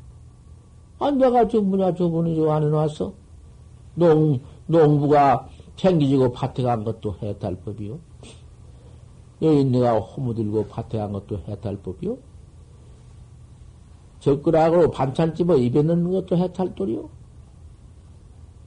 아 0.99 1.11
내가 1.13 1.47
저 1.49 1.61
뭐냐 1.61 1.95
저분이 1.95 2.35
저 2.37 2.51
안에 2.51 2.67
놨어? 2.67 3.13
농 3.95 4.41
농부가 4.67 5.49
챙기지고 5.77 6.33
밭에 6.33 6.63
간 6.63 6.83
것도 6.85 7.17
해탈 7.23 7.57
법이요. 7.65 7.99
여기 9.45 9.65
내가 9.65 9.99
호무 9.99 10.35
들고 10.35 10.67
밭에 10.69 10.99
간 10.99 11.13
것도 11.13 11.39
해탈 11.47 11.77
법이요. 11.83 12.17
젓가락으로 14.21 14.91
반찬 14.91 15.35
집어 15.35 15.57
입에 15.57 15.83
넣는 15.83 16.11
것도 16.11 16.37
해탈돌이요. 16.39 17.11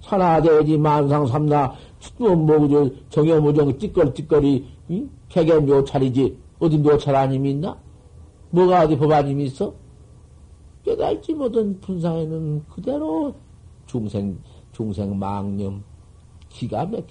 산하대지 0.02 0.78
만상삼나 0.78 1.74
뭐뭐저 2.20 2.92
정여무정 3.10 3.80
찌꺼리찌꺼리 3.80 4.68
응? 4.92 5.10
개개 5.28 5.58
묘찰이지 5.58 6.38
어디 6.60 6.78
묘찰 6.78 7.16
아님이 7.16 7.52
있나? 7.52 7.76
뭐가 8.52 8.84
어디 8.84 8.96
법아님이 8.96 9.46
있어? 9.46 9.74
깨달지 10.84 11.34
못한 11.34 11.80
분상에는 11.82 12.64
그대로 12.70 13.34
중생 13.88 14.38
중생 14.72 15.18
망념 15.18 15.84
기가 16.50 16.86
막혀. 16.86 17.08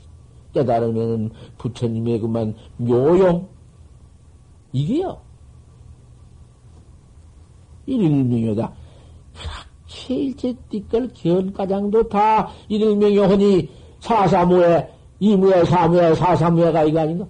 깨달으면 0.54 1.32
부처님의 1.58 2.20
그만 2.20 2.54
묘용. 2.78 3.48
이게요. 4.76 5.16
일일명이다. 7.86 8.72
그렇게 9.32 10.14
일체 10.14 10.54
띠끌 10.68 11.08
견가장도 11.14 12.08
다 12.08 12.48
일일명이오니 12.68 13.68
사사무에 14.00 14.88
이무에 15.18 15.64
사무에 15.64 16.14
사사무에가 16.14 16.84
이거 16.84 17.00
아닌가? 17.00 17.26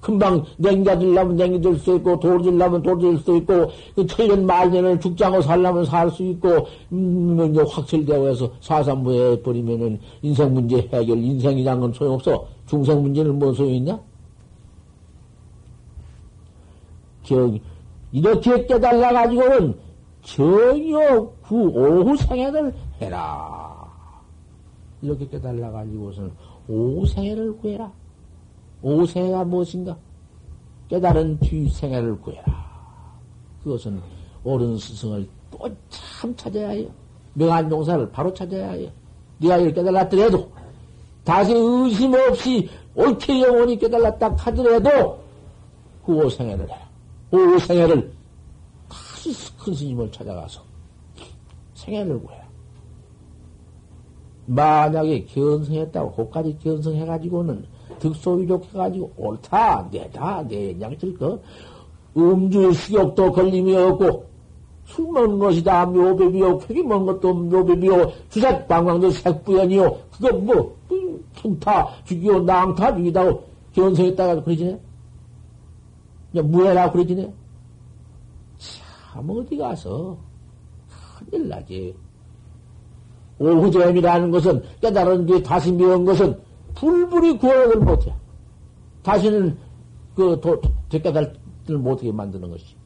금방 0.00 0.42
냉자 0.56 0.98
들려면 0.98 1.36
냉이 1.36 1.60
들수 1.60 1.96
있고, 1.96 2.18
돌들수 2.18 3.36
있고, 3.36 3.70
그 3.94 4.06
천년 4.06 4.46
말년을 4.46 4.98
죽자고 4.98 5.42
살려면 5.42 5.84
살 5.84 6.10
수 6.10 6.22
있고, 6.22 6.66
음, 6.92 7.50
이제 7.50 7.60
확철되고 7.68 8.28
해서 8.28 8.50
사삼부에 8.60 9.42
버리면은 9.42 10.00
인생 10.22 10.54
문제 10.54 10.78
해결, 10.90 11.18
인생이란 11.18 11.80
건 11.80 11.92
소용없어. 11.92 12.46
중생 12.66 13.02
문제는 13.02 13.38
뭔 13.38 13.52
소용이 13.52 13.76
있냐? 13.76 14.00
저, 17.30 17.48
이렇게 18.10 18.66
깨달아가지고는 18.66 19.78
전혀 20.22 21.30
구 21.44 21.68
오후 21.68 22.16
생애를 22.16 22.74
해라. 23.00 23.88
이렇게 25.00 25.28
깨달아가지고서는 25.28 26.32
오후 26.68 27.06
생애를 27.06 27.56
구해라. 27.58 27.92
오생애가 28.82 29.44
무엇인가? 29.44 29.96
깨달은 30.88 31.38
뒤 31.38 31.68
생애를 31.68 32.20
구해라. 32.20 32.44
그것은 33.62 34.00
옳은 34.42 34.76
스승을 34.78 35.28
또 35.52 35.68
참 35.88 36.34
찾아야 36.36 36.70
해요. 36.70 36.88
명한 37.34 37.70
용사를 37.70 38.10
바로 38.10 38.34
찾아야 38.34 38.72
해요. 38.72 38.90
네가 39.38 39.58
이걸 39.58 39.72
깨달았더라도 39.74 40.50
다시 41.24 41.52
의심 41.54 42.12
없이 42.14 42.68
옳게 42.96 43.40
영원히 43.42 43.78
깨달았다 43.78 44.34
하더라도 44.36 45.20
그 46.04 46.12
오생애를 46.24 46.68
해라. 46.68 46.79
오생애를 47.32 48.12
다시 48.88 49.56
큰 49.56 49.74
스님을 49.74 50.10
찾아가서 50.10 50.62
생애를 51.74 52.20
구해라. 52.22 52.44
만약에 54.46 55.24
견성했다고, 55.26 56.12
그까지 56.12 56.58
견성해가지고는 56.62 57.64
득소위족해가지고 58.00 59.12
옳다, 59.16 59.88
내다, 59.92 60.42
내 60.48 60.78
양칠 60.80 61.16
것. 61.16 61.40
음주 62.16 62.72
식욕도 62.72 63.30
걸림이 63.30 63.76
없고, 63.76 64.28
술 64.86 65.06
먹는 65.12 65.38
것이다, 65.38 65.86
묘배비요, 65.86 66.58
쾌기 66.58 66.82
먹는 66.82 67.06
것도 67.06 67.32
묘배비요, 67.34 68.12
주삿 68.28 68.66
방광도 68.66 69.10
색부연이요, 69.10 69.96
그건 70.10 70.46
뭐, 70.46 70.76
풍타 71.34 71.88
죽이요, 72.04 72.40
낭타 72.40 72.96
죽이다고 72.96 73.44
견성했다가 73.72 74.42
그러지네? 74.42 74.80
무해라 76.32 76.90
그러지네? 76.90 77.32
참, 78.58 79.28
어디 79.30 79.56
가서, 79.56 80.16
큰일 80.88 81.48
나지. 81.48 81.96
오후점이라는 83.38 84.30
것은, 84.30 84.62
깨달은 84.80 85.26
뒤에 85.26 85.42
다시 85.42 85.72
미운 85.72 86.04
것은, 86.04 86.38
불불이 86.74 87.38
구원을 87.38 87.80
못해. 87.80 88.14
다시는 89.02 89.56
그 90.14 90.38
도, 90.40 90.60
되깨달을 90.88 91.34
못하게 91.78 92.12
만드는 92.12 92.50
것이. 92.50 92.76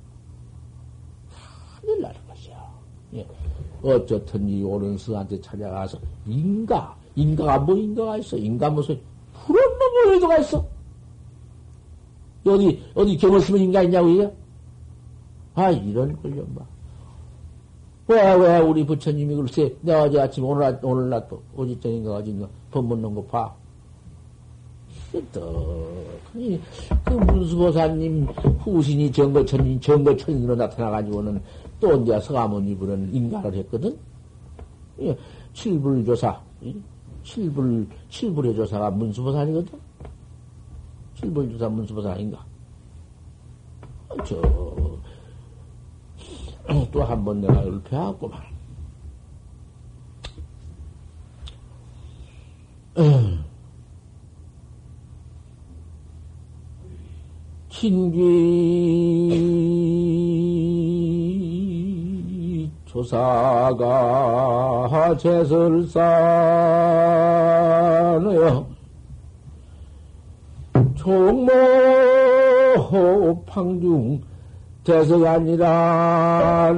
큰일 1.80 2.00
나는 2.00 2.16
것이야. 2.28 2.72
예. 3.14 3.26
어쨌든 3.82 4.48
이 4.48 4.62
옳은 4.62 4.96
스한테 4.96 5.40
찾아가서 5.40 5.98
인가, 6.26 6.96
인가가 7.14 7.58
뭐 7.58 7.76
인가가 7.76 8.16
있어? 8.16 8.36
인가 8.36 8.70
무슨 8.70 8.98
푸른 9.34 9.62
놈의 9.62 10.14
의도가 10.14 10.38
있어? 10.38 10.66
어디, 12.46 12.82
어디 12.94 13.16
경을 13.16 13.40
으면 13.48 13.60
인가 13.60 13.82
있냐고, 13.82 14.08
이게? 14.08 14.30
아, 15.54 15.70
이런 15.70 16.20
걸 16.20 16.34
좀 16.34 16.54
봐. 16.54 16.64
왜, 18.06 18.34
왜, 18.34 18.58
우리 18.58 18.84
부처님이 18.84 19.34
글쎄, 19.36 19.74
내가 19.80 20.02
어제 20.02 20.20
아침, 20.20 20.44
오늘, 20.44 20.78
오늘 20.82 21.08
낮, 21.08 21.26
어제저인가 21.56 22.16
어딘가, 22.16 22.46
법문는 22.70 23.14
거 23.14 23.22
봐. 23.24 23.54
떡하니 25.32 26.60
그 27.04 27.14
문수보사님 27.14 28.24
후신이 28.58 29.10
정거천인, 29.12 29.80
정거천인으로 29.80 30.56
나타나가지고는 30.56 31.40
또 31.80 31.96
이제 32.02 32.18
서가모니부는 32.20 33.14
인가를 33.14 33.54
했거든? 33.60 33.96
예, 35.00 35.16
칠불조사, 35.54 36.40
칠불, 37.22 37.86
칠불의 38.10 38.54
조사가 38.56 38.90
문수보사이거든? 38.90 39.78
칠불조사 41.24 41.68
문수보사 41.70 42.12
아닌가? 42.12 42.44
저, 44.24 44.40
또 46.92 47.04
한 47.04 47.24
번 47.24 47.40
내가 47.40 47.64
읊혀왔구만. 47.64 48.42
신기 60.94 62.70
조사가 62.86 63.74
제설산이요 65.18 66.14
종모 71.04 71.52
방중 73.44 74.22
대석아니라 74.84 76.72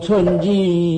천지 0.00 0.93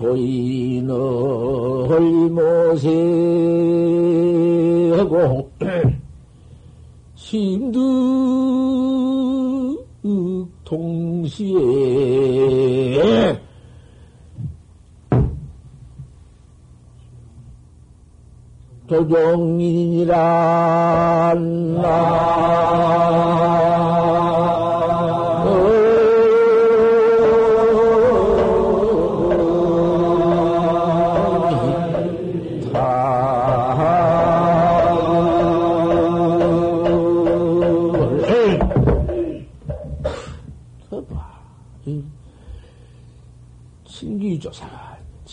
조인을 0.00 0.88
모세하고 4.80 5.50
심득 7.14 7.68
동시에 10.64 11.58
도종이니라 18.86 20.20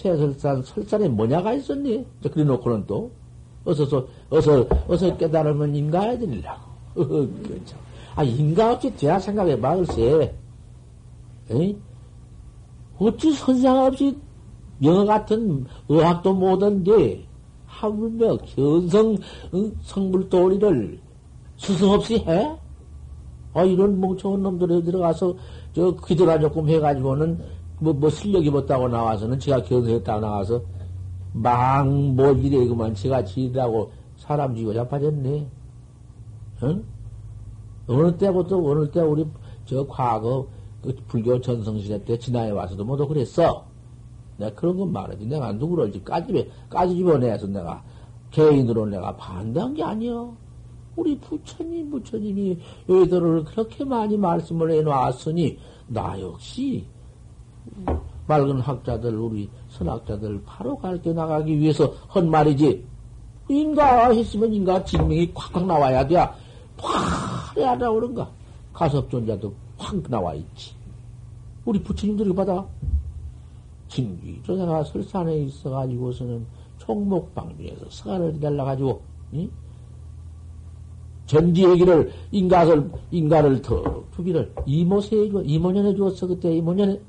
최설산 0.07 0.63
설산에 0.63 1.09
뭐냐가 1.09 1.53
있었니? 1.53 2.05
그래 2.31 2.43
놓고는 2.45 2.85
또 2.87 3.11
어서 3.65 3.83
어서 4.29 4.65
어서 4.87 5.17
깨달으면 5.17 5.75
인가해 5.75 6.17
드리려고. 6.17 6.61
아 8.15 8.23
인가 8.23 8.71
어찌 8.71 8.95
돼야 8.95 9.19
생각해 9.19 9.59
봐 9.59 9.75
글쎄. 9.75 10.33
에이? 11.49 11.77
어찌 12.97 13.33
선상 13.33 13.85
없이 13.85 14.17
영어 14.81 15.05
같은 15.05 15.65
의학도 15.89 16.33
못한데 16.33 17.25
하물며 17.65 18.37
견성 18.37 19.17
성불도리를 19.83 20.99
수성 21.57 21.91
없이 21.91 22.17
해? 22.19 22.57
아 23.53 23.63
이런 23.63 23.99
멍청한 23.99 24.41
놈들이 24.41 24.83
들어가서 24.83 25.35
저 25.73 25.91
기도라 25.95 26.39
조금 26.39 26.69
해가지고는 26.69 27.39
뭐, 27.79 27.93
뭐 27.93 28.09
실력이 28.09 28.49
못다고 28.49 28.87
나와서는 28.87 29.39
제가 29.39 29.61
견성했다고 29.63 30.19
나와서 30.19 30.61
망뭐 31.33 32.31
이래 32.33 32.65
그만 32.65 32.93
제가 32.93 33.23
지으라고 33.23 33.91
사람 34.15 34.55
지고 34.55 34.73
잡아졌네. 34.73 35.47
응? 36.63 36.83
어느 37.87 38.17
때부터 38.17 38.57
어느 38.57 38.89
때 38.89 38.99
우리 39.01 39.25
저 39.65 39.85
과거 39.85 40.47
그 40.81 40.95
불교 41.07 41.39
전성시대 41.39 42.03
때 42.03 42.17
진화해 42.17 42.51
와서도 42.51 42.83
모두 42.83 43.07
그랬어. 43.07 43.65
내가 44.37 44.53
그런 44.55 44.77
건 44.77 44.91
말하지. 44.91 45.25
내가 45.25 45.51
누구를 45.53 46.03
까집에 46.03 46.49
까집어내서 46.69 47.47
내가 47.47 47.83
개인으로 48.31 48.85
내가 48.87 49.15
반대한 49.15 49.73
게 49.73 49.83
아니여. 49.83 50.35
우리 50.95 51.17
부처님 51.19 51.91
부처님이 51.91 52.59
여의도를 52.89 53.43
그렇게 53.43 53.85
많이 53.85 54.17
말씀을 54.17 54.71
해놓았으니 54.71 55.59
나 55.87 56.19
역시 56.19 56.87
맑은 58.27 58.59
학자들 58.59 59.15
우리 59.15 59.49
선학자들 59.69 60.41
바로 60.45 60.77
가르쳐 60.77 61.13
나가기 61.13 61.57
위해서 61.57 61.93
한 62.07 62.29
말이지. 62.29 62.83
인가 63.49 64.11
했으면 64.11 64.53
인가 64.53 64.83
증명이 64.83 65.33
콱콱 65.33 65.65
나와야 65.65 66.05
돼. 66.05 66.15
확 66.15 67.57
해야 67.57 67.77
다 67.77 67.91
그런가. 67.91 68.29
가섭존자도 68.73 69.53
확 69.77 70.03
나와 70.09 70.33
있지. 70.33 70.75
우리 71.65 71.81
부처님들이 71.81 72.33
받아. 72.33 72.65
진기 73.87 74.41
조사가 74.43 74.83
설산에 74.83 75.37
있어가지고서는 75.43 76.45
총목방비에서 76.77 77.85
서간을 77.89 78.33
기달라가지고, 78.33 79.01
응? 79.33 79.49
전지 81.25 81.63
얘기를, 81.65 82.11
인가를, 82.31 82.89
인가를 83.11 83.61
더 83.61 84.03
주기를 84.15 84.53
이모세 84.65 85.29
줘, 85.31 85.41
이모년에 85.41 85.95
주었어, 85.95 86.27
그때 86.27 86.55
이모년에. 86.55 86.99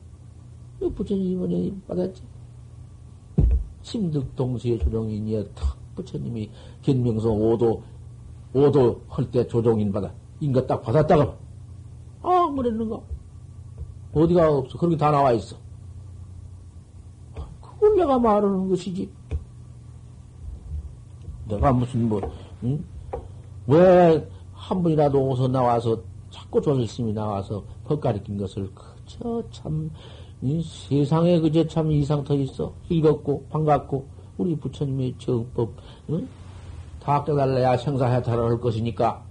부처님 0.78 1.24
이모년이 1.32 1.80
받았지. 1.86 2.22
심득 3.82 4.34
동시에 4.36 4.78
조종인이여 4.78 5.44
탁 5.54 5.76
부처님이 5.94 6.50
견명서 6.82 7.30
5도, 7.30 7.82
5도 8.54 9.00
할 9.08 9.30
때 9.30 9.46
조종인 9.46 9.92
받아. 9.92 10.12
인가 10.40 10.64
딱 10.66 10.80
받았다가, 10.82 11.36
아, 12.22 12.52
그랬는가? 12.54 13.00
어디가 14.12 14.58
없어. 14.58 14.78
그렇게 14.78 14.96
다 14.96 15.10
나와 15.10 15.32
있어. 15.32 15.56
그걸 17.60 17.96
내가 17.96 18.18
말하는 18.18 18.68
것이지. 18.68 19.10
내가 21.48 21.72
무슨 21.72 22.08
뭐, 22.08 22.20
응? 22.64 22.84
왜한 23.66 24.82
분이라도 24.82 25.28
오서 25.28 25.48
나와서 25.48 26.00
자꾸 26.30 26.60
조실심이 26.60 27.12
나와서 27.12 27.64
법 27.84 28.00
가리킨 28.00 28.36
것을 28.38 28.70
그저 28.74 29.42
참, 29.50 29.90
이 30.40 30.62
세상에 30.62 31.40
그저 31.40 31.66
참 31.66 31.90
이상 31.90 32.22
터 32.22 32.34
있어. 32.34 32.72
읽었고, 32.88 33.46
반갑고, 33.50 34.06
우리 34.38 34.56
부처님의 34.56 35.14
정법, 35.18 35.72
응? 36.10 36.28
다 37.00 37.24
깨달아야 37.24 37.76
생사해탈을 37.76 38.60
것이니까. 38.60 39.24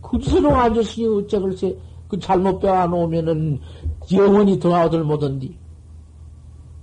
그 0.00 0.18
새로 0.22 0.54
앉았으니 0.54 1.06
어째 1.06 1.40
글쎄, 1.40 1.76
그 2.08 2.18
잘못 2.18 2.60
빼어놓으면은 2.60 3.60
영원히 4.12 4.58
들어와들 4.58 5.02
못한디. 5.02 5.56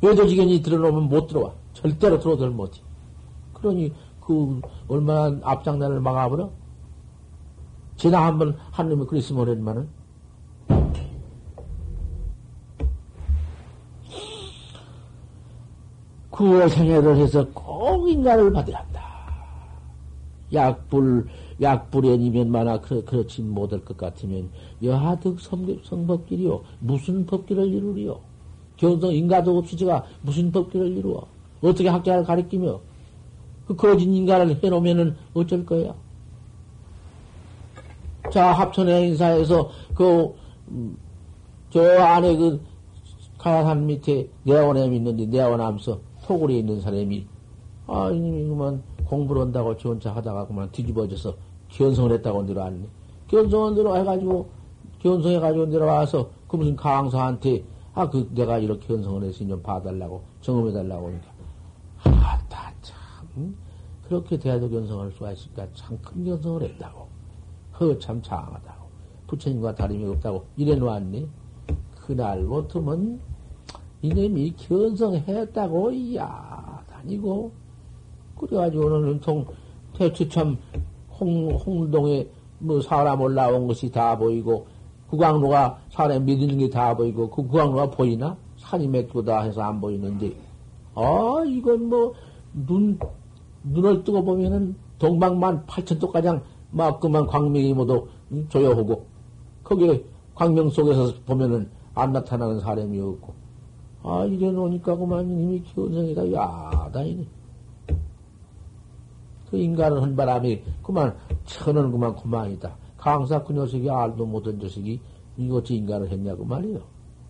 외도지견이 0.01 0.61
들어놓으면 0.61 1.03
못 1.03 1.27
들어와. 1.27 1.53
절대로 1.73 2.19
들어오들 2.19 2.49
못해. 2.49 2.81
그러니 3.53 3.93
그 4.19 4.59
얼마나 4.87 5.39
앞장난을 5.43 6.01
막아버려? 6.01 6.49
지나 7.95 8.25
한번 8.25 8.57
한 8.71 8.89
놈이 8.89 9.05
그랬으면 9.05 9.43
오랜만은 9.43 9.87
구월생애를 16.41 17.17
해서 17.17 17.47
꼭 17.53 18.09
인간을 18.09 18.55
한다. 18.55 18.83
약불, 20.51 21.27
약불연이면 21.61 22.51
만화 22.51 22.81
그, 22.81 23.05
그렇지 23.05 23.43
못할 23.43 23.85
것 23.85 23.95
같으면 23.95 24.49
여하득 24.83 25.39
성, 25.39 25.65
성법길이요. 25.83 26.61
무슨 26.79 27.25
법길을 27.27 27.67
이루리요? 27.67 28.19
견성 28.75 29.13
인가도 29.13 29.55
없이 29.55 29.77
제가 29.77 30.03
무슨 30.23 30.51
법길을 30.51 30.97
이루어? 30.97 31.27
어떻게 31.61 31.87
학자를 31.87 32.23
가리키며 32.23 32.79
그 33.67 33.75
거짓 33.75 34.05
인간을 34.05 34.59
해놓으면은 34.63 35.15
어쩔 35.35 35.63
거야? 35.63 35.93
자, 38.31 38.51
합천의 38.51 39.09
인사에서 39.09 39.69
그, 39.93 40.33
음, 40.69 40.97
저 41.69 41.81
안에 41.99 42.35
그 42.35 42.59
가야산 43.37 43.85
밑에 43.85 44.27
내원암이 44.43 44.95
있는데 44.97 45.25
내원암서 45.27 46.10
토굴에 46.25 46.55
있는 46.59 46.79
사람이 46.81 47.27
아, 47.87 48.09
이님이 48.11 48.47
그만 48.47 48.83
공부를 49.05 49.41
한다고 49.41 49.75
저 49.77 49.89
혼자 49.89 50.15
하다가 50.15 50.47
그만 50.47 50.71
뒤집어져서 50.71 51.35
견성을 51.69 52.11
했다고 52.11 52.43
내려왔네. 52.43 52.87
견성을 53.27 53.75
내려와가지고, 53.75 54.49
견성해가지고 54.99 55.65
내려와서 55.67 56.29
그 56.47 56.55
무슨 56.57 56.75
강사한테 56.75 57.63
아, 57.93 58.09
그 58.09 58.29
내가 58.33 58.57
이렇게 58.57 58.87
견성을 58.87 59.23
했으니 59.23 59.49
좀 59.49 59.61
봐달라고, 59.61 60.21
정음해달라고 60.41 61.07
하니까. 61.07 61.27
아, 62.03 62.41
다 62.47 62.71
참, 62.81 63.55
그렇게 64.07 64.37
대화도 64.37 64.69
견성할 64.69 65.11
수가 65.11 65.31
있을까? 65.33 65.67
참 65.73 65.97
큰 66.01 66.23
견성을 66.23 66.61
했다고. 66.61 67.07
허, 67.79 67.99
참 67.99 68.21
장하다고. 68.21 68.81
부처님과 69.27 69.75
다름이 69.75 70.05
없다고 70.05 70.45
이래 70.55 70.75
놓았네. 70.75 71.25
그날부터는 72.05 73.19
이놈이 74.01 74.53
견성했다고, 74.57 75.91
이야, 75.91 76.83
다니고. 76.89 77.51
그래가지고 78.39 78.85
오늘은 78.85 79.19
통, 79.19 79.45
대추 79.93 80.27
참, 80.29 80.57
홍, 81.19 81.51
홍동에 81.51 82.27
뭐 82.59 82.81
사람 82.81 83.21
올라온 83.21 83.67
것이 83.67 83.91
다 83.91 84.17
보이고, 84.17 84.67
구광로가 85.09 85.79
사람 85.89 86.25
믿는 86.25 86.57
게 86.57 86.69
다 86.69 86.95
보이고, 86.95 87.29
그 87.29 87.43
구광로가 87.43 87.91
보이나? 87.91 88.37
산이 88.57 88.87
맥두다 88.87 89.41
해서 89.41 89.61
안 89.61 89.81
보이는데, 89.81 90.33
아, 90.95 91.43
이건 91.45 91.89
뭐, 91.89 92.13
눈, 92.53 92.97
눈을 93.63 94.03
뜨고 94.03 94.23
보면은 94.23 94.75
동방만 94.99 95.65
8천도 95.65 96.11
가장 96.11 96.41
막 96.71 96.99
그만 96.99 97.27
광명이 97.27 97.73
모두 97.73 98.07
조여오고, 98.49 99.05
거기에 99.63 100.03
광명 100.33 100.69
속에서 100.69 101.13
보면은 101.25 101.69
안 101.93 102.13
나타나는 102.13 102.59
사람이 102.61 102.99
없고, 102.99 103.40
아, 104.03 104.25
이래 104.25 104.51
놓으니까 104.51 104.95
그만 104.95 105.29
이미 105.29 105.61
기운성이다, 105.61 106.31
야다이네. 106.31 107.25
그 109.49 109.57
인간을 109.57 110.01
한 110.01 110.15
바람이 110.15 110.61
그만 110.81 111.15
천은 111.45 111.91
그만 111.91 112.15
그만이다. 112.15 112.75
강사 112.97 113.43
그 113.43 113.53
녀석이 113.53 113.89
알도 113.89 114.25
못한 114.25 114.57
녀석이 114.57 114.99
이것이 115.37 115.75
인간을 115.75 116.09
했냐고 116.09 116.45
말이요. 116.45 116.79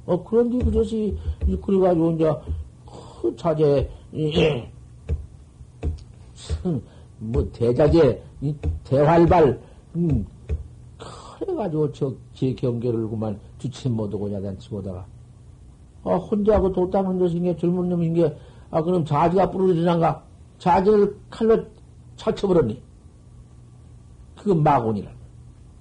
어, 0.06 0.24
그런데 0.24 0.60
그 0.64 0.70
녀석이 0.70 1.18
그래가지고 1.62 2.12
이제 2.12 2.32
그 3.22 3.36
자제, 3.36 3.90
뭐 7.20 7.52
대자제, 7.52 8.24
대활발, 8.84 9.60
음, 9.96 10.26
그래가지고 11.38 11.92
저 11.92 12.14
제 12.42 12.56
경계를 12.56 13.08
그만 13.08 13.40
주침 13.60 13.94
못하고 13.94 14.34
야단치고다가 14.34 15.06
아, 16.04 16.16
혼자 16.16 16.60
그 16.60 16.72
도땅한 16.72 17.18
녀석인 17.20 17.44
게 17.44 17.58
젊은 17.58 17.90
놈인 17.90 18.14
게, 18.14 18.36
아, 18.72 18.82
그럼 18.82 19.06
자지가 19.06 19.52
부러지는가? 19.52 20.24
자지를 20.58 21.16
칼로 21.30 21.64
차쳐버렸니? 22.16 22.82
그거 24.36 24.56
마곤이라. 24.56 25.12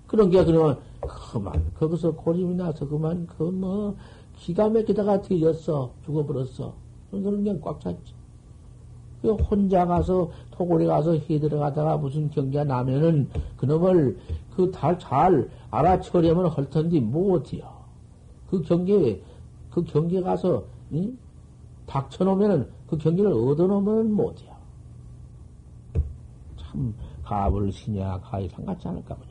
그런 0.06 0.28
게 0.30 0.44
그러면, 0.44 0.78
그만, 1.01 1.72
거기서 1.78 2.12
고림이 2.12 2.55
나서 2.56 2.86
그만, 2.86 3.26
그 3.26 3.44
뭐, 3.44 3.97
기가 4.36 4.68
막히다가 4.68 5.22
뒤졌어. 5.22 5.90
죽어버렸어. 6.05 6.74
그런 7.10 7.44
게 7.44 7.59
꽉 7.60 7.80
찼지. 7.80 8.14
그 9.22 9.32
혼자 9.34 9.86
가서, 9.86 10.30
토골에 10.52 10.86
가서 10.86 11.12
해 11.14 11.38
들어가다가 11.38 11.97
무슨 11.97 12.30
경기가 12.30 12.64
나면은, 12.64 13.28
그놈을 13.56 14.18
그달잘 14.56 15.48
알아채려면 15.70 16.47
할 16.47 16.68
텐데, 16.68 17.01
못해요. 17.01 17.64
그 18.51 18.60
경계에, 18.62 19.22
그 19.70 19.84
경기에 19.84 20.20
가서, 20.20 20.64
응? 20.92 21.16
닥쳐놓으면은, 21.86 22.70
그 22.86 22.98
경기를 22.98 23.32
얻어놓으면 23.32 24.12
못해요. 24.12 24.55
참, 26.56 26.94
가불, 27.22 27.70
신야, 27.72 28.20
가히 28.20 28.48
상같지 28.48 28.88
않을까 28.88 29.14
보냐. 29.14 29.30